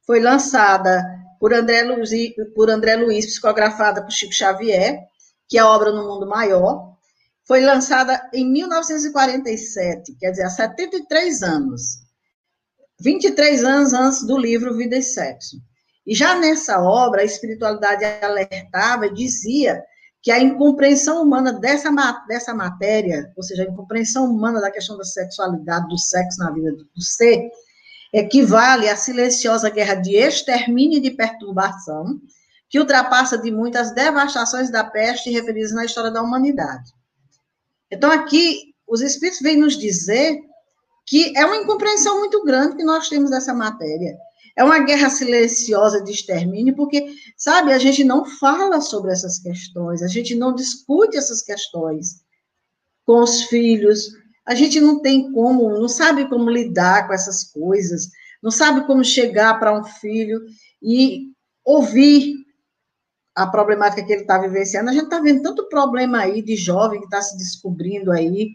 foi 0.07 0.21
lançada 0.21 1.05
por 1.39 1.53
André 1.53 1.83
Luiz, 1.83 2.11
por 2.55 2.71
André 2.71 2.97
Luiz 2.97 3.27
psicografada 3.27 4.03
por 4.03 4.11
Chico 4.11 4.33
Xavier, 4.33 4.99
que 5.49 5.57
é 5.57 5.61
a 5.61 5.69
obra 5.69 5.93
No 5.93 6.07
Mundo 6.07 6.27
Maior, 6.27 6.98
foi 7.49 7.63
lançada 7.63 8.29
em 8.35 8.47
1947, 8.47 10.15
quer 10.21 10.33
dizer, 10.33 10.43
há 10.43 10.51
73 10.51 11.43
anos. 11.43 12.07
23 13.01 13.65
anos 13.65 13.95
antes 13.95 14.27
do 14.27 14.37
livro 14.37 14.77
Vida 14.77 14.99
e 14.99 15.03
Sexo. 15.03 15.57
E 16.07 16.15
já 16.15 16.39
nessa 16.39 16.79
obra, 16.79 17.23
a 17.23 17.25
espiritualidade 17.25 18.05
alertava 18.05 19.07
e 19.07 19.15
dizia 19.15 19.83
que 20.23 20.31
a 20.31 20.39
incompreensão 20.39 21.23
humana 21.23 21.53
dessa, 21.53 21.91
dessa 22.29 22.53
matéria, 22.53 23.33
ou 23.35 23.43
seja, 23.43 23.63
a 23.63 23.67
incompreensão 23.67 24.27
humana 24.27 24.61
da 24.61 24.71
questão 24.71 24.99
da 24.99 25.05
sexualidade, 25.05 25.89
do 25.89 25.97
sexo 25.97 26.41
na 26.41 26.51
vida 26.51 26.71
do 26.73 27.03
ser, 27.03 27.49
equivale 28.13 28.91
à 28.91 28.97
silenciosa 28.97 29.71
guerra 29.71 29.95
de 29.95 30.17
extermínio 30.17 30.99
e 30.99 31.03
de 31.03 31.13
perturbação, 31.13 32.21
que 32.69 32.79
ultrapassa 32.79 33.39
de 33.39 33.51
muitas 33.51 33.95
devastações 33.95 34.71
da 34.71 34.85
peste 34.85 35.31
referidas 35.31 35.73
na 35.73 35.87
história 35.87 36.11
da 36.11 36.23
humanidade. 36.23 36.98
Então, 37.91 38.11
aqui, 38.11 38.75
os 38.87 39.01
Espíritos 39.01 39.41
vêm 39.41 39.57
nos 39.57 39.77
dizer 39.77 40.39
que 41.07 41.37
é 41.37 41.45
uma 41.45 41.57
incompreensão 41.57 42.19
muito 42.19 42.45
grande 42.45 42.77
que 42.77 42.85
nós 42.85 43.09
temos 43.09 43.31
dessa 43.31 43.55
matéria. 43.55 44.17
É 44.57 44.65
uma 44.65 44.81
guerra 44.81 45.09
silenciosa 45.09 46.03
de 46.03 46.13
extermínio, 46.13 46.75
porque, 46.75 47.15
sabe, 47.37 47.73
a 47.73 47.79
gente 47.79 48.03
não 48.05 48.25
fala 48.25 48.81
sobre 48.81 49.13
essas 49.13 49.39
questões, 49.39 50.03
a 50.03 50.09
gente 50.09 50.35
não 50.35 50.55
discute 50.55 51.17
essas 51.17 51.43
questões 51.43 52.23
com 53.07 53.23
os 53.23 53.45
filhos, 53.45 54.09
a 54.45 54.55
gente 54.55 54.81
não 54.81 55.01
tem 55.01 55.33
como, 55.33 55.71
não 55.79 55.89
sabe 55.89 56.29
como 56.29 56.51
lidar 56.51 57.07
com 57.07 57.15
essas 57.15 57.45
coisas, 57.45 58.09
não 58.43 58.51
sabe 58.51 58.87
como 58.87 59.05
chegar 59.05 59.59
para 59.59 59.79
um 59.79 59.85
filho 59.85 60.41
e 60.83 61.29
ouvir 61.65 62.35
a 63.39 63.47
problemática 63.47 64.05
que 64.05 64.13
ele 64.13 64.23
está 64.23 64.37
vivenciando, 64.37 64.91
a 64.91 64.93
gente 64.93 65.05
está 65.05 65.21
vendo 65.21 65.43
tanto 65.43 65.69
problema 65.69 66.19
aí 66.19 66.43
de 66.43 66.57
jovem 66.57 66.99
que 66.99 67.07
está 67.07 67.23
se 67.23 67.37
descobrindo 67.39 68.11
aí 68.11 68.51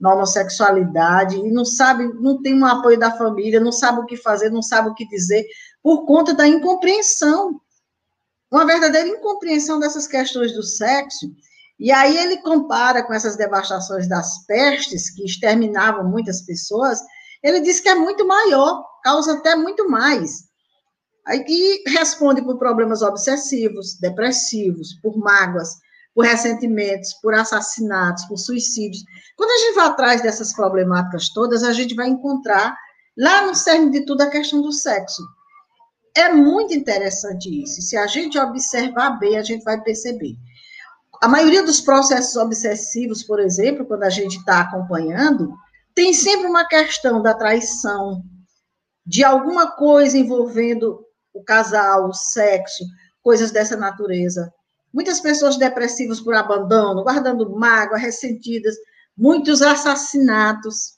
na 0.00 0.14
homossexualidade 0.14 1.36
e 1.36 1.50
não 1.50 1.64
sabe, 1.64 2.04
não 2.20 2.40
tem 2.40 2.58
um 2.58 2.64
apoio 2.64 2.98
da 2.98 3.16
família, 3.16 3.60
não 3.60 3.70
sabe 3.70 4.00
o 4.00 4.06
que 4.06 4.16
fazer, 4.16 4.50
não 4.50 4.62
sabe 4.62 4.88
o 4.88 4.94
que 4.94 5.06
dizer, 5.06 5.44
por 5.82 6.06
conta 6.06 6.32
da 6.32 6.48
incompreensão, 6.48 7.60
uma 8.50 8.64
verdadeira 8.64 9.08
incompreensão 9.08 9.78
dessas 9.78 10.06
questões 10.06 10.54
do 10.54 10.62
sexo. 10.62 11.26
E 11.78 11.92
aí 11.92 12.16
ele 12.16 12.38
compara 12.38 13.02
com 13.02 13.12
essas 13.12 13.36
devastações 13.36 14.08
das 14.08 14.46
pestes, 14.46 15.10
que 15.10 15.24
exterminavam 15.24 16.08
muitas 16.08 16.40
pessoas, 16.42 16.98
ele 17.42 17.60
diz 17.60 17.78
que 17.78 17.90
é 17.90 17.94
muito 17.94 18.26
maior, 18.26 18.82
causa 19.02 19.34
até 19.34 19.54
muito 19.54 19.88
mais. 19.90 20.44
Aí 21.26 21.82
responde 21.86 22.42
por 22.42 22.58
problemas 22.58 23.02
obsessivos, 23.02 23.98
depressivos, 23.98 24.94
por 25.02 25.16
mágoas, 25.16 25.70
por 26.14 26.24
ressentimentos, 26.24 27.14
por 27.14 27.34
assassinatos, 27.34 28.24
por 28.26 28.36
suicídios. 28.36 29.02
Quando 29.36 29.50
a 29.50 29.58
gente 29.58 29.74
vai 29.74 29.86
atrás 29.86 30.22
dessas 30.22 30.52
problemáticas 30.52 31.30
todas, 31.30 31.64
a 31.64 31.72
gente 31.72 31.94
vai 31.94 32.08
encontrar 32.08 32.76
lá 33.16 33.46
no 33.46 33.54
cerne 33.54 33.90
de 33.90 34.04
tudo 34.04 34.22
a 34.22 34.30
questão 34.30 34.60
do 34.60 34.70
sexo. 34.70 35.22
É 36.16 36.32
muito 36.32 36.72
interessante 36.72 37.62
isso. 37.62 37.82
Se 37.82 37.96
a 37.96 38.06
gente 38.06 38.38
observar 38.38 39.18
bem, 39.18 39.36
a 39.36 39.42
gente 39.42 39.64
vai 39.64 39.80
perceber. 39.80 40.36
A 41.20 41.26
maioria 41.26 41.62
dos 41.64 41.80
processos 41.80 42.36
obsessivos, 42.36 43.22
por 43.22 43.40
exemplo, 43.40 43.84
quando 43.84 44.04
a 44.04 44.10
gente 44.10 44.36
está 44.36 44.60
acompanhando, 44.60 45.52
tem 45.94 46.12
sempre 46.12 46.46
uma 46.46 46.66
questão 46.66 47.22
da 47.22 47.34
traição, 47.34 48.22
de 49.06 49.24
alguma 49.24 49.72
coisa 49.72 50.16
envolvendo 50.16 51.03
o 51.34 51.42
casal, 51.42 52.08
o 52.08 52.14
sexo, 52.14 52.84
coisas 53.22 53.50
dessa 53.50 53.76
natureza. 53.76 54.52
Muitas 54.92 55.20
pessoas 55.20 55.56
depressivas 55.56 56.20
por 56.20 56.34
abandono, 56.34 57.02
guardando 57.02 57.50
mágoa, 57.50 57.98
ressentidas, 57.98 58.76
muitos 59.16 59.60
assassinatos 59.60 60.94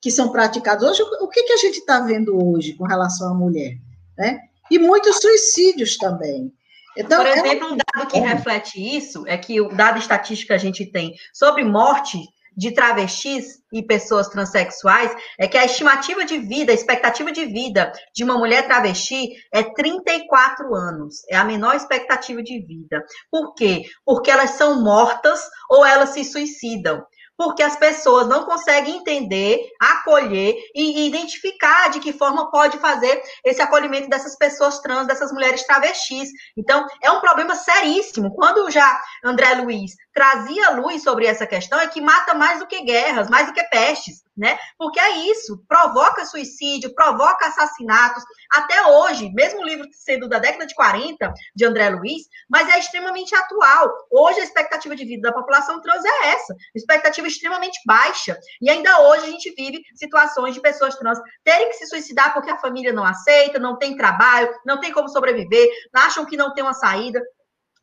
que 0.00 0.10
são 0.10 0.30
praticados 0.30 0.88
hoje. 0.88 1.02
O 1.20 1.28
que, 1.28 1.42
que 1.42 1.52
a 1.52 1.56
gente 1.56 1.78
está 1.78 2.00
vendo 2.00 2.38
hoje 2.42 2.74
com 2.74 2.84
relação 2.84 3.28
à 3.28 3.34
mulher? 3.34 3.76
Né? 4.16 4.38
E 4.70 4.78
muitos 4.78 5.16
suicídios 5.16 5.96
também. 5.96 6.52
Então, 6.96 7.18
Por 7.18 7.26
exemplo, 7.26 7.72
um 7.72 7.76
dado 7.76 8.08
que 8.08 8.18
reflete 8.18 8.96
isso 8.96 9.26
é 9.26 9.36
que 9.36 9.60
o 9.60 9.68
dado 9.68 9.98
estatístico 9.98 10.48
que 10.48 10.54
a 10.54 10.58
gente 10.58 10.86
tem 10.86 11.14
sobre 11.34 11.62
morte 11.64 12.18
de 12.56 12.72
travestis 12.72 13.58
e 13.72 13.82
pessoas 13.82 14.28
transexuais 14.28 15.14
é 15.38 15.46
que 15.46 15.58
a 15.58 15.64
estimativa 15.64 16.24
de 16.24 16.38
vida, 16.38 16.72
a 16.72 16.74
expectativa 16.74 17.30
de 17.30 17.44
vida 17.44 17.92
de 18.14 18.24
uma 18.24 18.38
mulher 18.38 18.66
travesti 18.66 19.34
é 19.52 19.62
34 19.62 20.74
anos. 20.74 21.16
É 21.28 21.36
a 21.36 21.44
menor 21.44 21.74
expectativa 21.74 22.42
de 22.42 22.58
vida. 22.60 23.04
Por 23.30 23.54
quê? 23.54 23.82
Porque 24.04 24.30
elas 24.30 24.50
são 24.50 24.82
mortas 24.82 25.40
ou 25.68 25.84
elas 25.84 26.10
se 26.10 26.24
suicidam 26.24 27.04
porque 27.36 27.62
as 27.62 27.76
pessoas 27.76 28.26
não 28.26 28.44
conseguem 28.44 28.96
entender, 28.96 29.70
acolher 29.80 30.56
e 30.74 31.06
identificar 31.06 31.90
de 31.90 32.00
que 32.00 32.12
forma 32.12 32.50
pode 32.50 32.78
fazer 32.78 33.22
esse 33.44 33.60
acolhimento 33.60 34.08
dessas 34.08 34.36
pessoas 34.36 34.80
trans, 34.80 35.06
dessas 35.06 35.32
mulheres 35.32 35.64
travestis. 35.64 36.30
Então, 36.56 36.86
é 37.02 37.10
um 37.10 37.20
problema 37.20 37.54
seríssimo. 37.54 38.34
Quando 38.34 38.70
já 38.70 39.00
André 39.24 39.54
Luiz 39.54 39.92
trazia 40.14 40.70
luz 40.70 41.02
sobre 41.02 41.26
essa 41.26 41.46
questão, 41.46 41.78
é 41.78 41.86
que 41.86 42.00
mata 42.00 42.34
mais 42.34 42.58
do 42.58 42.66
que 42.66 42.82
guerras, 42.82 43.28
mais 43.28 43.46
do 43.46 43.52
que 43.52 43.62
pestes 43.64 44.25
né? 44.36 44.58
Porque 44.76 45.00
é 45.00 45.18
isso, 45.30 45.62
provoca 45.66 46.24
suicídio, 46.24 46.94
provoca 46.94 47.46
assassinatos, 47.46 48.22
até 48.52 48.86
hoje, 48.86 49.30
mesmo 49.32 49.60
o 49.60 49.64
livro 49.64 49.86
sendo 49.92 50.28
da 50.28 50.38
década 50.38 50.66
de 50.66 50.74
40, 50.74 51.32
de 51.54 51.64
André 51.64 51.88
Luiz, 51.90 52.24
mas 52.48 52.68
é 52.68 52.78
extremamente 52.78 53.34
atual. 53.34 53.90
Hoje 54.10 54.40
a 54.40 54.44
expectativa 54.44 54.94
de 54.94 55.04
vida 55.04 55.28
da 55.28 55.34
população 55.34 55.80
trans 55.80 56.04
é 56.04 56.28
essa, 56.28 56.54
expectativa 56.74 57.26
extremamente 57.26 57.80
baixa. 57.86 58.38
E 58.60 58.70
ainda 58.70 59.00
hoje 59.08 59.26
a 59.26 59.30
gente 59.30 59.54
vive 59.54 59.82
situações 59.94 60.54
de 60.54 60.60
pessoas 60.60 60.96
trans 60.96 61.18
terem 61.42 61.68
que 61.68 61.76
se 61.76 61.86
suicidar 61.86 62.34
porque 62.34 62.50
a 62.50 62.58
família 62.58 62.92
não 62.92 63.04
aceita, 63.04 63.58
não 63.58 63.78
tem 63.78 63.96
trabalho, 63.96 64.52
não 64.64 64.80
tem 64.80 64.92
como 64.92 65.08
sobreviver, 65.08 65.68
acham 65.92 66.26
que 66.26 66.36
não 66.36 66.52
tem 66.54 66.62
uma 66.62 66.74
saída. 66.74 67.20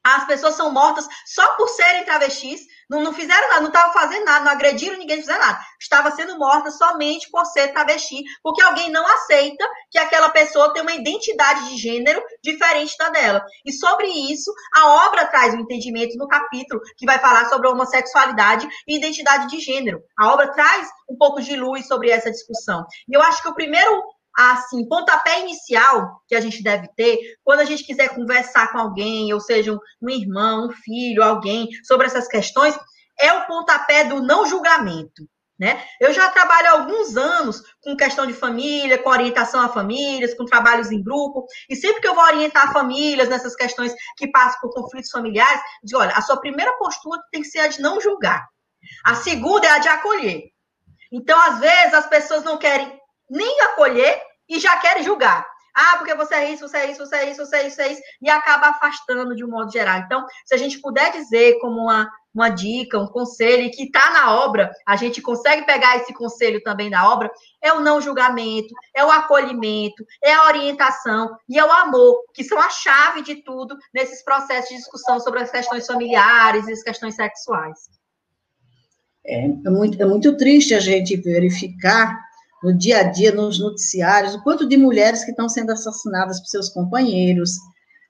As 0.04 0.26
pessoas 0.26 0.56
são 0.56 0.72
mortas 0.72 1.08
só 1.26 1.56
por 1.56 1.70
serem 1.70 2.04
travestis, 2.04 2.62
não, 2.89 3.01
não 3.01 3.14
fizeram 3.14 3.47
nada, 3.47 3.62
não 3.62 3.68
estavam 3.70 3.93
fazendo 3.93 4.26
nada, 4.26 4.43
não 4.43 4.51
agrediram 4.51 4.97
ninguém, 4.97 5.16
não 5.16 5.24
fizeram 5.24 5.39
nada. 5.39 5.60
Estava 5.80 6.12
sendo 6.12 6.38
morta 6.38 6.70
somente 6.72 7.30
por 7.32 7.45
ser 7.45 7.70
travesti, 7.70 8.22
porque 8.43 8.62
alguém 8.62 8.91
não 8.91 9.08
aceita 9.08 9.66
que 9.89 9.97
aquela 9.97 10.30
pessoa 10.30 10.74
tem 10.74 10.82
uma 10.82 10.93
identidade 10.93 11.70
de 11.70 11.78
gênero 11.78 12.22
diferente 12.43 12.97
da 12.97 13.10
dela. 13.10 13.43
E 13.66 13.72
sobre 13.72 14.08
isso, 14.08 14.54
a 14.76 15.08
obra 15.08 15.26
traz 15.28 15.54
um 15.54 15.60
entendimento 15.60 16.18
no 16.18 16.28
capítulo 16.28 16.82
que 16.97 17.06
vai 17.06 17.20
falar 17.20 17.45
sobre 17.45 17.70
homossexualidade 17.70 18.68
e 18.88 18.97
identidade 18.97 19.47
de 19.47 19.60
gênero. 19.60 20.01
A 20.18 20.34
obra 20.34 20.51
traz 20.51 20.89
um 21.10 21.16
pouco 21.16 21.41
de 21.41 21.56
luz 21.56 21.88
sobre 21.88 22.10
essa 22.10 22.30
discussão. 22.30 22.86
E 23.08 23.16
eu 23.16 23.22
acho 23.22 23.41
que 23.41 23.49
o 23.49 23.56
primeiro 23.56 24.04
assim, 24.36 24.88
pontapé 24.88 25.41
inicial 25.41 26.21
que 26.27 26.36
a 26.36 26.41
gente 26.41 26.63
deve 26.63 26.88
ter 26.95 27.19
quando 27.43 27.59
a 27.59 27.65
gente 27.65 27.84
quiser 27.84 28.09
conversar 28.09 28.71
com 28.71 28.79
alguém, 28.79 29.34
ou 29.34 29.39
seja, 29.39 29.77
um 30.01 30.09
irmão, 30.09 30.67
um 30.67 30.71
filho, 30.71 31.23
alguém, 31.23 31.69
sobre 31.84 32.07
essas 32.07 32.27
questões, 32.27 32.77
é 33.19 33.31
o 33.34 33.45
pontapé 33.45 34.05
do 34.05 34.21
não 34.21 34.45
julgamento. 34.45 35.27
Né? 35.59 35.81
Eu 36.01 36.11
já 36.11 36.29
trabalho 36.31 36.67
há 36.67 36.71
alguns 36.71 37.15
anos 37.15 37.61
com 37.81 37.95
questão 37.95 38.25
de 38.25 38.34
família, 38.34 38.97
com 38.97 39.09
orientação 39.09 39.61
a 39.61 39.69
famílias, 39.69 40.34
com 40.34 40.45
trabalhos 40.45 40.91
em 40.91 41.01
grupo, 41.01 41.45
e 41.69 41.75
sempre 41.75 42.01
que 42.01 42.07
eu 42.07 42.15
vou 42.15 42.23
orientar 42.23 42.73
famílias 42.73 43.29
nessas 43.29 43.55
questões 43.55 43.93
que 44.17 44.27
passam 44.31 44.59
por 44.59 44.73
conflitos 44.73 45.11
familiares, 45.11 45.61
digo, 45.84 46.01
olha, 46.01 46.11
a 46.15 46.21
sua 46.21 46.38
primeira 46.38 46.73
postura 46.77 47.21
tem 47.31 47.43
que 47.43 47.47
ser 47.47 47.59
a 47.59 47.67
de 47.67 47.79
não 47.81 48.01
julgar. 48.01 48.45
A 49.05 49.15
segunda 49.15 49.67
é 49.67 49.69
a 49.69 49.77
de 49.77 49.88
acolher. 49.88 50.41
Então, 51.11 51.39
às 51.39 51.59
vezes, 51.59 51.93
as 51.93 52.07
pessoas 52.07 52.43
não 52.43 52.57
querem 52.57 52.99
nem 53.34 53.61
acolher 53.61 54.21
e 54.47 54.59
já 54.59 54.77
quer 54.77 55.03
julgar. 55.03 55.45
Ah, 55.75 55.97
porque 55.97 56.13
você 56.13 56.36
é 56.36 56.51
isso, 56.51 56.67
você 56.67 56.77
é 56.77 56.91
isso, 56.91 57.03
você 57.03 57.15
é 57.15 57.31
isso, 57.31 57.43
você 57.43 57.55
é 57.55 57.67
isso, 57.67 57.75
você 57.75 57.81
é 57.81 57.91
isso, 57.93 58.01
e 58.21 58.29
acaba 58.29 58.67
afastando 58.67 59.36
de 59.36 59.43
um 59.43 59.49
modo 59.49 59.71
geral. 59.71 59.97
Então, 59.99 60.23
se 60.45 60.53
a 60.53 60.57
gente 60.57 60.79
puder 60.79 61.11
dizer 61.11 61.57
como 61.59 61.81
uma, 61.81 62.11
uma 62.31 62.49
dica, 62.49 62.99
um 62.99 63.07
conselho, 63.07 63.71
que 63.71 63.86
está 63.86 64.11
na 64.11 64.36
obra, 64.36 64.71
a 64.86 64.95
gente 64.95 65.19
consegue 65.19 65.65
pegar 65.65 65.97
esse 65.97 66.13
conselho 66.13 66.61
também 66.61 66.91
da 66.91 67.11
obra, 67.11 67.31
é 67.59 67.73
o 67.73 67.79
não 67.79 67.99
julgamento, 67.99 68.71
é 68.95 69.03
o 69.03 69.09
acolhimento, 69.09 70.05
é 70.23 70.31
a 70.31 70.45
orientação 70.45 71.36
e 71.49 71.57
é 71.57 71.65
o 71.65 71.71
amor, 71.71 72.23
que 72.36 72.43
são 72.43 72.59
a 72.59 72.69
chave 72.69 73.23
de 73.23 73.38
tudo 73.43 73.75
nesses 73.91 74.23
processos 74.23 74.69
de 74.69 74.75
discussão 74.75 75.19
sobre 75.19 75.39
as 75.39 75.49
questões 75.49 75.88
familiares 75.88 76.67
e 76.67 76.71
as 76.71 76.84
questões 76.84 77.15
sexuais. 77.15 77.89
É, 79.25 79.45
é, 79.45 79.69
muito, 79.71 79.99
é 79.99 80.05
muito 80.05 80.38
triste 80.38 80.75
a 80.75 80.79
gente 80.79 81.15
verificar 81.15 82.15
no 82.64 82.74
dia 82.74 82.99
a 82.99 83.03
dia, 83.03 83.34
nos 83.34 83.59
noticiários, 83.59 84.34
o 84.34 84.41
quanto 84.41 84.66
de 84.66 84.78
mulheres 84.78 85.26
que 85.26 85.32
estão 85.32 85.49
sendo 85.49 85.72
assassinadas 85.72 86.39
por 86.39 86.47
seus 86.47 86.70
companheiros, 86.70 87.51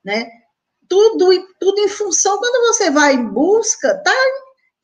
né? 0.05 0.29
Tudo, 0.87 1.27
tudo 1.59 1.79
em 1.79 1.87
função, 1.87 2.37
quando 2.37 2.67
você 2.67 2.91
vai 2.91 3.15
em 3.15 3.27
busca, 3.27 3.97
tá 4.03 4.13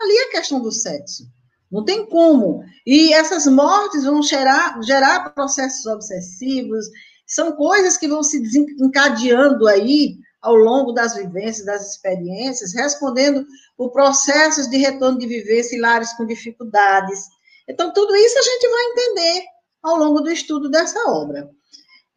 ali 0.01 0.17
a 0.17 0.31
questão 0.31 0.59
do 0.59 0.71
sexo. 0.71 1.23
Não 1.71 1.85
tem 1.85 2.03
como. 2.07 2.63
E 2.83 3.13
essas 3.13 3.45
mortes 3.45 4.05
vão 4.05 4.23
gerar, 4.23 4.81
gerar 4.81 5.29
processos 5.35 5.85
obsessivos, 5.85 6.87
são 7.27 7.51
coisas 7.51 7.95
que 7.95 8.07
vão 8.07 8.23
se 8.23 8.41
desencadeando 8.41 9.67
aí 9.67 10.17
ao 10.41 10.55
longo 10.55 10.93
das 10.93 11.15
vivências, 11.15 11.65
das 11.65 11.91
experiências, 11.91 12.73
respondendo 12.73 13.45
por 13.77 13.91
processos 13.91 14.67
de 14.67 14.77
retorno 14.77 15.19
de 15.19 15.27
vivência 15.27 15.75
em 15.75 15.79
lares 15.79 16.11
com 16.13 16.25
dificuldades. 16.25 17.19
Então, 17.67 17.93
tudo 17.93 18.15
isso 18.15 18.39
a 18.39 18.41
gente 18.41 18.67
vai 18.67 18.83
entender 18.85 19.58
ao 19.81 19.97
longo 19.97 20.21
do 20.21 20.29
estudo 20.29 20.69
dessa 20.69 20.99
obra. 21.09 21.49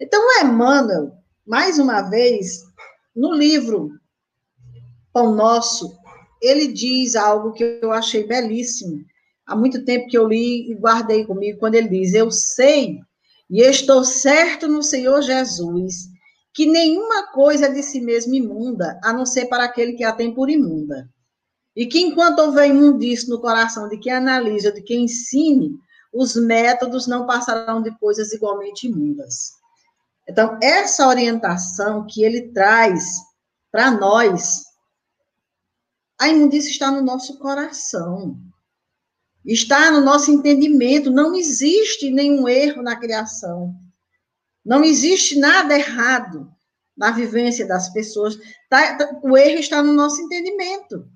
Então, 0.00 0.20
Emmanuel, 0.40 1.12
mais 1.46 1.78
uma 1.78 2.02
vez, 2.02 2.60
no 3.14 3.32
livro 3.32 3.90
Pão 5.12 5.34
Nosso, 5.34 5.96
ele 6.40 6.68
diz 6.68 7.14
algo 7.14 7.52
que 7.52 7.78
eu 7.82 7.92
achei 7.92 8.26
belíssimo. 8.26 9.04
Há 9.46 9.54
muito 9.54 9.84
tempo 9.84 10.08
que 10.08 10.18
eu 10.18 10.26
li 10.26 10.70
e 10.70 10.74
guardei 10.74 11.24
comigo, 11.24 11.58
quando 11.58 11.74
ele 11.74 11.88
diz: 11.88 12.14
Eu 12.14 12.30
sei 12.30 12.98
e 13.50 13.60
estou 13.60 14.02
certo 14.04 14.66
no 14.66 14.82
Senhor 14.82 15.20
Jesus 15.22 16.10
que 16.54 16.66
nenhuma 16.66 17.28
coisa 17.28 17.66
é 17.66 17.70
de 17.70 17.82
si 17.82 18.00
mesma 18.00 18.36
imunda, 18.36 19.00
a 19.02 19.12
não 19.12 19.24
ser 19.24 19.46
para 19.46 19.64
aquele 19.64 19.94
que 19.94 20.04
a 20.04 20.12
tem 20.12 20.34
por 20.34 20.50
imunda. 20.50 21.08
E 21.74 21.86
que 21.86 21.98
enquanto 22.00 22.40
houver 22.40 22.68
imundice 22.68 23.28
no 23.28 23.40
coração 23.40 23.88
de 23.88 23.96
quem 23.96 24.12
analisa, 24.12 24.70
de 24.70 24.82
quem 24.82 25.04
ensine, 25.04 25.70
os 26.12 26.36
métodos 26.36 27.06
não 27.06 27.26
passarão 27.26 27.80
de 27.80 27.90
coisas 27.98 28.32
igualmente 28.32 28.86
imundas. 28.86 29.52
Então, 30.28 30.58
essa 30.62 31.08
orientação 31.08 32.06
que 32.06 32.22
ele 32.22 32.52
traz 32.52 33.16
para 33.70 33.90
nós, 33.90 34.64
a 36.20 36.28
imundícia 36.28 36.70
está 36.70 36.90
no 36.90 37.02
nosso 37.02 37.38
coração, 37.38 38.36
está 39.44 39.90
no 39.90 40.00
nosso 40.00 40.30
entendimento, 40.30 41.10
não 41.10 41.34
existe 41.34 42.10
nenhum 42.10 42.46
erro 42.46 42.82
na 42.82 42.94
criação, 42.96 43.74
não 44.64 44.84
existe 44.84 45.38
nada 45.38 45.74
errado 45.74 46.52
na 46.96 47.10
vivência 47.10 47.66
das 47.66 47.88
pessoas, 47.92 48.38
tá, 48.68 48.96
tá, 48.96 49.20
o 49.22 49.36
erro 49.36 49.58
está 49.58 49.82
no 49.82 49.92
nosso 49.92 50.20
entendimento. 50.20 51.08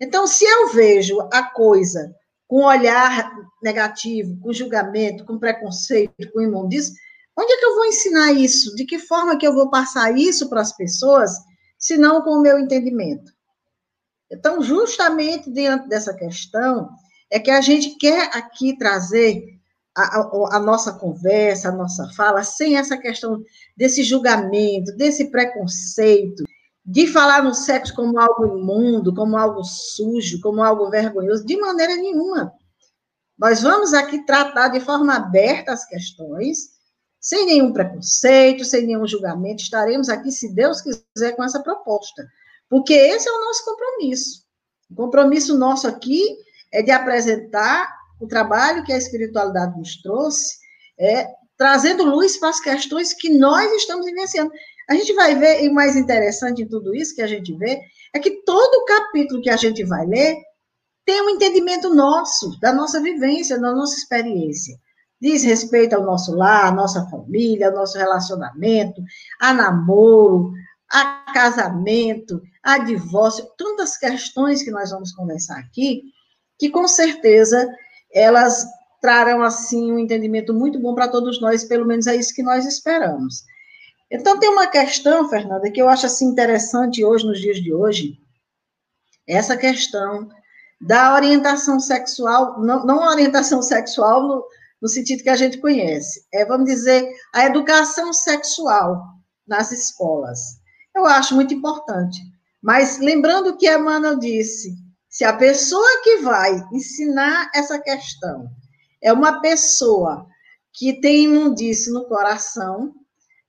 Então, 0.00 0.26
se 0.26 0.44
eu 0.44 0.68
vejo 0.68 1.18
a 1.32 1.42
coisa 1.42 2.14
com 2.54 2.66
olhar 2.66 3.32
negativo, 3.60 4.38
com 4.40 4.52
julgamento, 4.52 5.24
com 5.24 5.40
preconceito, 5.40 6.30
com 6.32 6.40
imundícia, 6.40 6.94
onde 7.36 7.52
é 7.52 7.56
que 7.56 7.64
eu 7.64 7.74
vou 7.74 7.84
ensinar 7.86 8.30
isso? 8.30 8.76
De 8.76 8.84
que 8.84 8.96
forma 8.96 9.36
que 9.36 9.44
eu 9.44 9.52
vou 9.52 9.68
passar 9.70 10.16
isso 10.16 10.48
para 10.48 10.60
as 10.60 10.70
pessoas, 10.70 11.32
se 11.76 11.96
não 11.96 12.22
com 12.22 12.30
o 12.30 12.40
meu 12.40 12.56
entendimento? 12.56 13.32
Então, 14.30 14.62
justamente 14.62 15.50
diante 15.50 15.88
dessa 15.88 16.14
questão, 16.14 16.90
é 17.28 17.40
que 17.40 17.50
a 17.50 17.60
gente 17.60 17.98
quer 17.98 18.30
aqui 18.32 18.78
trazer 18.78 19.58
a, 19.92 20.20
a, 20.20 20.56
a, 20.56 20.60
nossa 20.60 20.92
conversa, 20.92 21.70
a 21.70 21.72
nossa 21.72 22.08
fala, 22.12 22.44
sem 22.44 22.76
essa 22.76 22.96
questão 22.96 23.42
desse 23.76 24.04
julgamento, 24.04 24.96
desse 24.96 25.28
preconceito, 25.28 26.44
de 26.84 27.06
falar 27.06 27.42
no 27.42 27.54
sexo 27.54 27.94
como 27.94 28.18
algo 28.18 28.58
imundo, 28.58 29.14
como 29.14 29.36
algo 29.36 29.64
sujo, 29.64 30.40
como 30.40 30.62
algo 30.62 30.90
vergonhoso, 30.90 31.44
de 31.44 31.56
maneira 31.56 31.96
nenhuma. 31.96 32.52
Nós 33.38 33.62
vamos 33.62 33.94
aqui 33.94 34.24
tratar 34.26 34.68
de 34.68 34.80
forma 34.80 35.14
aberta 35.14 35.72
as 35.72 35.86
questões, 35.86 36.74
sem 37.18 37.46
nenhum 37.46 37.72
preconceito, 37.72 38.64
sem 38.64 38.86
nenhum 38.86 39.06
julgamento. 39.06 39.62
Estaremos 39.62 40.08
aqui, 40.08 40.30
se 40.30 40.54
Deus 40.54 40.82
quiser, 40.82 41.32
com 41.34 41.42
essa 41.42 41.62
proposta. 41.62 42.22
Porque 42.68 42.92
esse 42.92 43.28
é 43.28 43.32
o 43.32 43.44
nosso 43.44 43.64
compromisso. 43.64 44.44
O 44.90 44.94
compromisso 44.94 45.56
nosso 45.56 45.88
aqui 45.88 46.22
é 46.70 46.82
de 46.82 46.90
apresentar 46.90 47.90
o 48.20 48.26
trabalho 48.26 48.84
que 48.84 48.92
a 48.92 48.98
espiritualidade 48.98 49.76
nos 49.78 50.00
trouxe, 50.02 50.58
é, 50.98 51.28
trazendo 51.56 52.04
luz 52.04 52.36
para 52.36 52.50
as 52.50 52.60
questões 52.60 53.14
que 53.14 53.30
nós 53.30 53.72
estamos 53.72 54.04
vivenciando. 54.04 54.52
A 54.88 54.94
gente 54.94 55.12
vai 55.14 55.34
ver, 55.34 55.62
e 55.62 55.68
o 55.68 55.74
mais 55.74 55.96
interessante 55.96 56.62
em 56.62 56.68
tudo 56.68 56.94
isso 56.94 57.14
que 57.14 57.22
a 57.22 57.26
gente 57.26 57.52
vê, 57.56 57.80
é 58.12 58.18
que 58.18 58.42
todo 58.42 58.84
capítulo 58.84 59.42
que 59.42 59.50
a 59.50 59.56
gente 59.56 59.84
vai 59.84 60.06
ler 60.06 60.36
tem 61.04 61.20
um 61.22 61.30
entendimento 61.30 61.94
nosso, 61.94 62.58
da 62.60 62.72
nossa 62.72 63.00
vivência, 63.00 63.60
da 63.60 63.72
nossa 63.72 63.96
experiência. 63.96 64.76
Diz 65.20 65.42
respeito 65.42 65.94
ao 65.94 66.04
nosso 66.04 66.34
lar, 66.34 66.66
à 66.66 66.72
nossa 66.72 67.06
família, 67.08 67.68
ao 67.68 67.74
nosso 67.74 67.96
relacionamento, 67.96 69.02
a 69.40 69.52
namoro, 69.54 70.52
a 70.90 71.32
casamento, 71.32 72.40
a 72.62 72.78
divórcio, 72.78 73.46
tantas 73.56 73.96
questões 73.96 74.62
que 74.62 74.70
nós 74.70 74.90
vamos 74.90 75.12
conversar 75.12 75.58
aqui, 75.58 76.02
que 76.58 76.70
com 76.70 76.86
certeza 76.86 77.68
elas 78.12 78.66
trarão 79.00 79.42
assim 79.42 79.92
um 79.92 79.98
entendimento 79.98 80.54
muito 80.54 80.78
bom 80.78 80.94
para 80.94 81.08
todos 81.08 81.40
nós, 81.40 81.64
pelo 81.64 81.86
menos 81.86 82.06
é 82.06 82.16
isso 82.16 82.34
que 82.34 82.42
nós 82.42 82.64
esperamos. 82.64 83.44
Então, 84.14 84.38
tem 84.38 84.48
uma 84.48 84.68
questão, 84.68 85.28
Fernanda, 85.28 85.68
que 85.72 85.82
eu 85.82 85.88
acho 85.88 86.06
assim 86.06 86.26
interessante 86.26 87.04
hoje, 87.04 87.26
nos 87.26 87.40
dias 87.40 87.56
de 87.56 87.74
hoje, 87.74 88.16
essa 89.26 89.56
questão 89.56 90.28
da 90.80 91.16
orientação 91.16 91.80
sexual, 91.80 92.60
não, 92.60 92.86
não 92.86 93.08
orientação 93.08 93.60
sexual 93.60 94.22
no, 94.22 94.46
no 94.80 94.88
sentido 94.88 95.24
que 95.24 95.30
a 95.30 95.34
gente 95.34 95.58
conhece, 95.58 96.24
é, 96.32 96.44
vamos 96.44 96.66
dizer, 96.66 97.10
a 97.34 97.44
educação 97.44 98.12
sexual 98.12 99.02
nas 99.48 99.72
escolas. 99.72 100.38
Eu 100.94 101.06
acho 101.06 101.34
muito 101.34 101.52
importante. 101.52 102.20
Mas 102.62 102.98
lembrando 102.98 103.56
que 103.56 103.66
a 103.66 103.80
Emmanuel 103.80 104.16
disse, 104.16 104.76
se 105.08 105.24
a 105.24 105.32
pessoa 105.32 106.02
que 106.04 106.18
vai 106.18 106.64
ensinar 106.72 107.50
essa 107.52 107.80
questão 107.80 108.46
é 109.02 109.12
uma 109.12 109.40
pessoa 109.40 110.24
que 110.72 111.00
tem 111.00 111.24
imundice 111.24 111.90
no 111.90 112.04
coração, 112.04 112.94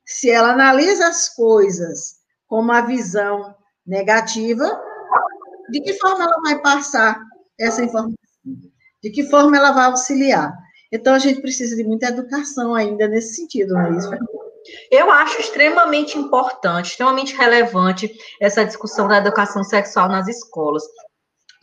se 0.06 0.30
ela 0.30 0.52
analisa 0.52 1.08
as 1.08 1.30
coisas 1.30 2.18
com 2.48 2.60
uma 2.60 2.82
visão 2.82 3.56
negativa, 3.86 4.82
de 5.70 5.82
que 5.82 5.94
forma 5.94 6.24
ela 6.24 6.42
vai 6.42 6.62
passar 6.62 7.20
essa 7.60 7.84
informação? 7.84 8.16
De 9.04 9.10
que 9.10 9.24
forma 9.30 9.58
ela 9.58 9.72
vai 9.72 9.86
auxiliar? 9.86 10.54
Então, 10.92 11.14
a 11.14 11.20
gente 11.20 11.42
precisa 11.42 11.76
de 11.76 11.84
muita 11.84 12.08
educação 12.08 12.76
ainda 12.76 13.08
nesse 13.08 13.36
sentido, 13.36 13.74
não 13.74 13.82
é 13.82 13.98
isso? 13.98 14.10
Eu 14.92 15.12
acho 15.12 15.40
extremamente 15.40 16.18
importante, 16.18 16.92
extremamente 16.92 17.36
relevante 17.36 18.12
essa 18.42 18.64
discussão 18.64 19.08
da 19.08 19.18
educação 19.18 19.64
sexual 19.64 20.10
nas 20.10 20.28
escolas. 20.28 20.84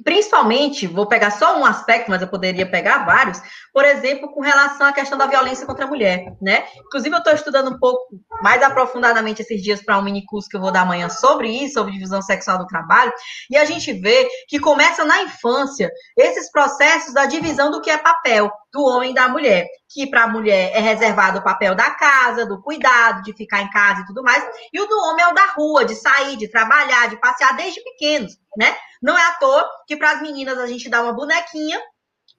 Principalmente, 0.05 0.87
vou 0.87 1.07
pegar 1.07 1.31
só 1.31 1.59
um 1.59 1.65
aspecto, 1.65 2.11
mas 2.11 2.23
eu 2.23 2.29
poderia 2.29 2.69
pegar 2.69 3.05
vários, 3.05 3.41
por 3.73 3.85
exemplo, 3.85 4.33
com 4.33 4.41
relação 4.41 4.87
à 4.87 4.93
questão 4.93 5.19
da 5.19 5.27
violência 5.27 5.67
contra 5.67 5.85
a 5.85 5.89
mulher, 5.89 6.25
né? 6.41 6.65
Inclusive, 6.87 7.15
eu 7.15 7.19
estou 7.19 7.33
estudando 7.33 7.71
um 7.71 7.79
pouco 7.79 8.03
mais 8.43 8.63
aprofundadamente 8.63 9.43
esses 9.43 9.63
dias 9.63 9.83
para 9.83 9.99
um 9.99 10.03
mini 10.03 10.25
curso 10.25 10.49
que 10.49 10.57
eu 10.57 10.61
vou 10.61 10.73
dar 10.73 10.83
amanhã 10.83 11.09
sobre 11.09 11.49
isso, 11.51 11.75
sobre 11.75 11.93
divisão 11.93 12.23
sexual 12.23 12.59
do 12.59 12.67
trabalho, 12.67 13.13
e 13.51 13.57
a 13.57 13.65
gente 13.65 13.93
vê 13.93 14.29
que 14.49 14.59
começa 14.59 15.05
na 15.05 15.23
infância 15.23 15.91
esses 16.17 16.51
processos 16.51 17.13
da 17.13 17.27
divisão 17.27 17.71
do 17.71 17.81
que 17.81 17.91
é 17.91 17.99
papel 17.99 18.51
do 18.73 18.83
homem 18.85 19.11
e 19.11 19.15
da 19.15 19.29
mulher, 19.29 19.67
que 19.93 20.07
para 20.07 20.25
a 20.25 20.29
mulher 20.29 20.73
é 20.75 20.81
reservado 20.81 21.39
o 21.39 21.45
papel 21.45 21.75
da 21.75 21.91
casa, 21.91 22.47
do 22.47 22.61
cuidado, 22.63 23.23
de 23.23 23.35
ficar 23.35 23.61
em 23.61 23.71
casa 23.71 24.01
e 24.01 24.07
tudo 24.07 24.23
mais, 24.23 24.43
e 24.73 24.81
o 24.81 24.87
do 24.87 24.99
homem 24.99 25.25
é 25.25 25.29
o 25.29 25.35
da 25.35 25.47
rua, 25.55 25.85
de 25.85 25.95
sair, 25.95 26.37
de 26.37 26.49
trabalhar, 26.49 27.11
de 27.11 27.21
passear 27.21 27.55
desde 27.55 27.83
pequenos, 27.83 28.33
né? 28.57 28.75
Não 29.03 29.19
é 29.19 29.23
à 29.23 29.33
toa 29.33 29.69
que 29.87 29.97
para 29.97 30.13
as 30.13 30.23
meninas 30.23 30.57
a 30.59 30.67
gente 30.67 30.89
dá 30.89 31.03
uma 31.03 31.13
bonequinha 31.13 31.81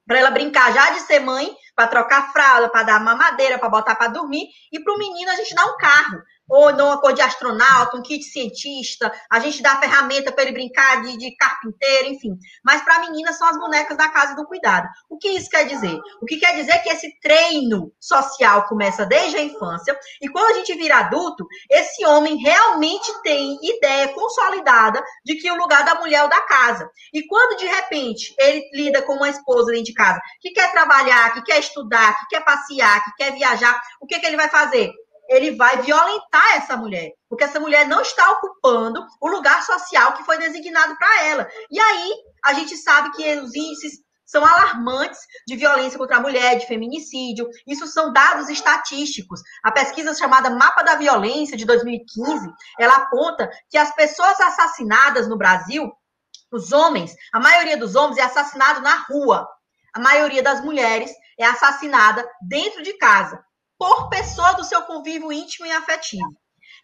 para 0.06 0.18
ela 0.18 0.30
brincar 0.30 0.72
já 0.72 0.90
de 0.90 1.00
ser 1.00 1.20
mãe, 1.20 1.54
para 1.74 1.88
trocar 1.88 2.32
fralda, 2.32 2.68
para 2.68 2.82
dar 2.82 3.00
mamadeira, 3.00 3.58
para 3.58 3.68
botar 3.68 3.94
para 3.94 4.08
dormir, 4.08 4.48
e 4.70 4.82
para 4.82 4.94
o 4.94 4.98
menino 4.98 5.30
a 5.30 5.34
gente 5.36 5.54
dá 5.54 5.64
um 5.64 5.76
carro 5.76 6.22
ou 6.48 6.72
não 6.72 6.86
uma 6.86 7.00
cor 7.00 7.12
de 7.12 7.22
astronauta, 7.22 7.96
um 7.96 8.02
kit 8.02 8.22
cientista, 8.24 9.12
a 9.30 9.40
gente 9.40 9.62
dá 9.62 9.76
ferramenta 9.76 10.32
para 10.32 10.44
ele 10.44 10.52
brincar 10.52 11.02
de, 11.02 11.16
de 11.16 11.34
carpinteiro, 11.36 12.08
enfim. 12.08 12.36
Mas 12.64 12.82
para 12.82 12.96
a 12.96 13.00
menina 13.00 13.32
são 13.32 13.48
as 13.48 13.58
bonecas 13.58 13.96
da 13.96 14.08
casa 14.08 14.34
do 14.34 14.46
cuidado. 14.46 14.88
O 15.08 15.18
que 15.18 15.28
isso 15.28 15.48
quer 15.48 15.66
dizer? 15.66 15.98
O 16.20 16.26
que 16.26 16.36
quer 16.36 16.54
dizer 16.54 16.78
que 16.82 16.90
esse 16.90 17.18
treino 17.20 17.92
social 18.00 18.66
começa 18.68 19.06
desde 19.06 19.36
a 19.36 19.42
infância, 19.42 19.98
e 20.20 20.28
quando 20.28 20.52
a 20.52 20.54
gente 20.54 20.74
vira 20.74 20.98
adulto, 20.98 21.46
esse 21.70 22.04
homem 22.06 22.36
realmente 22.36 23.10
tem 23.22 23.58
ideia 23.62 24.08
consolidada 24.08 25.02
de 25.24 25.36
que 25.36 25.50
o 25.50 25.56
lugar 25.56 25.84
da 25.84 25.94
mulher 25.96 26.14
é 26.18 26.24
o 26.24 26.28
da 26.28 26.40
casa. 26.42 26.88
E 27.12 27.26
quando 27.26 27.58
de 27.58 27.66
repente 27.66 28.34
ele 28.38 28.68
lida 28.72 29.02
com 29.02 29.14
uma 29.14 29.28
esposa 29.28 29.72
dentro 29.72 29.86
de 29.86 29.94
casa 29.94 30.20
que 30.40 30.50
quer 30.50 30.70
trabalhar, 30.72 31.32
que 31.34 31.42
quer 31.42 31.58
estudar, 31.58 32.16
que 32.18 32.36
quer 32.36 32.44
passear, 32.44 33.02
que 33.04 33.14
quer 33.16 33.32
viajar, 33.32 33.80
o 34.00 34.06
que, 34.06 34.18
que 34.18 34.26
ele 34.26 34.36
vai 34.36 34.48
fazer? 34.48 34.92
Ele 35.28 35.56
vai 35.56 35.82
violentar 35.82 36.56
essa 36.56 36.76
mulher, 36.76 37.12
porque 37.28 37.44
essa 37.44 37.60
mulher 37.60 37.86
não 37.86 38.00
está 38.00 38.30
ocupando 38.32 39.04
o 39.20 39.28
lugar 39.28 39.62
social 39.62 40.14
que 40.14 40.24
foi 40.24 40.38
designado 40.38 40.96
para 40.96 41.24
ela. 41.24 41.48
E 41.70 41.78
aí 41.78 42.12
a 42.44 42.52
gente 42.54 42.76
sabe 42.76 43.10
que 43.12 43.36
os 43.38 43.54
índices 43.54 44.04
são 44.24 44.44
alarmantes 44.44 45.18
de 45.46 45.56
violência 45.56 45.98
contra 45.98 46.16
a 46.16 46.20
mulher, 46.20 46.56
de 46.56 46.66
feminicídio. 46.66 47.48
Isso 47.66 47.86
são 47.86 48.12
dados 48.12 48.48
estatísticos. 48.48 49.40
A 49.62 49.70
pesquisa 49.70 50.14
chamada 50.14 50.50
Mapa 50.50 50.82
da 50.82 50.96
Violência 50.96 51.56
de 51.56 51.64
2015, 51.64 52.50
ela 52.78 52.96
aponta 52.96 53.50
que 53.68 53.76
as 53.76 53.94
pessoas 53.94 54.40
assassinadas 54.40 55.28
no 55.28 55.36
Brasil, 55.36 55.92
os 56.50 56.72
homens, 56.72 57.14
a 57.32 57.40
maioria 57.40 57.76
dos 57.76 57.94
homens 57.94 58.18
é 58.18 58.22
assassinado 58.22 58.80
na 58.80 59.04
rua. 59.08 59.46
A 59.94 60.00
maioria 60.00 60.42
das 60.42 60.60
mulheres 60.62 61.12
é 61.38 61.44
assassinada 61.44 62.26
dentro 62.48 62.82
de 62.82 62.94
casa 62.94 63.44
por 63.84 64.08
pessoa 64.08 64.54
do 64.54 64.64
seu 64.64 64.80
convívio 64.84 65.30
íntimo 65.30 65.66
e 65.66 65.70
afetivo. 65.70 66.34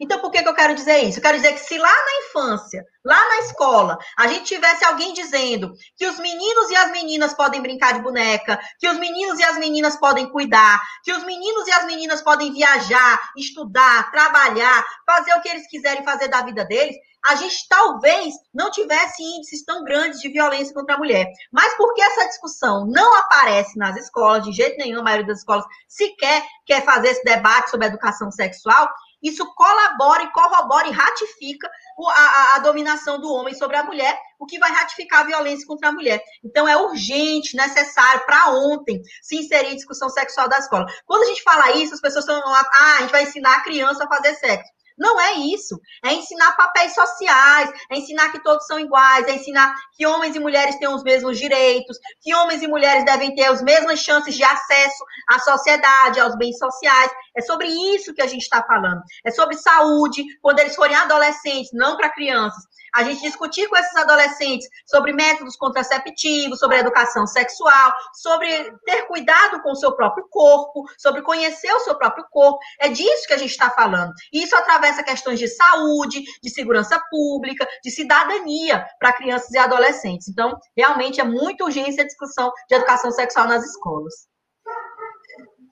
Então, 0.01 0.18
por 0.18 0.30
que, 0.30 0.42
que 0.42 0.48
eu 0.48 0.55
quero 0.55 0.74
dizer 0.74 1.05
isso? 1.05 1.18
Eu 1.18 1.22
quero 1.22 1.36
dizer 1.36 1.53
que 1.53 1.61
se 1.61 1.76
lá 1.76 1.92
na 1.92 2.26
infância, 2.26 2.82
lá 3.05 3.18
na 3.28 3.40
escola, 3.40 3.98
a 4.16 4.26
gente 4.28 4.44
tivesse 4.44 4.82
alguém 4.84 5.12
dizendo 5.12 5.72
que 5.94 6.07
os 6.07 6.18
meninos 6.18 6.70
e 6.70 6.76
as 6.76 6.90
meninas 6.90 7.34
podem 7.34 7.61
brincar 7.61 7.92
de 7.92 8.01
boneca, 8.01 8.59
que 8.78 8.88
os 8.88 8.98
meninos 8.98 9.38
e 9.38 9.44
as 9.44 9.59
meninas 9.59 9.96
podem 9.96 10.30
cuidar, 10.30 10.80
que 11.05 11.12
os 11.12 11.22
meninos 11.24 11.68
e 11.68 11.72
as 11.72 11.84
meninas 11.84 12.22
podem 12.22 12.51
viajar, 12.51 13.20
estudar, 13.36 14.11
trabalhar, 14.11 14.82
fazer 15.05 15.34
o 15.34 15.42
que 15.42 15.48
eles 15.51 15.68
quiserem 15.68 16.03
fazer 16.03 16.28
da 16.28 16.42
vida 16.42 16.64
deles, 16.64 16.96
a 17.28 17.34
gente 17.34 17.68
talvez 17.68 18.34
não 18.53 18.70
tivesse 18.70 19.22
índices 19.22 19.64
tão 19.64 19.84
grandes 19.84 20.20
de 20.20 20.30
violência 20.30 20.72
contra 20.72 20.94
a 20.94 20.98
mulher. 20.98 21.26
Mas 21.53 21.76
porque 21.76 22.01
essa 22.01 22.26
discussão 22.28 22.86
não 22.86 23.18
aparece 23.18 23.78
nas 23.78 23.96
escolas, 23.96 24.44
de 24.44 24.53
jeito 24.53 24.78
nenhum, 24.78 25.01
a 25.01 25.05
maioria 25.05 25.26
das 25.26 25.40
escolas 25.40 25.64
sequer 25.86 26.42
quer 26.64 26.82
fazer 26.84 27.09
esse 27.09 27.22
debate 27.22 27.70
sobre 27.70 27.86
educação 27.86 28.30
sexual, 28.30 28.88
isso 29.22 29.46
colabora 29.54 30.22
e 30.22 30.32
corrobora 30.32 30.88
e 30.88 30.92
ratifica 30.92 31.70
a, 32.06 32.12
a, 32.12 32.56
a, 32.56 32.58
dominação 32.60 33.20
do 33.20 33.32
homem 33.32 33.54
sobre 33.54 33.76
a 33.76 33.84
mulher, 33.84 34.18
o 34.38 34.46
que 34.46 34.58
vai 34.58 34.70
ratificar 34.70 35.20
a 35.20 35.26
violência 35.26 35.66
contra 35.66 35.88
a 35.88 35.92
mulher. 35.92 36.22
Então, 36.42 36.66
é 36.66 36.76
urgente, 36.76 37.56
necessário, 37.56 38.24
para 38.24 38.50
ontem, 38.50 39.00
se 39.22 39.36
inserir 39.36 39.72
em 39.72 39.76
discussão 39.76 40.08
sexual 40.08 40.48
da 40.48 40.58
escola. 40.58 40.86
Quando 41.04 41.24
a 41.24 41.26
gente 41.26 41.42
fala 41.42 41.72
isso, 41.72 41.94
as 41.94 42.00
pessoas 42.00 42.26
estão, 42.26 42.42
ah, 42.46 42.96
a 42.96 43.00
gente 43.02 43.12
vai 43.12 43.24
ensinar 43.24 43.56
a 43.56 43.62
criança 43.62 44.04
a 44.04 44.08
fazer 44.08 44.34
sexo. 44.36 44.70
Não 45.01 45.18
é 45.18 45.32
isso. 45.32 45.80
É 46.05 46.12
ensinar 46.12 46.55
papéis 46.57 46.94
sociais, 46.94 47.72
é 47.90 47.96
ensinar 47.96 48.30
que 48.30 48.42
todos 48.42 48.66
são 48.66 48.78
iguais, 48.78 49.26
é 49.26 49.32
ensinar 49.32 49.74
que 49.96 50.07
homens 50.07 50.36
e 50.36 50.38
mulheres 50.38 50.76
têm 50.76 50.88
os 50.88 51.03
mesmos 51.03 51.38
direitos, 51.38 51.96
que 52.20 52.34
homens 52.34 52.62
e 52.62 52.68
mulheres 52.68 53.07
devem 53.07 53.34
ter 53.34 53.44
as 53.44 53.62
mesmas 53.62 54.01
chances 54.01 54.34
de 54.34 54.44
acesso 54.44 55.03
à 55.26 55.38
sociedade, 55.38 56.20
aos 56.20 56.36
bens 56.36 56.59
sociais. 56.59 57.11
É 57.34 57.40
sobre 57.40 57.66
isso 57.94 58.12
que 58.12 58.20
a 58.20 58.26
gente 58.26 58.42
está 58.42 58.62
falando. 58.62 59.01
É 59.24 59.30
sobre 59.30 59.57
saúde, 59.57 60.22
quando 60.42 60.59
eles 60.59 60.76
forem 60.76 60.94
adolescentes, 60.94 61.70
não 61.72 61.96
para 61.96 62.12
crianças 62.12 62.62
a 62.95 63.05
gente 63.05 63.22
discutir 63.22 63.68
com 63.68 63.76
esses 63.76 63.95
adolescentes 63.97 64.68
sobre 64.86 65.12
métodos 65.12 65.57
contraceptivos, 65.57 66.59
sobre 66.59 66.78
educação 66.78 67.26
sexual, 67.26 67.93
sobre 68.14 68.49
ter 68.84 69.03
cuidado 69.07 69.62
com 69.62 69.72
o 69.72 69.76
seu 69.76 69.93
próprio 69.93 70.26
corpo, 70.28 70.84
sobre 70.99 71.22
conhecer 71.22 71.72
o 71.72 71.80
seu 71.80 71.97
próprio 71.97 72.24
corpo. 72.30 72.59
É 72.78 72.88
disso 72.88 73.26
que 73.26 73.34
a 73.34 73.38
gente 73.38 73.51
está 73.51 73.70
falando. 73.70 74.12
E 74.32 74.43
isso 74.43 74.57
atravessa 74.57 75.03
questões 75.03 75.38
de 75.38 75.49
saúde, 75.49 76.22
de 76.43 76.51
segurança 76.51 77.01
pública, 77.11 77.66
de 77.82 77.91
cidadania 77.91 78.84
para 78.99 79.12
crianças 79.12 79.51
e 79.51 79.59
adolescentes. 79.59 80.28
Então, 80.28 80.59
realmente 80.76 81.20
é 81.20 81.24
muito 81.24 81.64
urgente 81.64 82.01
a 82.01 82.07
discussão 82.07 82.53
de 82.68 82.74
educação 82.76 83.11
sexual 83.11 83.47
nas 83.47 83.64
escolas. 83.64 84.30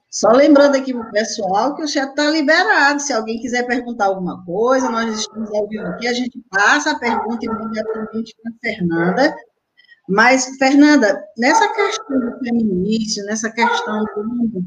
Só 0.09 0.29
lembrando 0.31 0.75
aqui 0.75 0.91
para 0.91 1.07
o 1.07 1.11
pessoal 1.11 1.75
que 1.75 1.83
o 1.83 1.87
chat 1.87 2.09
está 2.09 2.29
liberado. 2.31 2.99
Se 2.99 3.13
alguém 3.13 3.39
quiser 3.39 3.67
perguntar 3.67 4.05
alguma 4.05 4.43
coisa, 4.43 4.89
nós 4.89 5.19
estamos 5.19 5.53
ao 5.53 5.67
vivo 5.67 5.85
aqui, 5.85 6.07
a 6.07 6.13
gente 6.13 6.43
passa 6.49 6.91
a 6.91 6.99
pergunta 6.99 7.45
imediatamente 7.45 8.35
para 8.41 8.51
a 8.51 8.55
Fernanda. 8.59 9.35
Mas, 10.07 10.57
Fernanda, 10.57 11.23
nessa 11.37 11.67
questão 11.71 12.19
do 12.19 12.39
feminismo, 12.39 13.25
nessa 13.25 13.51
questão 13.51 14.03
do 14.15 14.63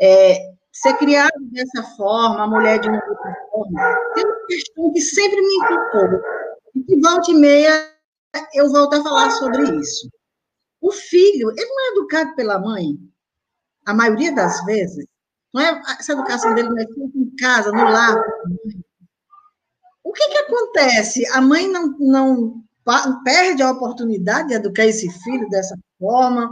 é, 0.00 0.38
ser 0.72 0.94
criado 0.94 1.38
dessa 1.52 1.82
forma, 1.96 2.44
a 2.44 2.46
mulher 2.46 2.78
de 2.78 2.88
uma 2.88 3.02
outra 3.06 3.36
forma, 3.50 3.98
tem 4.14 4.24
uma 4.24 4.46
questão 4.46 4.92
que 4.94 5.00
sempre 5.02 5.40
me 5.40 5.54
inculcou, 5.56 6.20
e 6.74 6.82
que 6.84 7.00
volta 7.00 7.30
e 7.30 7.34
meia 7.34 7.96
eu 8.54 8.70
volto 8.70 8.94
a 8.94 9.02
falar 9.02 9.30
sobre 9.32 9.62
isso. 9.78 10.10
O 10.80 10.90
filho, 10.90 11.50
ele 11.50 11.68
não 11.68 11.80
é 11.80 11.92
educado 11.92 12.34
pela 12.34 12.58
mãe, 12.58 12.96
a 13.86 13.94
maioria 13.94 14.34
das 14.34 14.64
vezes, 14.64 15.06
não 15.54 15.62
é 15.62 15.82
essa 15.98 16.12
educação 16.12 16.54
dele 16.54 16.68
não 16.68 16.78
é 16.78 16.84
em 16.84 17.36
casa, 17.36 17.72
no 17.72 17.84
lar. 17.84 18.20
O 20.04 20.12
que, 20.12 20.28
que 20.28 20.38
acontece? 20.38 21.26
A 21.28 21.40
mãe 21.40 21.68
não, 21.68 21.96
não 21.98 22.64
perde 23.24 23.62
a 23.62 23.70
oportunidade 23.70 24.48
de 24.48 24.54
educar 24.54 24.84
esse 24.84 25.10
filho 25.22 25.48
dessa 25.48 25.76
forma, 25.98 26.50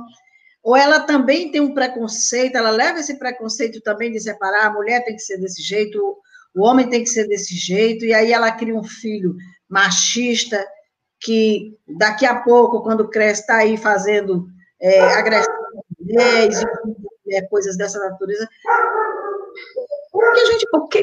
ou 0.62 0.74
ela 0.74 1.00
também 1.00 1.50
tem 1.50 1.60
um 1.60 1.74
preconceito, 1.74 2.56
ela 2.56 2.70
leva 2.70 3.00
esse 3.00 3.18
preconceito 3.18 3.80
também 3.82 4.10
de 4.10 4.20
separar, 4.20 4.66
a 4.66 4.72
mulher 4.72 5.04
tem 5.04 5.14
que 5.14 5.22
ser 5.22 5.38
desse 5.38 5.62
jeito, 5.62 6.16
o 6.54 6.64
homem 6.64 6.88
tem 6.88 7.02
que 7.02 7.10
ser 7.10 7.28
desse 7.28 7.54
jeito, 7.54 8.04
e 8.04 8.14
aí 8.14 8.32
ela 8.32 8.50
cria 8.50 8.74
um 8.74 8.82
filho 8.82 9.36
machista, 9.68 10.64
que 11.20 11.76
daqui 11.98 12.24
a 12.24 12.40
pouco, 12.42 12.82
quando 12.82 13.08
cresce, 13.08 13.42
está 13.42 13.56
aí 13.56 13.76
fazendo 13.76 14.46
é, 14.80 15.00
agressão 15.00 15.52
a 15.52 16.02
mulheres, 16.02 16.62
é, 17.30 17.42
coisas 17.42 17.76
dessa 17.76 17.98
natureza. 17.98 18.48
Porque 20.14 20.40
a 20.40 20.44
gente, 20.44 20.66
porque 20.70 21.02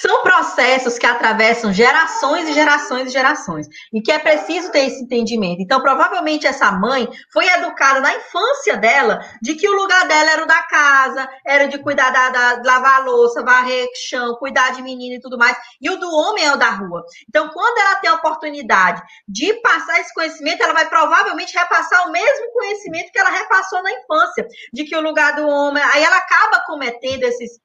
são 0.00 0.22
processos 0.22 0.96
que 0.96 1.04
atravessam 1.04 1.72
gerações 1.72 2.48
e 2.48 2.52
gerações 2.52 3.08
e 3.08 3.12
gerações, 3.12 3.66
e 3.92 4.00
que 4.00 4.12
é 4.12 4.18
preciso 4.20 4.70
ter 4.70 4.86
esse 4.86 5.02
entendimento. 5.02 5.60
Então, 5.60 5.82
provavelmente 5.82 6.46
essa 6.46 6.70
mãe 6.70 7.08
foi 7.32 7.48
educada 7.48 7.98
na 7.98 8.14
infância 8.14 8.76
dela 8.76 9.18
de 9.42 9.56
que 9.56 9.68
o 9.68 9.72
lugar 9.72 10.06
dela 10.06 10.30
era 10.30 10.44
o 10.44 10.46
da 10.46 10.62
casa, 10.62 11.28
era 11.44 11.66
de 11.66 11.78
cuidar 11.78 12.10
da, 12.10 12.28
da 12.28 12.62
lavar 12.64 13.04
louça, 13.04 13.42
varrer 13.42 13.88
chão, 14.08 14.36
cuidar 14.36 14.70
de 14.70 14.82
menino 14.82 15.16
e 15.16 15.20
tudo 15.20 15.36
mais, 15.36 15.56
e 15.80 15.90
o 15.90 15.96
do 15.96 16.08
homem 16.14 16.44
é 16.44 16.52
o 16.52 16.56
da 16.56 16.70
rua. 16.70 17.04
Então, 17.28 17.48
quando 17.48 17.76
ela 17.76 17.96
tem 17.96 18.08
a 18.08 18.14
oportunidade 18.14 19.02
de 19.26 19.52
passar 19.62 19.98
esse 19.98 20.14
conhecimento, 20.14 20.62
ela 20.62 20.74
vai 20.74 20.88
provavelmente 20.88 21.58
repassar 21.58 22.06
o 22.06 22.12
mesmo 22.12 22.52
conhecimento 22.52 23.10
que 23.10 23.18
ela 23.18 23.30
repassou 23.30 23.82
na 23.82 23.90
infância, 23.90 24.46
de 24.72 24.84
que 24.84 24.94
o 24.94 25.00
lugar 25.00 25.34
do 25.34 25.48
homem, 25.48 25.82
aí 25.82 26.04
ela 26.04 26.18
acaba 26.18 26.62
cometendo 26.66 27.24
esses 27.24 27.58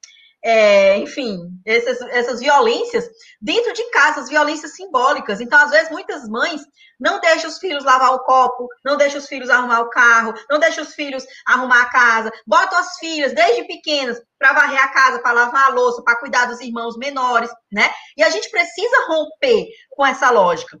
é, 0.46 0.96
enfim, 0.98 1.40
essas, 1.64 2.00
essas 2.02 2.38
violências 2.38 3.04
dentro 3.42 3.72
de 3.72 3.82
casa, 3.90 4.20
as 4.20 4.28
violências 4.28 4.76
simbólicas. 4.76 5.40
Então, 5.40 5.58
às 5.58 5.72
vezes, 5.72 5.90
muitas 5.90 6.28
mães 6.28 6.62
não 7.00 7.20
deixam 7.20 7.50
os 7.50 7.58
filhos 7.58 7.82
lavar 7.82 8.14
o 8.14 8.20
copo, 8.20 8.68
não 8.84 8.96
deixam 8.96 9.18
os 9.18 9.26
filhos 9.26 9.50
arrumar 9.50 9.80
o 9.80 9.90
carro, 9.90 10.34
não 10.48 10.60
deixam 10.60 10.84
os 10.84 10.94
filhos 10.94 11.24
arrumar 11.44 11.82
a 11.82 11.90
casa, 11.90 12.30
botam 12.46 12.78
as 12.78 12.96
filhas 12.98 13.34
desde 13.34 13.64
pequenas 13.64 14.22
para 14.38 14.52
varrer 14.52 14.84
a 14.84 14.88
casa, 14.88 15.18
para 15.18 15.32
lavar 15.32 15.64
a 15.64 15.74
louça, 15.74 16.00
para 16.04 16.20
cuidar 16.20 16.44
dos 16.44 16.60
irmãos 16.60 16.96
menores, 16.96 17.50
né? 17.72 17.90
E 18.16 18.22
a 18.22 18.30
gente 18.30 18.48
precisa 18.48 19.06
romper 19.08 19.66
com 19.90 20.06
essa 20.06 20.30
lógica. 20.30 20.78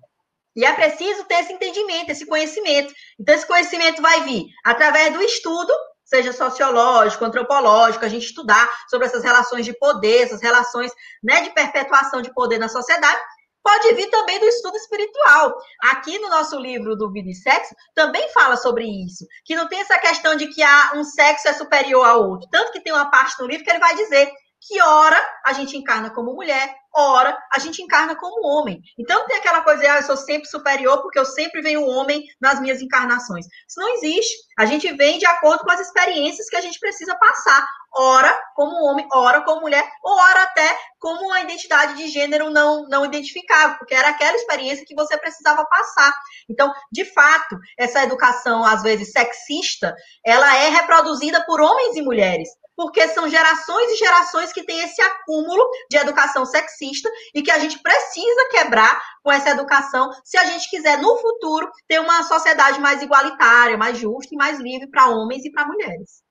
E 0.54 0.64
é 0.64 0.72
preciso 0.74 1.24
ter 1.24 1.40
esse 1.40 1.52
entendimento, 1.52 2.10
esse 2.10 2.24
conhecimento. 2.24 2.94
Então, 3.18 3.34
esse 3.34 3.46
conhecimento 3.46 4.00
vai 4.00 4.22
vir 4.22 4.44
através 4.64 5.12
do 5.12 5.20
estudo, 5.22 5.72
seja 6.06 6.32
sociológico, 6.32 7.24
antropológico, 7.24 8.04
a 8.04 8.08
gente 8.08 8.26
estudar 8.26 8.70
sobre 8.88 9.06
essas 9.06 9.22
relações 9.22 9.66
de 9.66 9.76
poder, 9.76 10.22
essas 10.22 10.40
relações 10.40 10.92
né, 11.22 11.42
de 11.42 11.50
perpetuação 11.50 12.22
de 12.22 12.32
poder 12.32 12.58
na 12.58 12.68
sociedade, 12.68 13.20
pode 13.62 13.94
vir 13.94 14.08
também 14.10 14.38
do 14.38 14.46
estudo 14.46 14.76
espiritual. 14.76 15.58
Aqui 15.82 16.20
no 16.20 16.30
nosso 16.30 16.56
livro 16.56 16.94
do 16.94 17.10
Vida 17.10 17.28
e 17.28 17.34
Sexo 17.34 17.74
também 17.94 18.32
fala 18.32 18.56
sobre 18.56 18.84
isso, 18.84 19.26
que 19.44 19.56
não 19.56 19.68
tem 19.68 19.80
essa 19.80 19.98
questão 19.98 20.36
de 20.36 20.46
que 20.46 20.62
há 20.62 20.92
um 20.94 21.02
sexo 21.02 21.48
é 21.48 21.52
superior 21.52 22.06
ao 22.06 22.30
outro. 22.30 22.48
Tanto 22.48 22.70
que 22.70 22.80
tem 22.80 22.92
uma 22.92 23.10
parte 23.10 23.34
no 23.40 23.48
livro 23.48 23.64
que 23.64 23.70
ele 23.70 23.80
vai 23.80 23.96
dizer 23.96 24.30
que 24.66 24.82
ora 24.82 25.20
a 25.44 25.52
gente 25.52 25.76
encarna 25.76 26.10
como 26.10 26.34
mulher, 26.34 26.74
ora 26.94 27.38
a 27.52 27.58
gente 27.58 27.80
encarna 27.80 28.16
como 28.16 28.46
homem. 28.48 28.80
Então 28.98 29.24
tem 29.26 29.36
aquela 29.36 29.60
coisa, 29.62 29.82
ah, 29.92 29.96
eu 29.98 30.02
sou 30.02 30.16
sempre 30.16 30.48
superior 30.48 31.02
porque 31.02 31.18
eu 31.18 31.24
sempre 31.24 31.62
venho 31.62 31.86
homem 31.86 32.24
nas 32.40 32.60
minhas 32.60 32.82
encarnações. 32.82 33.46
Isso 33.46 33.78
não 33.78 33.94
existe. 33.94 34.34
A 34.58 34.66
gente 34.66 34.92
vem 34.94 35.18
de 35.18 35.26
acordo 35.26 35.62
com 35.62 35.70
as 35.70 35.80
experiências 35.80 36.48
que 36.48 36.56
a 36.56 36.60
gente 36.60 36.80
precisa 36.80 37.14
passar. 37.16 37.64
Ora 37.98 38.36
como 38.54 38.84
homem, 38.84 39.06
ora 39.12 39.42
como 39.42 39.62
mulher, 39.62 39.88
ou 40.02 40.12
ora 40.18 40.42
até 40.42 40.78
como 40.98 41.26
uma 41.26 41.40
identidade 41.40 41.94
de 41.94 42.08
gênero 42.08 42.50
não, 42.50 42.86
não 42.88 43.06
identificável, 43.06 43.78
porque 43.78 43.94
era 43.94 44.08
aquela 44.08 44.36
experiência 44.36 44.84
que 44.86 44.94
você 44.94 45.16
precisava 45.16 45.64
passar. 45.64 46.12
Então, 46.50 46.70
de 46.92 47.04
fato, 47.06 47.56
essa 47.78 48.02
educação, 48.02 48.64
às 48.64 48.82
vezes 48.82 49.12
sexista, 49.12 49.94
ela 50.24 50.56
é 50.56 50.68
reproduzida 50.68 51.42
por 51.46 51.60
homens 51.60 51.96
e 51.96 52.02
mulheres 52.02 52.48
porque 52.76 53.08
são 53.08 53.28
gerações 53.28 53.90
e 53.92 53.96
gerações 53.96 54.52
que 54.52 54.62
têm 54.62 54.80
esse 54.82 55.00
acúmulo 55.00 55.66
de 55.90 55.96
educação 55.96 56.44
sexista 56.44 57.10
e 57.34 57.42
que 57.42 57.50
a 57.50 57.58
gente 57.58 57.78
precisa 57.78 58.48
quebrar 58.50 59.00
com 59.22 59.32
essa 59.32 59.50
educação 59.50 60.10
se 60.22 60.36
a 60.36 60.44
gente 60.44 60.68
quiser, 60.68 61.00
no 61.00 61.16
futuro, 61.16 61.70
ter 61.88 61.98
uma 61.98 62.22
sociedade 62.24 62.78
mais 62.78 63.00
igualitária, 63.00 63.78
mais 63.78 63.98
justa 63.98 64.34
e 64.34 64.36
mais 64.36 64.60
livre 64.60 64.86
para 64.88 65.08
homens 65.08 65.44
e 65.44 65.50
para 65.50 65.66
mulheres. 65.66 66.22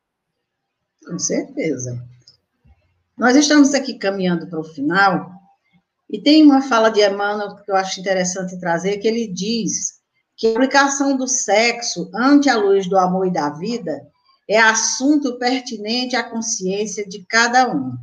Com 1.06 1.18
certeza. 1.18 2.00
Nós 3.18 3.36
estamos 3.36 3.74
aqui 3.74 3.98
caminhando 3.98 4.48
para 4.48 4.60
o 4.60 4.64
final 4.64 5.32
e 6.10 6.22
tem 6.22 6.44
uma 6.44 6.62
fala 6.62 6.90
de 6.90 7.02
Emmanuel 7.02 7.56
que 7.56 7.72
eu 7.72 7.76
acho 7.76 8.00
interessante 8.00 8.60
trazer, 8.60 8.98
que 8.98 9.08
ele 9.08 9.28
diz 9.28 9.96
que 10.38 10.48
a 10.48 10.52
aplicação 10.52 11.16
do 11.16 11.28
sexo 11.28 12.12
ante 12.14 12.50
a 12.50 12.58
luz 12.58 12.88
do 12.88 12.98
amor 12.98 13.28
e 13.28 13.34
da 13.34 13.50
vida 13.50 14.06
é 14.48 14.60
assunto 14.60 15.38
pertinente 15.40 16.16
à 16.16 16.24
consciência 16.24 17.08
de 17.08 17.26
cada 17.26 17.74
um. 17.74 17.94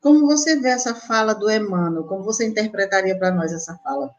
Como 0.00 0.26
você 0.26 0.56
vê 0.56 0.68
essa 0.68 0.94
fala 0.94 1.34
do 1.34 1.50
Emmanuel? 1.50 2.04
Como 2.04 2.22
você 2.22 2.46
interpretaria 2.46 3.18
para 3.18 3.30
nós 3.30 3.52
essa 3.52 3.76
fala? 3.82 4.14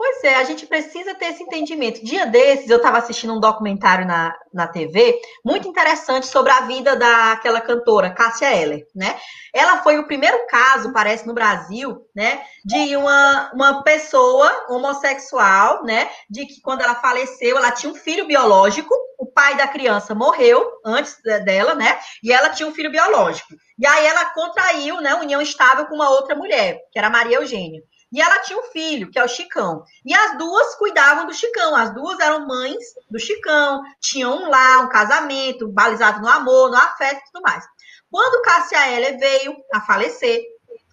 Pois 0.00 0.24
é, 0.24 0.36
a 0.36 0.44
gente 0.44 0.64
precisa 0.64 1.14
ter 1.14 1.26
esse 1.26 1.42
entendimento. 1.42 2.02
Dia 2.02 2.24
desses, 2.24 2.70
eu 2.70 2.78
estava 2.78 2.96
assistindo 2.96 3.34
um 3.34 3.38
documentário 3.38 4.06
na, 4.06 4.34
na 4.50 4.66
TV, 4.66 5.20
muito 5.44 5.68
interessante, 5.68 6.24
sobre 6.26 6.50
a 6.50 6.62
vida 6.62 6.96
daquela 6.96 7.60
cantora, 7.60 8.08
Cássia 8.08 8.50
Eller, 8.50 8.86
né? 8.96 9.14
Ela 9.54 9.82
foi 9.82 9.98
o 9.98 10.06
primeiro 10.06 10.46
caso, 10.46 10.90
parece, 10.90 11.26
no 11.26 11.34
Brasil, 11.34 12.00
né, 12.16 12.42
de 12.64 12.96
uma, 12.96 13.52
uma 13.52 13.82
pessoa 13.82 14.50
homossexual, 14.70 15.84
né, 15.84 16.08
de 16.30 16.46
que 16.46 16.62
quando 16.62 16.80
ela 16.80 16.94
faleceu, 16.94 17.58
ela 17.58 17.70
tinha 17.70 17.92
um 17.92 17.96
filho 17.96 18.26
biológico, 18.26 18.94
o 19.18 19.26
pai 19.26 19.54
da 19.54 19.68
criança 19.68 20.14
morreu 20.14 20.66
antes 20.82 21.18
dela, 21.44 21.74
né, 21.74 21.98
e 22.24 22.32
ela 22.32 22.48
tinha 22.48 22.66
um 22.66 22.72
filho 22.72 22.90
biológico. 22.90 23.48
E 23.78 23.86
aí 23.86 24.06
ela 24.06 24.32
contraiu, 24.32 24.98
né, 25.02 25.14
união 25.16 25.42
estável 25.42 25.84
com 25.88 25.94
uma 25.94 26.08
outra 26.08 26.34
mulher, 26.34 26.78
que 26.90 26.98
era 26.98 27.10
Maria 27.10 27.36
Eugênia. 27.36 27.82
E 28.12 28.20
ela 28.20 28.40
tinha 28.40 28.58
um 28.58 28.64
filho, 28.64 29.10
que 29.10 29.18
é 29.18 29.24
o 29.24 29.28
Chicão. 29.28 29.84
E 30.04 30.12
as 30.12 30.36
duas 30.36 30.74
cuidavam 30.74 31.26
do 31.26 31.34
Chicão. 31.34 31.76
As 31.76 31.94
duas 31.94 32.18
eram 32.18 32.46
mães 32.46 32.84
do 33.08 33.20
Chicão, 33.20 33.82
tinham 34.00 34.36
um 34.36 34.48
lá, 34.48 34.80
um 34.80 34.88
casamento, 34.88 35.68
balizado 35.68 36.20
no 36.20 36.28
amor, 36.28 36.70
no 36.70 36.76
afeto 36.76 37.20
e 37.20 37.32
tudo 37.32 37.42
mais. 37.42 37.64
Quando 38.10 38.42
Cássia 38.42 38.88
Heller 38.90 39.16
veio 39.18 39.54
a 39.72 39.80
falecer, 39.80 40.42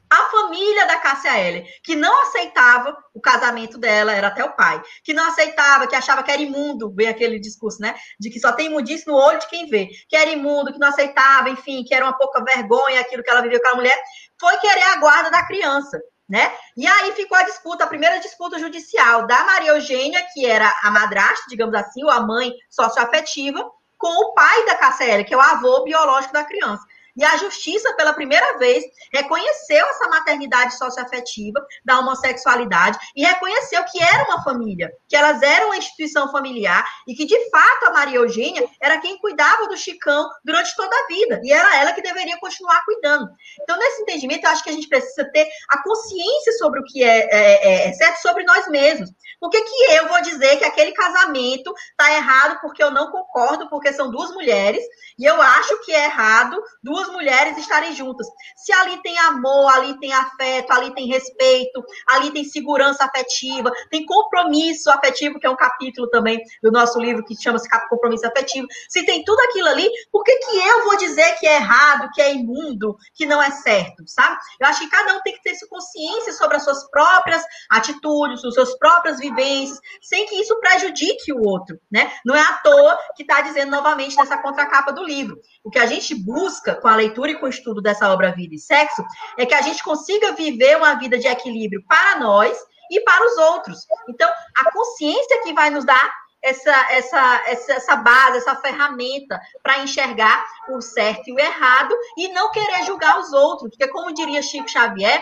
a 0.09 0.25
família 0.27 0.85
da 0.85 0.99
Cássia 0.99 1.37
Heller, 1.37 1.65
que 1.83 1.95
não 1.95 2.21
aceitava 2.21 2.95
o 3.13 3.19
casamento 3.19 3.77
dela, 3.77 4.13
era 4.13 4.27
até 4.27 4.43
o 4.43 4.55
pai, 4.55 4.81
que 5.03 5.13
não 5.13 5.27
aceitava, 5.27 5.87
que 5.87 5.95
achava 5.95 6.23
que 6.23 6.31
era 6.31 6.41
imundo, 6.41 6.93
vem 6.95 7.07
aquele 7.07 7.39
discurso, 7.39 7.81
né? 7.81 7.95
De 8.19 8.29
que 8.29 8.39
só 8.39 8.53
tem 8.53 8.67
imundice 8.67 9.07
no 9.07 9.15
olho 9.15 9.39
de 9.39 9.47
quem 9.47 9.67
vê, 9.67 9.89
que 10.07 10.15
era 10.15 10.29
imundo, 10.29 10.71
que 10.71 10.79
não 10.79 10.87
aceitava, 10.87 11.49
enfim, 11.49 11.83
que 11.83 11.93
era 11.93 12.05
uma 12.05 12.17
pouca 12.17 12.41
vergonha 12.43 13.01
aquilo 13.01 13.23
que 13.23 13.29
ela 13.29 13.41
vivia 13.41 13.59
com 13.59 13.69
a 13.69 13.75
mulher, 13.75 13.99
foi 14.39 14.55
querer 14.59 14.83
a 14.83 14.97
guarda 14.97 15.31
da 15.31 15.45
criança 15.45 15.99
né? 16.27 16.51
E 16.75 16.85
aí 16.85 17.13
ficou 17.13 17.37
a 17.37 17.43
disputa, 17.43 17.83
a 17.83 17.87
primeira 17.87 18.19
disputa 18.19 18.59
judicial 18.59 19.25
da 19.25 19.43
Maria 19.45 19.71
Eugênia, 19.71 20.25
que 20.33 20.45
era 20.45 20.71
a 20.83 20.91
madrasta, 20.91 21.45
digamos 21.49 21.75
assim, 21.75 22.03
ou 22.03 22.09
a 22.09 22.19
mãe 22.19 22.51
socioafetiva, 22.69 23.63
com 23.97 24.07
o 24.07 24.33
pai 24.33 24.65
da 24.65 24.75
Cassélia, 24.75 25.23
que 25.23 25.33
é 25.33 25.37
o 25.37 25.41
avô 25.41 25.83
biológico 25.83 26.33
da 26.33 26.43
criança. 26.43 26.83
E 27.17 27.25
a 27.25 27.35
justiça, 27.37 27.93
pela 27.95 28.13
primeira 28.13 28.59
vez, 28.59 28.83
reconheceu 29.11 29.83
essa 29.87 30.07
maternidade 30.07 30.77
socioafetiva 30.77 31.65
da 31.83 31.99
homossexualidade 31.99 32.99
e 33.15 33.25
reconheceu 33.25 33.83
que 33.85 34.01
era 34.01 34.25
uma 34.25 34.43
família, 34.43 34.91
que 35.09 35.15
elas 35.15 35.41
eram 35.41 35.67
uma 35.67 35.77
instituição 35.77 36.31
familiar 36.31 36.85
e 37.07 37.15
que, 37.15 37.25
de 37.25 37.49
fato, 37.49 37.87
a 37.87 37.93
Maria 37.93 38.17
Eugênia 38.17 38.69
era 38.79 38.99
quem 38.99 39.17
cuidava 39.17 39.67
do 39.67 39.75
Chicão 39.75 40.29
durante 40.45 40.75
toda 40.75 40.95
a 40.95 41.07
vida 41.07 41.41
e 41.43 41.51
era 41.51 41.77
ela 41.77 41.93
que 41.93 42.03
deveria 42.03 42.37
continuar 42.37 42.85
cuidando. 42.85 43.27
Então, 43.61 43.77
nesse 43.79 44.03
entendimento, 44.03 44.45
eu 44.45 44.51
acho 44.51 44.63
que 44.63 44.69
a 44.69 44.73
gente 44.73 44.87
precisa 44.87 45.25
ter 45.31 45.47
a 45.69 45.81
consciência 45.81 46.53
sobre 46.59 46.79
o 46.79 46.83
que 46.83 47.03
é, 47.03 47.29
é, 47.31 47.67
é, 47.67 47.89
é 47.89 47.93
certo 47.93 48.21
sobre 48.21 48.43
nós 48.43 48.67
mesmos. 48.67 49.09
Por 49.39 49.49
que, 49.49 49.61
que 49.61 49.83
eu 49.93 50.07
vou 50.07 50.21
dizer 50.21 50.57
que 50.57 50.65
aquele 50.65 50.91
casamento 50.91 51.73
está 51.91 52.13
errado 52.13 52.59
porque 52.61 52.83
eu 52.83 52.91
não 52.91 53.11
concordo, 53.11 53.69
porque 53.69 53.93
são 53.93 54.11
duas 54.11 54.31
mulheres, 54.31 54.83
e 55.17 55.25
eu 55.25 55.41
acho 55.41 55.83
que 55.83 55.91
é 55.91 56.05
errado 56.05 56.61
duas 56.83 57.06
mulheres 57.07 57.57
estarem 57.57 57.93
juntas? 57.93 58.27
Se 58.55 58.71
ali 58.71 59.01
tem 59.01 59.17
amor, 59.19 59.69
ali 59.71 59.99
tem 59.99 60.13
afeto, 60.13 60.71
ali 60.71 60.93
tem 60.93 61.07
respeito, 61.07 61.83
ali 62.07 62.31
tem 62.31 62.43
segurança 62.43 63.05
afetiva, 63.05 63.71
tem 63.89 64.05
compromisso 64.05 64.89
afetivo, 64.89 65.39
que 65.39 65.47
é 65.47 65.49
um 65.49 65.55
capítulo 65.55 66.09
também 66.09 66.41
do 66.61 66.71
nosso 66.71 66.99
livro 66.99 67.23
que 67.23 67.35
chama-se 67.41 67.67
Compromisso 67.89 68.27
Afetivo. 68.27 68.67
Se 68.89 69.05
tem 69.05 69.23
tudo 69.23 69.39
aquilo 69.41 69.67
ali, 69.67 69.89
por 70.11 70.23
que, 70.23 70.35
que 70.35 70.57
eu 70.57 70.83
vou 70.83 70.97
dizer 70.97 71.37
que 71.39 71.47
é 71.47 71.55
errado, 71.55 72.09
que 72.13 72.21
é 72.21 72.33
imundo, 72.33 72.97
que 73.13 73.25
não 73.25 73.41
é 73.41 73.51
certo, 73.51 74.03
sabe? 74.05 74.37
Eu 74.59 74.67
acho 74.67 74.79
que 74.79 74.89
cada 74.89 75.15
um 75.15 75.21
tem 75.21 75.33
que 75.33 75.41
ter 75.41 75.51
essa 75.51 75.67
consciência 75.67 76.33
sobre 76.33 76.57
as 76.57 76.63
suas 76.63 76.89
próprias 76.89 77.43
atitudes, 77.69 78.43
os 78.43 78.53
seus 78.53 78.75
próprios 78.77 79.19
vivências, 79.19 79.79
sem 80.01 80.25
que 80.25 80.35
isso 80.35 80.59
prejudique 80.59 81.33
o 81.33 81.41
outro, 81.47 81.79
né? 81.91 82.11
Não 82.25 82.35
é 82.35 82.41
à 82.41 82.53
toa 82.53 82.97
que 83.15 83.23
está 83.23 83.41
dizendo 83.41 83.71
novamente 83.71 84.15
nessa 84.15 84.37
contracapa 84.37 84.91
do 84.91 85.03
livro. 85.03 85.37
O 85.63 85.69
que 85.69 85.79
a 85.79 85.85
gente 85.85 86.15
busca 86.15 86.75
com 86.75 86.87
a 86.87 86.96
leitura 86.97 87.31
e 87.31 87.39
com 87.39 87.45
o 87.45 87.49
estudo 87.49 87.81
dessa 87.81 88.11
obra 88.11 88.31
Vida 88.31 88.55
e 88.55 88.59
Sexo 88.59 89.03
é 89.37 89.45
que 89.45 89.53
a 89.53 89.61
gente 89.61 89.83
consiga 89.83 90.33
viver 90.33 90.77
uma 90.77 90.95
vida 90.95 91.17
de 91.17 91.27
equilíbrio 91.27 91.83
para 91.87 92.19
nós 92.19 92.57
e 92.91 92.99
para 93.01 93.25
os 93.25 93.37
outros. 93.37 93.79
Então, 94.09 94.29
a 94.57 94.71
consciência 94.71 95.41
que 95.43 95.53
vai 95.53 95.69
nos 95.69 95.85
dar 95.85 96.11
essa, 96.41 96.91
essa, 96.91 97.43
essa, 97.47 97.73
essa 97.73 97.95
base, 97.97 98.37
essa 98.37 98.55
ferramenta 98.55 99.39
para 99.61 99.79
enxergar 99.79 100.45
o 100.69 100.81
certo 100.81 101.29
e 101.29 101.33
o 101.33 101.39
errado 101.39 101.95
e 102.17 102.29
não 102.29 102.51
querer 102.51 102.85
julgar 102.85 103.19
os 103.19 103.31
outros, 103.33 103.69
porque, 103.69 103.87
como 103.87 104.13
diria 104.13 104.41
Chico 104.41 104.69
Xavier, 104.69 105.21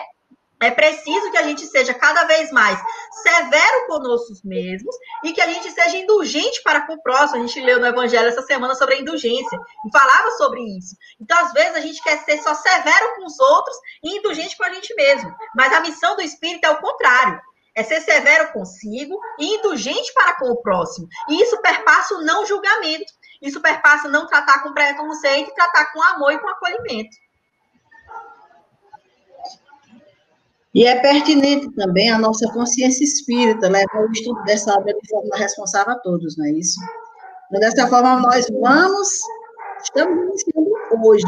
é 0.60 0.70
preciso 0.70 1.30
que 1.30 1.36
a 1.36 1.42
gente 1.42 1.66
seja 1.66 1.92
cada 1.92 2.24
vez 2.24 2.50
mais 2.50 2.80
severo 3.22 3.86
conosco 3.86 4.32
mesmos 4.44 4.94
e 5.22 5.32
que 5.32 5.40
a 5.40 5.46
gente 5.46 5.70
seja 5.70 5.98
indulgente 5.98 6.62
para 6.62 6.86
com 6.86 6.94
o 6.94 7.02
próximo. 7.02 7.42
A 7.42 7.46
gente 7.46 7.60
leu 7.60 7.78
no 7.78 7.86
Evangelho 7.86 8.28
essa 8.28 8.42
semana 8.42 8.74
sobre 8.74 8.94
a 8.94 8.98
indulgência 8.98 9.58
e 9.86 9.90
falava 9.92 10.30
sobre 10.32 10.62
isso. 10.78 10.96
Então, 11.20 11.38
às 11.38 11.52
vezes, 11.52 11.74
a 11.74 11.80
gente 11.80 12.02
quer 12.02 12.18
ser 12.24 12.38
só 12.42 12.54
severo 12.54 13.14
com 13.16 13.26
os 13.26 13.38
outros 13.38 13.76
e 14.02 14.16
indulgente 14.16 14.56
com 14.56 14.64
a 14.64 14.70
gente 14.70 14.94
mesmo. 14.94 15.34
Mas 15.54 15.72
a 15.72 15.80
missão 15.80 16.16
do 16.16 16.22
Espírito 16.22 16.64
é 16.64 16.70
o 16.70 16.80
contrário. 16.80 17.40
É 17.74 17.82
ser 17.82 18.00
severo 18.00 18.52
consigo 18.54 19.20
e 19.38 19.56
indulgente 19.56 20.12
para 20.14 20.38
com 20.38 20.50
o 20.50 20.62
próximo. 20.62 21.06
E 21.28 21.42
isso 21.42 21.60
perpassa 21.60 22.14
o 22.14 22.22
não 22.22 22.46
julgamento. 22.46 23.12
Isso 23.42 23.60
perpassa 23.60 24.08
não 24.08 24.26
tratar 24.26 24.62
com 24.62 24.72
preconceito 24.72 25.50
e 25.50 25.54
tratar 25.54 25.92
com 25.92 26.02
amor 26.02 26.32
e 26.32 26.38
com 26.38 26.48
acolhimento. 26.48 27.14
E 30.76 30.84
é 30.84 31.00
pertinente 31.00 31.72
também 31.72 32.10
a 32.10 32.18
nossa 32.18 32.46
consciência 32.52 33.02
espírita, 33.02 33.66
levar 33.66 34.06
o 34.06 34.12
estudo 34.12 34.42
dessa 34.42 34.74
obra 34.74 34.92
de 34.92 35.08
forma 35.08 35.34
responsável 35.34 35.94
a 35.94 35.98
todos, 36.00 36.36
não 36.36 36.44
é 36.44 36.50
isso? 36.50 36.78
Então, 37.46 37.60
dessa 37.60 37.88
forma, 37.88 38.20
nós 38.20 38.46
vamos, 38.60 39.08
estamos 39.82 40.22
iniciando 40.22 40.70
hoje, 41.02 41.24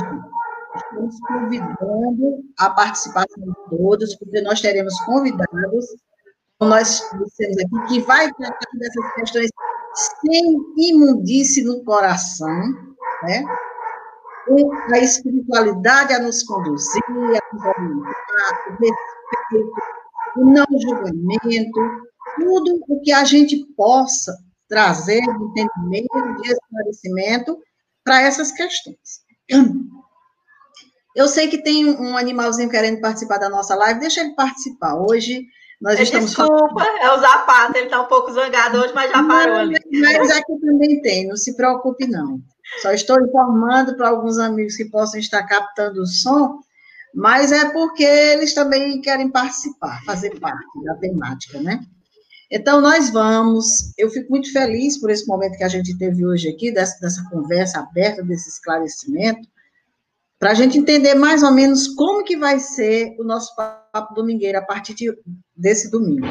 estamos 0.76 1.16
convidando 1.26 2.44
a 2.58 2.68
participação 2.68 3.42
de 3.42 3.78
todos, 3.78 4.14
porque 4.16 4.42
nós 4.42 4.60
teremos 4.60 4.92
convidados, 5.06 5.86
como 6.58 6.70
nós 6.72 7.02
dissemos 7.18 7.56
aqui, 7.56 7.86
que 7.88 8.00
vai 8.02 8.30
tratar 8.34 8.70
dessas 8.74 9.14
questões 9.14 9.50
sem 10.20 10.56
imundície 10.76 11.64
no 11.64 11.82
coração, 11.84 12.54
né? 13.22 13.44
Com 14.46 14.70
a 14.92 14.98
espiritualidade 14.98 16.12
a 16.12 16.20
nos 16.20 16.42
conduzir, 16.42 17.02
a 17.08 17.54
nos 17.54 17.64
orientar, 17.64 18.78
respeito, 19.30 19.72
o 20.36 20.44
não 20.44 20.66
julgamento, 20.80 21.80
tudo 22.36 22.84
o 22.88 23.00
que 23.00 23.12
a 23.12 23.24
gente 23.24 23.64
possa 23.76 24.36
trazer 24.68 25.20
de 25.20 25.44
entendimento, 25.44 26.42
de 26.42 26.52
esclarecimento 26.52 27.58
para 28.04 28.22
essas 28.22 28.52
questões. 28.52 29.26
Eu 31.16 31.26
sei 31.26 31.48
que 31.48 31.62
tem 31.62 31.86
um 31.86 32.16
animalzinho 32.16 32.68
querendo 32.68 33.00
participar 33.00 33.38
da 33.38 33.48
nossa 33.48 33.74
live, 33.74 34.00
deixa 34.00 34.20
ele 34.20 34.34
participar. 34.34 34.94
Hoje 34.94 35.46
nós 35.80 35.98
estamos 35.98 36.30
Desculpa, 36.30 36.68
falando... 36.74 36.98
é 36.98 37.12
o 37.12 37.20
Zapata, 37.20 37.78
ele 37.78 37.86
está 37.86 38.00
um 38.00 38.06
pouco 38.06 38.32
zangado 38.32 38.78
hoje, 38.78 38.92
mas 38.94 39.10
já 39.10 39.22
parou 39.22 39.56
ali. 39.56 39.76
Mas 39.92 40.30
aqui 40.36 40.58
também 40.60 41.00
tem, 41.02 41.26
não 41.26 41.36
se 41.36 41.56
preocupe 41.56 42.06
não. 42.06 42.40
Só 42.82 42.92
estou 42.92 43.20
informando 43.20 43.96
para 43.96 44.08
alguns 44.08 44.38
amigos 44.38 44.76
que 44.76 44.84
possam 44.86 45.18
estar 45.18 45.44
captando 45.44 46.02
o 46.02 46.06
som, 46.06 46.58
mas 47.14 47.52
é 47.52 47.70
porque 47.70 48.04
eles 48.04 48.54
também 48.54 49.00
querem 49.00 49.30
participar, 49.30 50.02
fazer 50.04 50.38
parte 50.38 50.84
da 50.84 50.94
temática, 50.96 51.60
né? 51.60 51.80
Então, 52.50 52.80
nós 52.80 53.10
vamos, 53.10 53.92
eu 53.98 54.08
fico 54.08 54.30
muito 54.30 54.50
feliz 54.50 54.98
por 54.98 55.10
esse 55.10 55.26
momento 55.26 55.58
que 55.58 55.64
a 55.64 55.68
gente 55.68 55.96
teve 55.98 56.24
hoje 56.24 56.48
aqui, 56.48 56.72
dessa, 56.72 56.98
dessa 56.98 57.22
conversa 57.30 57.80
aberta, 57.80 58.22
desse 58.22 58.48
esclarecimento, 58.48 59.46
para 60.38 60.52
a 60.52 60.54
gente 60.54 60.78
entender 60.78 61.14
mais 61.14 61.42
ou 61.42 61.52
menos 61.52 61.88
como 61.88 62.24
que 62.24 62.36
vai 62.36 62.58
ser 62.58 63.14
o 63.18 63.24
nosso 63.24 63.54
papo 63.54 64.14
domingueiro 64.14 64.56
a 64.58 64.62
partir 64.62 64.94
de, 64.94 65.12
desse 65.54 65.90
domingo. 65.90 66.26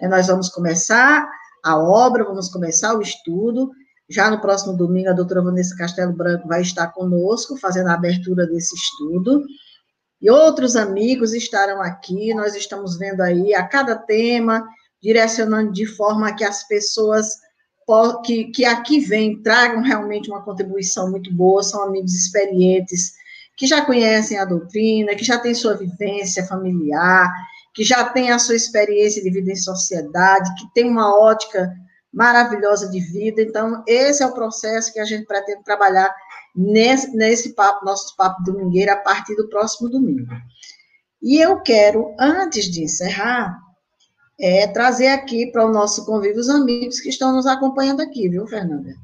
É, 0.00 0.06
nós 0.06 0.28
vamos 0.28 0.50
começar 0.50 1.26
a 1.64 1.76
obra, 1.76 2.22
vamos 2.22 2.48
começar 2.48 2.94
o 2.94 3.02
estudo, 3.02 3.72
já 4.08 4.30
no 4.30 4.40
próximo 4.40 4.76
domingo, 4.76 5.08
a 5.08 5.14
doutora 5.14 5.42
Vanessa 5.42 5.76
Castelo 5.76 6.12
Branco 6.12 6.46
vai 6.46 6.62
estar 6.62 6.88
conosco, 6.88 7.56
fazendo 7.56 7.88
a 7.88 7.94
abertura 7.94 8.46
desse 8.46 8.74
estudo, 8.76 9.42
e 10.20 10.30
outros 10.30 10.76
amigos 10.76 11.34
estarão 11.34 11.80
aqui, 11.82 12.32
nós 12.34 12.54
estamos 12.54 12.98
vendo 12.98 13.20
aí 13.20 13.54
a 13.54 13.66
cada 13.66 13.96
tema, 13.96 14.66
direcionando 15.02 15.72
de 15.72 15.86
forma 15.86 16.34
que 16.34 16.44
as 16.44 16.66
pessoas 16.66 17.28
que, 18.24 18.46
que 18.46 18.64
aqui 18.64 18.98
vêm 18.98 19.40
tragam 19.42 19.82
realmente 19.82 20.30
uma 20.30 20.42
contribuição 20.42 21.10
muito 21.10 21.32
boa, 21.32 21.62
são 21.62 21.82
amigos 21.82 22.14
experientes, 22.14 23.12
que 23.56 23.66
já 23.66 23.84
conhecem 23.84 24.38
a 24.38 24.44
doutrina, 24.44 25.14
que 25.14 25.24
já 25.24 25.38
têm 25.38 25.54
sua 25.54 25.74
vivência 25.74 26.44
familiar, 26.46 27.30
que 27.74 27.84
já 27.84 28.04
têm 28.04 28.30
a 28.30 28.38
sua 28.38 28.56
experiência 28.56 29.22
de 29.22 29.30
vida 29.30 29.52
em 29.52 29.56
sociedade, 29.56 30.54
que 30.54 30.66
tem 30.74 30.88
uma 30.88 31.14
ótica 31.16 31.70
maravilhosa 32.12 32.88
de 32.88 32.98
vida. 33.00 33.42
Então, 33.42 33.84
esse 33.86 34.22
é 34.22 34.26
o 34.26 34.34
processo 34.34 34.92
que 34.92 34.98
a 34.98 35.04
gente 35.04 35.26
pretende 35.26 35.62
trabalhar 35.62 36.12
nesse, 36.56 37.14
nesse 37.14 37.54
papo, 37.54 37.84
nosso 37.84 38.16
papo 38.16 38.42
domingueiro, 38.42 38.92
a 38.92 38.96
partir 38.96 39.34
do 39.36 39.48
próximo 39.48 39.88
domingo. 39.88 40.32
E 41.22 41.38
eu 41.38 41.60
quero, 41.60 42.14
antes 42.18 42.66
de 42.66 42.84
encerrar, 42.84 43.58
é, 44.38 44.66
trazer 44.66 45.08
aqui 45.08 45.46
para 45.50 45.66
o 45.66 45.72
nosso 45.72 46.04
convívio 46.06 46.40
os 46.40 46.48
amigos 46.48 47.00
que 47.00 47.08
estão 47.08 47.32
nos 47.32 47.46
acompanhando 47.46 48.00
aqui, 48.00 48.28
viu, 48.28 48.46
Fernanda? 48.46 48.94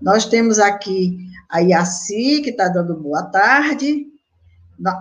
Nós 0.00 0.26
temos 0.26 0.58
aqui 0.58 1.18
a 1.48 1.60
Iaci, 1.60 2.42
que 2.42 2.50
está 2.50 2.68
dando 2.68 2.96
boa 2.96 3.22
tarde, 3.24 4.06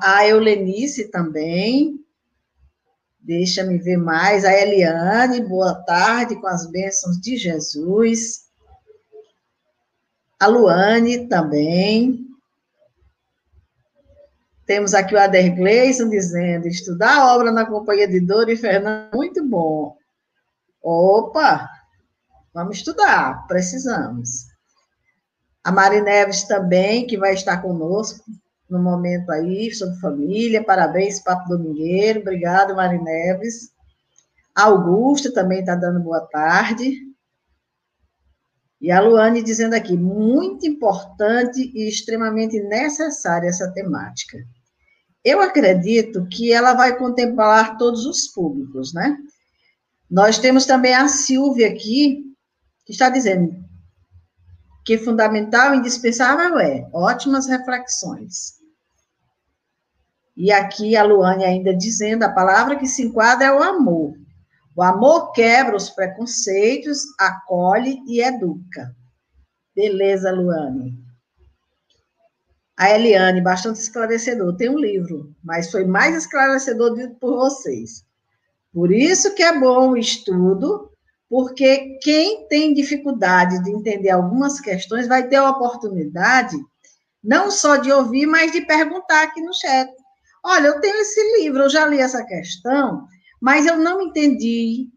a 0.01 0.28
Eulenice 0.28 1.10
também, 1.10 1.99
deixa-me 3.20 3.78
ver 3.78 3.97
mais, 3.97 4.45
a 4.45 4.54
Eliane, 4.54 5.41
boa 5.41 5.74
tarde, 5.74 6.39
com 6.39 6.47
as 6.47 6.70
bênçãos 6.70 7.20
de 7.20 7.38
Jesus, 7.38 8.42
a 10.43 10.47
Luane 10.47 11.29
também, 11.29 12.27
temos 14.65 14.93
aqui 14.93 15.15
o 15.15 15.19
Ader 15.19 15.55
Gleison 15.55 16.09
dizendo, 16.09 16.67
estudar 16.67 17.17
a 17.17 17.33
obra 17.33 17.49
na 17.49 17.65
companhia 17.65 18.09
de 18.09 18.19
Dora 18.19 18.51
e 18.51 18.57
Fernando, 18.57 19.13
muito 19.13 19.41
bom. 19.47 19.95
Opa, 20.81 21.69
vamos 22.53 22.75
estudar, 22.75 23.47
precisamos. 23.47 24.47
A 25.63 25.71
Mari 25.71 26.01
Neves 26.01 26.43
também, 26.43 27.07
que 27.07 27.17
vai 27.17 27.33
estar 27.33 27.61
conosco 27.61 28.25
no 28.69 28.83
momento 28.83 29.31
aí, 29.31 29.73
sobre 29.73 29.97
família, 30.01 30.61
parabéns, 30.61 31.21
Papo 31.21 31.47
Domingueiro, 31.47 32.19
obrigado, 32.19 32.75
Mari 32.75 33.01
Neves. 33.01 33.71
A 34.53 34.63
Augusta 34.63 35.33
também 35.33 35.61
está 35.61 35.75
dando 35.75 36.01
boa 36.01 36.27
tarde. 36.27 37.12
E 38.84 38.91
a 38.91 38.99
Luane 38.99 39.41
dizendo 39.41 39.75
aqui, 39.75 39.95
muito 39.95 40.67
importante 40.67 41.71
e 41.73 41.88
extremamente 41.88 42.59
necessária 42.59 43.47
essa 43.47 43.71
temática. 43.71 44.38
Eu 45.23 45.39
acredito 45.39 46.27
que 46.27 46.51
ela 46.51 46.73
vai 46.73 46.97
contemplar 46.97 47.77
todos 47.77 48.05
os 48.05 48.27
públicos, 48.27 48.93
né? 48.93 49.17
Nós 50.11 50.38
temos 50.38 50.65
também 50.65 50.93
a 50.93 51.07
Silvia 51.07 51.69
aqui, 51.69 52.25
que 52.86 52.91
está 52.91 53.07
dizendo 53.07 53.55
que 54.86 54.97
fundamental 54.97 55.73
indispensável 55.73 56.59
é 56.59 56.86
ótimas 56.91 57.47
reflexões. 57.47 58.55
E 60.36 60.51
aqui 60.51 60.97
a 60.97 61.03
Luane 61.03 61.45
ainda 61.45 61.73
dizendo 61.73 62.23
a 62.23 62.34
palavra 62.34 62.75
que 62.75 62.86
se 62.86 63.03
enquadra 63.03 63.47
é 63.47 63.51
o 63.53 63.63
amor. 63.63 64.13
O 64.76 64.82
amor 64.82 65.32
quebra 65.32 65.76
os 65.76 65.89
preconceitos, 65.89 67.03
acolhe 67.19 68.01
e 68.07 68.21
educa. 68.21 68.95
Beleza, 69.76 70.32
Luane. 70.32 70.97
A 72.78 72.89
Eliane, 72.89 73.41
bastante 73.41 73.80
esclarecedor. 73.80 74.55
Tem 74.55 74.69
um 74.69 74.80
livro, 74.80 75.34
mas 75.43 75.69
foi 75.71 75.86
mais 75.86 76.15
esclarecedor 76.15 76.95
dito 76.95 77.15
por 77.15 77.36
vocês. 77.36 78.03
Por 78.74 78.91
isso 78.91 79.36
que 79.36 79.43
é 79.43 79.59
bom 79.59 79.91
o 79.91 79.97
estudo, 79.97 80.89
porque 81.30 81.99
quem 82.01 82.47
tem 82.47 82.74
dificuldade 82.74 83.63
de 83.63 83.71
entender 83.71 84.09
algumas 84.09 84.59
questões 84.59 85.07
vai 85.07 85.28
ter 85.28 85.36
a 85.36 85.49
oportunidade 85.49 86.57
não 87.24 87.49
só 87.49 87.78
de 87.78 87.91
ouvir, 87.91 88.26
mas 88.26 88.51
de 88.51 88.61
perguntar 88.65 89.24
aqui 89.24 89.41
no 89.41 89.53
chat. 89.53 89.89
Olha, 90.43 90.67
eu 90.67 90.82
tenho 90.82 90.97
esse 90.97 91.39
livro, 91.39 91.63
eu 91.63 91.69
já 91.69 91.86
li 91.86 91.99
essa 91.99 92.26
questão, 92.26 93.07
mas 93.43 93.65
eu 93.65 93.75
não 93.75 94.01
entendi 94.01 94.89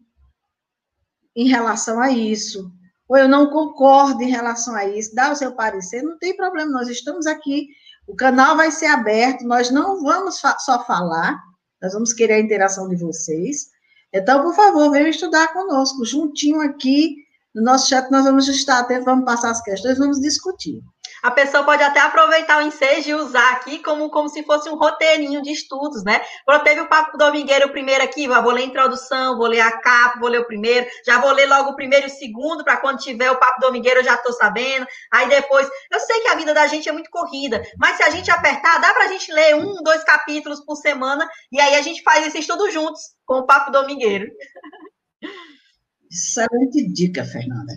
em 1.35 1.49
relação 1.49 1.99
a 1.99 2.09
isso, 2.09 2.71
ou 3.05 3.17
eu 3.17 3.27
não 3.27 3.49
concordo 3.49 4.23
em 4.23 4.29
relação 4.29 4.73
a 4.73 4.85
isso, 4.85 5.13
dá 5.13 5.33
o 5.33 5.35
seu 5.35 5.51
parecer, 5.51 6.01
não 6.01 6.17
tem 6.17 6.33
problema, 6.33 6.71
nós 6.71 6.87
estamos 6.87 7.27
aqui, 7.27 7.67
o 8.07 8.15
canal 8.15 8.55
vai 8.55 8.71
ser 8.71 8.85
aberto, 8.85 9.45
nós 9.45 9.69
não 9.69 10.01
vamos 10.01 10.39
fa 10.39 10.57
só 10.59 10.81
falar, 10.85 11.37
nós 11.81 11.91
vamos 11.91 12.13
querer 12.13 12.35
a 12.35 12.39
interação 12.39 12.87
de 12.87 12.95
vocês. 12.95 13.67
Então, 14.13 14.41
por 14.41 14.55
favor, 14.55 14.91
venham 14.91 15.09
estudar 15.09 15.51
conosco, 15.51 16.05
juntinho 16.05 16.61
aqui 16.61 17.17
no 17.53 17.61
nosso 17.61 17.89
chat, 17.89 18.09
nós 18.09 18.23
vamos 18.23 18.47
estar 18.47 18.79
atentos, 18.79 19.03
vamos 19.03 19.25
passar 19.25 19.51
as 19.51 19.61
questões, 19.61 19.97
vamos 19.97 20.21
discutir. 20.21 20.81
A 21.27 21.31
pessoa 21.31 21.61
pode 21.65 21.83
até 21.83 21.99
aproveitar 21.99 22.59
o 22.59 22.65
ensejo 22.65 23.09
e 23.09 23.13
usar 23.13 23.51
aqui 23.51 23.79
como, 23.79 24.09
como 24.09 24.29
se 24.29 24.43
fosse 24.43 24.69
um 24.69 24.77
roteirinho 24.77 25.41
de 25.41 25.51
estudos, 25.51 26.01
né? 26.05 26.21
Quando 26.45 26.63
teve 26.63 26.79
o 26.79 26.87
Papo 26.87 27.17
Domingueiro 27.17 27.69
primeiro 27.69 28.01
aqui, 28.01 28.29
vou 28.29 28.49
ler 28.49 28.61
a 28.61 28.65
introdução, 28.65 29.37
vou 29.37 29.47
ler 29.47 29.59
a 29.59 29.77
capa, 29.77 30.21
vou 30.21 30.29
ler 30.29 30.39
o 30.39 30.47
primeiro, 30.47 30.87
já 31.05 31.19
vou 31.19 31.33
ler 31.33 31.45
logo 31.45 31.71
o 31.71 31.75
primeiro 31.75 32.07
e 32.07 32.09
o 32.09 32.13
segundo, 32.13 32.63
para 32.63 32.77
quando 32.77 32.99
tiver 32.99 33.29
o 33.29 33.37
Papo 33.37 33.59
Domingueiro 33.59 33.99
eu 33.99 34.05
já 34.05 34.13
estou 34.13 34.31
sabendo. 34.31 34.87
Aí 35.11 35.27
depois, 35.27 35.69
eu 35.91 35.99
sei 35.99 36.21
que 36.21 36.29
a 36.29 36.35
vida 36.35 36.53
da 36.53 36.65
gente 36.65 36.87
é 36.87 36.93
muito 36.93 37.09
corrida, 37.09 37.61
mas 37.77 37.97
se 37.97 38.03
a 38.03 38.09
gente 38.09 38.31
apertar, 38.31 38.79
dá 38.79 38.93
para 38.93 39.03
a 39.03 39.09
gente 39.09 39.29
ler 39.29 39.53
um, 39.53 39.83
dois 39.83 40.05
capítulos 40.05 40.63
por 40.63 40.77
semana, 40.77 41.27
e 41.51 41.59
aí 41.59 41.75
a 41.75 41.81
gente 41.81 42.03
faz 42.03 42.25
esse 42.25 42.39
estudo 42.39 42.71
juntos 42.71 43.01
com 43.25 43.39
o 43.39 43.45
Papo 43.45 43.69
Domingueiro. 43.69 44.27
Excelente 46.09 46.87
dica, 46.87 47.25
Fernanda. 47.25 47.73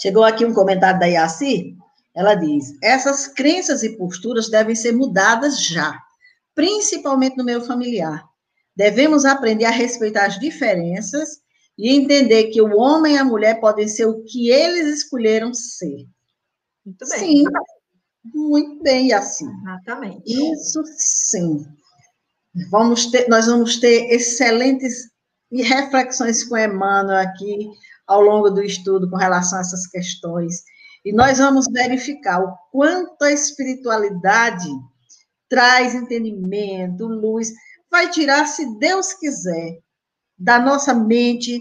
Chegou 0.00 0.22
aqui 0.22 0.46
um 0.46 0.54
comentário 0.54 0.98
da 1.00 1.06
Yaci, 1.06 1.76
ela 2.14 2.34
diz: 2.34 2.72
essas 2.82 3.26
crenças 3.28 3.82
e 3.82 3.96
posturas 3.96 4.48
devem 4.48 4.74
ser 4.74 4.92
mudadas 4.92 5.64
já, 5.64 5.98
principalmente 6.54 7.36
no 7.36 7.44
meio 7.44 7.60
familiar. 7.60 8.24
Devemos 8.76 9.24
aprender 9.24 9.64
a 9.64 9.70
respeitar 9.70 10.26
as 10.26 10.38
diferenças 10.38 11.40
e 11.78 11.90
entender 11.90 12.48
que 12.48 12.60
o 12.60 12.76
homem 12.76 13.14
e 13.14 13.18
a 13.18 13.24
mulher 13.24 13.60
podem 13.60 13.88
ser 13.88 14.06
o 14.06 14.22
que 14.24 14.50
eles 14.50 14.86
escolheram 14.86 15.52
ser. 15.54 16.06
Muito 16.84 17.08
bem. 17.08 17.18
Sim, 17.18 17.44
muito 18.24 18.82
bem, 18.82 19.12
assim. 19.12 19.46
Exatamente. 19.62 20.22
Isso 20.26 20.82
sim. 20.96 21.64
Vamos 22.70 23.06
ter, 23.06 23.28
nós 23.28 23.46
vamos 23.46 23.78
ter 23.78 24.12
excelentes 24.12 25.10
reflexões 25.52 26.44
com 26.44 26.56
Emmanuel 26.56 27.18
aqui 27.18 27.70
ao 28.06 28.20
longo 28.20 28.50
do 28.50 28.62
estudo 28.62 29.08
com 29.08 29.16
relação 29.16 29.58
a 29.58 29.60
essas 29.60 29.86
questões. 29.86 30.62
E 31.04 31.12
nós 31.12 31.38
vamos 31.38 31.66
verificar 31.72 32.42
o 32.42 32.54
quanto 32.70 33.22
a 33.22 33.32
espiritualidade 33.32 34.68
traz 35.48 35.94
entendimento, 35.94 37.06
luz, 37.06 37.50
vai 37.90 38.08
tirar, 38.10 38.46
se 38.46 38.78
Deus 38.78 39.12
quiser, 39.14 39.80
da 40.38 40.58
nossa 40.58 40.94
mente, 40.94 41.60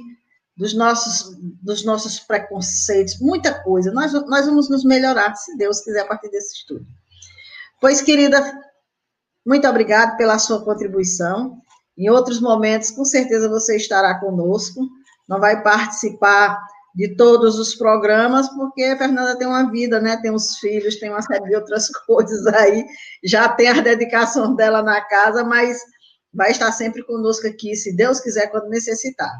dos 0.56 0.74
nossos, 0.74 1.36
dos 1.64 1.84
nossos 1.86 2.20
preconceitos, 2.20 3.20
muita 3.20 3.64
coisa. 3.64 3.92
Nós, 3.92 4.14
nós 4.14 4.46
vamos 4.46 4.70
nos 4.70 4.84
melhorar, 4.84 5.34
se 5.36 5.58
Deus 5.58 5.82
quiser, 5.82 6.02
a 6.02 6.08
partir 6.08 6.30
desse 6.30 6.58
estudo. 6.58 6.86
Pois, 7.82 8.02
querida, 8.02 8.40
muito 9.46 9.68
obrigada 9.68 10.18
pela 10.18 10.38
sua 10.38 10.64
contribuição. 10.64 11.62
Em 11.98 12.10
outros 12.10 12.40
momentos, 12.40 12.92
com 12.92 13.04
certeza 13.04 13.50
você 13.50 13.76
estará 13.76 14.20
conosco. 14.20 14.88
Não 15.28 15.40
vai 15.40 15.64
participar 15.64 16.62
de 16.96 17.16
todos 17.16 17.60
os 17.60 17.76
programas, 17.76 18.50
porque 18.50 18.84
a 18.84 18.98
Fernanda 18.98 19.38
tem 19.38 19.48
uma 19.48 19.70
vida, 19.70 20.00
né? 20.00 20.18
Tem 20.18 20.32
os 20.32 20.58
filhos, 20.58 20.98
tem 20.98 21.10
uma 21.10 21.22
série 21.22 21.50
de 21.50 21.56
outras 21.56 21.90
coisas 22.06 22.46
aí, 22.48 22.86
já 23.24 23.50
tem 23.50 23.70
a 23.70 23.82
dedicação 23.82 24.56
dela 24.56 24.82
na 24.82 25.02
casa, 25.02 25.44
mas 25.44 25.80
vai 26.34 26.52
estar 26.52 26.72
sempre 26.72 27.04
conosco 27.04 27.48
aqui, 27.48 27.76
se 27.76 27.96
Deus 27.96 28.20
quiser, 28.20 28.48
quando 28.48 28.70
necessitar. 28.70 29.34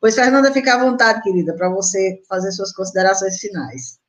Pois, 0.00 0.14
Fernanda, 0.14 0.52
fica 0.52 0.74
à 0.74 0.78
vontade, 0.78 1.22
querida, 1.22 1.54
para 1.54 1.70
você 1.70 2.22
fazer 2.28 2.52
suas 2.52 2.72
considerações 2.72 3.38
finais 3.38 4.03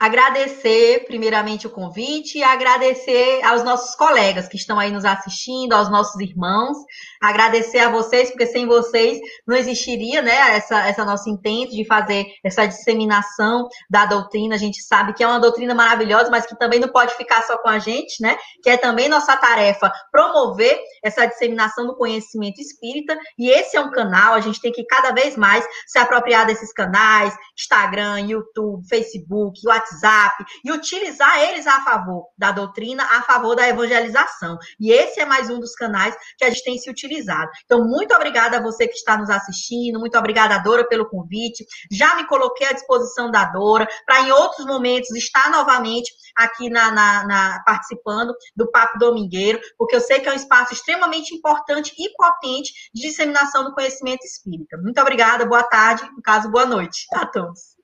agradecer 0.00 1.04
primeiramente 1.04 1.66
o 1.66 1.70
convite 1.70 2.38
e 2.38 2.42
agradecer 2.42 3.44
aos 3.44 3.62
nossos 3.62 3.94
colegas 3.94 4.48
que 4.48 4.56
estão 4.56 4.78
aí 4.78 4.90
nos 4.90 5.04
assistindo, 5.04 5.74
aos 5.74 5.90
nossos 5.90 6.18
irmãos, 6.18 6.78
agradecer 7.20 7.80
a 7.80 7.90
vocês, 7.90 8.30
porque 8.30 8.46
sem 8.46 8.66
vocês 8.66 9.18
não 9.46 9.54
existiria, 9.54 10.22
né, 10.22 10.56
essa, 10.56 10.86
essa 10.86 11.04
nosso 11.04 11.28
intento 11.28 11.72
de 11.72 11.84
fazer 11.84 12.24
essa 12.42 12.64
disseminação 12.64 13.68
da 13.90 14.06
doutrina. 14.06 14.54
A 14.54 14.58
gente 14.58 14.80
sabe 14.82 15.12
que 15.12 15.22
é 15.22 15.26
uma 15.26 15.38
doutrina 15.38 15.74
maravilhosa, 15.74 16.30
mas 16.30 16.46
que 16.46 16.58
também 16.58 16.80
não 16.80 16.88
pode 16.88 17.14
ficar 17.14 17.42
só 17.42 17.58
com 17.58 17.68
a 17.68 17.78
gente, 17.78 18.22
né, 18.22 18.38
que 18.62 18.70
é 18.70 18.78
também 18.78 19.06
nossa 19.06 19.36
tarefa 19.36 19.92
promover 20.10 20.80
essa 21.04 21.26
disseminação 21.26 21.86
do 21.86 21.94
conhecimento 21.94 22.58
espírita, 22.58 23.18
e 23.38 23.50
esse 23.50 23.76
é 23.76 23.80
um 23.82 23.90
canal, 23.90 24.32
a 24.32 24.40
gente 24.40 24.62
tem 24.62 24.72
que 24.72 24.84
cada 24.84 25.12
vez 25.12 25.36
mais 25.36 25.62
se 25.86 25.98
apropriar 25.98 26.46
desses 26.46 26.72
canais, 26.72 27.36
Instagram, 27.54 28.20
YouTube, 28.20 28.88
Facebook, 28.88 29.60
WhatsApp, 29.66 29.89
WhatsApp 29.90 30.44
e 30.64 30.70
utilizar 30.70 31.42
eles 31.42 31.66
a 31.66 31.82
favor 31.82 32.28
da 32.38 32.52
doutrina, 32.52 33.02
a 33.02 33.22
favor 33.22 33.56
da 33.56 33.68
evangelização. 33.68 34.58
E 34.78 34.92
esse 34.92 35.20
é 35.20 35.24
mais 35.24 35.50
um 35.50 35.58
dos 35.58 35.74
canais 35.74 36.16
que 36.38 36.44
a 36.44 36.50
gente 36.50 36.64
tem 36.64 36.78
se 36.78 36.88
utilizado. 36.88 37.50
Então, 37.64 37.84
muito 37.84 38.14
obrigada 38.14 38.58
a 38.58 38.62
você 38.62 38.86
que 38.86 38.94
está 38.94 39.16
nos 39.16 39.30
assistindo, 39.30 39.98
muito 39.98 40.16
obrigada, 40.16 40.58
Dora, 40.58 40.86
pelo 40.86 41.08
convite. 41.08 41.64
Já 41.90 42.14
me 42.16 42.26
coloquei 42.26 42.66
à 42.66 42.72
disposição 42.72 43.30
da 43.30 43.44
Dora 43.44 43.86
para, 44.06 44.20
em 44.22 44.30
outros 44.30 44.66
momentos, 44.66 45.10
estar 45.16 45.50
novamente 45.50 46.12
aqui 46.36 46.70
na, 46.70 46.90
na, 46.90 47.26
na, 47.26 47.62
participando 47.64 48.32
do 48.56 48.70
Papo 48.70 48.98
Domingueiro, 48.98 49.60
porque 49.76 49.96
eu 49.96 50.00
sei 50.00 50.20
que 50.20 50.28
é 50.28 50.32
um 50.32 50.36
espaço 50.36 50.72
extremamente 50.72 51.34
importante 51.34 51.92
e 51.98 52.12
potente 52.14 52.72
de 52.94 53.02
disseminação 53.02 53.64
do 53.64 53.74
conhecimento 53.74 54.24
espírita. 54.24 54.76
Muito 54.78 55.00
obrigada, 55.00 55.46
boa 55.46 55.62
tarde, 55.62 56.08
no 56.14 56.22
caso, 56.22 56.50
boa 56.50 56.66
noite 56.66 57.06
a 57.14 57.26
todos. 57.26 57.79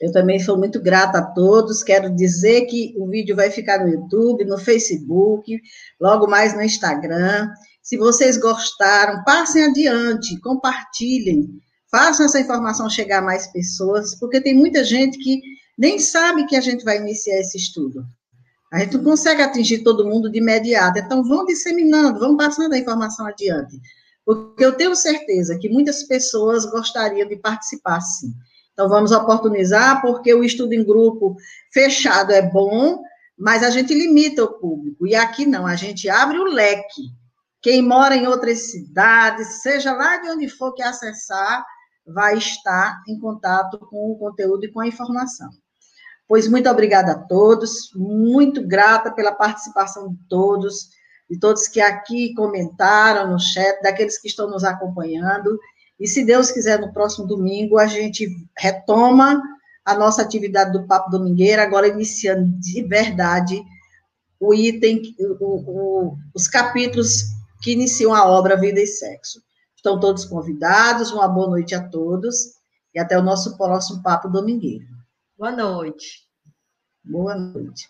Eu 0.00 0.10
também 0.10 0.40
sou 0.40 0.58
muito 0.58 0.80
grata 0.80 1.18
a 1.18 1.26
todos. 1.26 1.82
Quero 1.82 2.14
dizer 2.14 2.66
que 2.66 2.94
o 2.98 3.08
vídeo 3.08 3.36
vai 3.36 3.50
ficar 3.50 3.78
no 3.78 3.88
YouTube, 3.88 4.44
no 4.44 4.58
Facebook, 4.58 5.60
logo 6.00 6.26
mais 6.26 6.54
no 6.54 6.62
Instagram. 6.62 7.48
Se 7.82 7.96
vocês 7.96 8.36
gostaram, 8.36 9.22
passem 9.24 9.64
adiante, 9.64 10.40
compartilhem, 10.40 11.48
façam 11.90 12.26
essa 12.26 12.40
informação 12.40 12.90
chegar 12.90 13.18
a 13.18 13.22
mais 13.22 13.46
pessoas, 13.48 14.18
porque 14.18 14.40
tem 14.40 14.54
muita 14.54 14.84
gente 14.84 15.18
que 15.18 15.40
nem 15.78 15.98
sabe 15.98 16.46
que 16.46 16.56
a 16.56 16.60
gente 16.60 16.84
vai 16.84 16.98
iniciar 16.98 17.38
esse 17.38 17.56
estudo. 17.56 18.04
A 18.72 18.78
gente 18.78 18.96
não 18.96 19.04
consegue 19.04 19.42
atingir 19.42 19.82
todo 19.82 20.06
mundo 20.06 20.30
de 20.30 20.38
imediato. 20.38 20.98
Então, 20.98 21.22
vão 21.22 21.44
disseminando, 21.44 22.18
vão 22.18 22.36
passando 22.36 22.72
a 22.72 22.78
informação 22.78 23.26
adiante. 23.26 23.78
Porque 24.24 24.64
eu 24.64 24.72
tenho 24.72 24.96
certeza 24.96 25.58
que 25.58 25.68
muitas 25.68 26.04
pessoas 26.04 26.64
gostariam 26.64 27.28
de 27.28 27.36
participar, 27.36 28.00
sim. 28.00 28.32
Então, 28.72 28.88
vamos 28.88 29.12
oportunizar, 29.12 30.00
porque 30.00 30.32
o 30.34 30.42
estudo 30.42 30.72
em 30.72 30.84
grupo 30.84 31.36
fechado 31.72 32.32
é 32.32 32.42
bom, 32.42 33.02
mas 33.38 33.62
a 33.62 33.70
gente 33.70 33.92
limita 33.92 34.44
o 34.44 34.58
público. 34.58 35.06
E 35.06 35.14
aqui 35.14 35.44
não, 35.44 35.66
a 35.66 35.74
gente 35.74 36.08
abre 36.08 36.38
o 36.38 36.44
leque. 36.44 37.02
Quem 37.60 37.82
mora 37.82 38.16
em 38.16 38.26
outras 38.26 38.70
cidades, 38.70 39.62
seja 39.62 39.92
lá 39.92 40.16
de 40.18 40.30
onde 40.30 40.48
for 40.48 40.72
que 40.74 40.82
acessar, 40.82 41.64
vai 42.06 42.36
estar 42.36 43.00
em 43.06 43.18
contato 43.18 43.78
com 43.78 44.10
o 44.10 44.18
conteúdo 44.18 44.64
e 44.64 44.72
com 44.72 44.80
a 44.80 44.86
informação. 44.86 45.48
Pois 46.26 46.48
muito 46.48 46.68
obrigada 46.68 47.12
a 47.12 47.18
todos, 47.18 47.90
muito 47.94 48.66
grata 48.66 49.12
pela 49.12 49.32
participação 49.32 50.08
de 50.08 50.18
todos, 50.28 50.88
de 51.30 51.38
todos 51.38 51.68
que 51.68 51.80
aqui 51.80 52.34
comentaram 52.34 53.30
no 53.30 53.38
chat, 53.38 53.80
daqueles 53.82 54.18
que 54.20 54.28
estão 54.28 54.50
nos 54.50 54.64
acompanhando. 54.64 55.58
E 56.02 56.08
se 56.08 56.24
Deus 56.24 56.50
quiser, 56.50 56.80
no 56.80 56.92
próximo 56.92 57.28
domingo, 57.28 57.78
a 57.78 57.86
gente 57.86 58.26
retoma 58.58 59.40
a 59.84 59.94
nossa 59.94 60.20
atividade 60.20 60.72
do 60.72 60.84
Papo 60.84 61.08
Domingueira, 61.08 61.62
agora 61.62 61.86
iniciando 61.86 62.50
de 62.58 62.82
verdade 62.82 63.62
o 64.40 64.52
item, 64.52 65.00
o, 65.38 66.10
o, 66.10 66.18
os 66.34 66.48
capítulos 66.48 67.22
que 67.62 67.70
iniciam 67.70 68.12
a 68.12 68.26
obra 68.26 68.56
Vida 68.56 68.80
e 68.80 68.86
Sexo. 68.86 69.40
Estão 69.76 70.00
todos 70.00 70.24
convidados, 70.24 71.12
uma 71.12 71.28
boa 71.28 71.50
noite 71.50 71.72
a 71.72 71.88
todos 71.88 72.54
e 72.92 72.98
até 72.98 73.16
o 73.16 73.22
nosso 73.22 73.56
próximo 73.56 74.02
Papo 74.02 74.28
Domingueiro. 74.28 74.84
Boa 75.38 75.52
noite. 75.52 76.26
Boa 77.04 77.36
noite. 77.36 77.88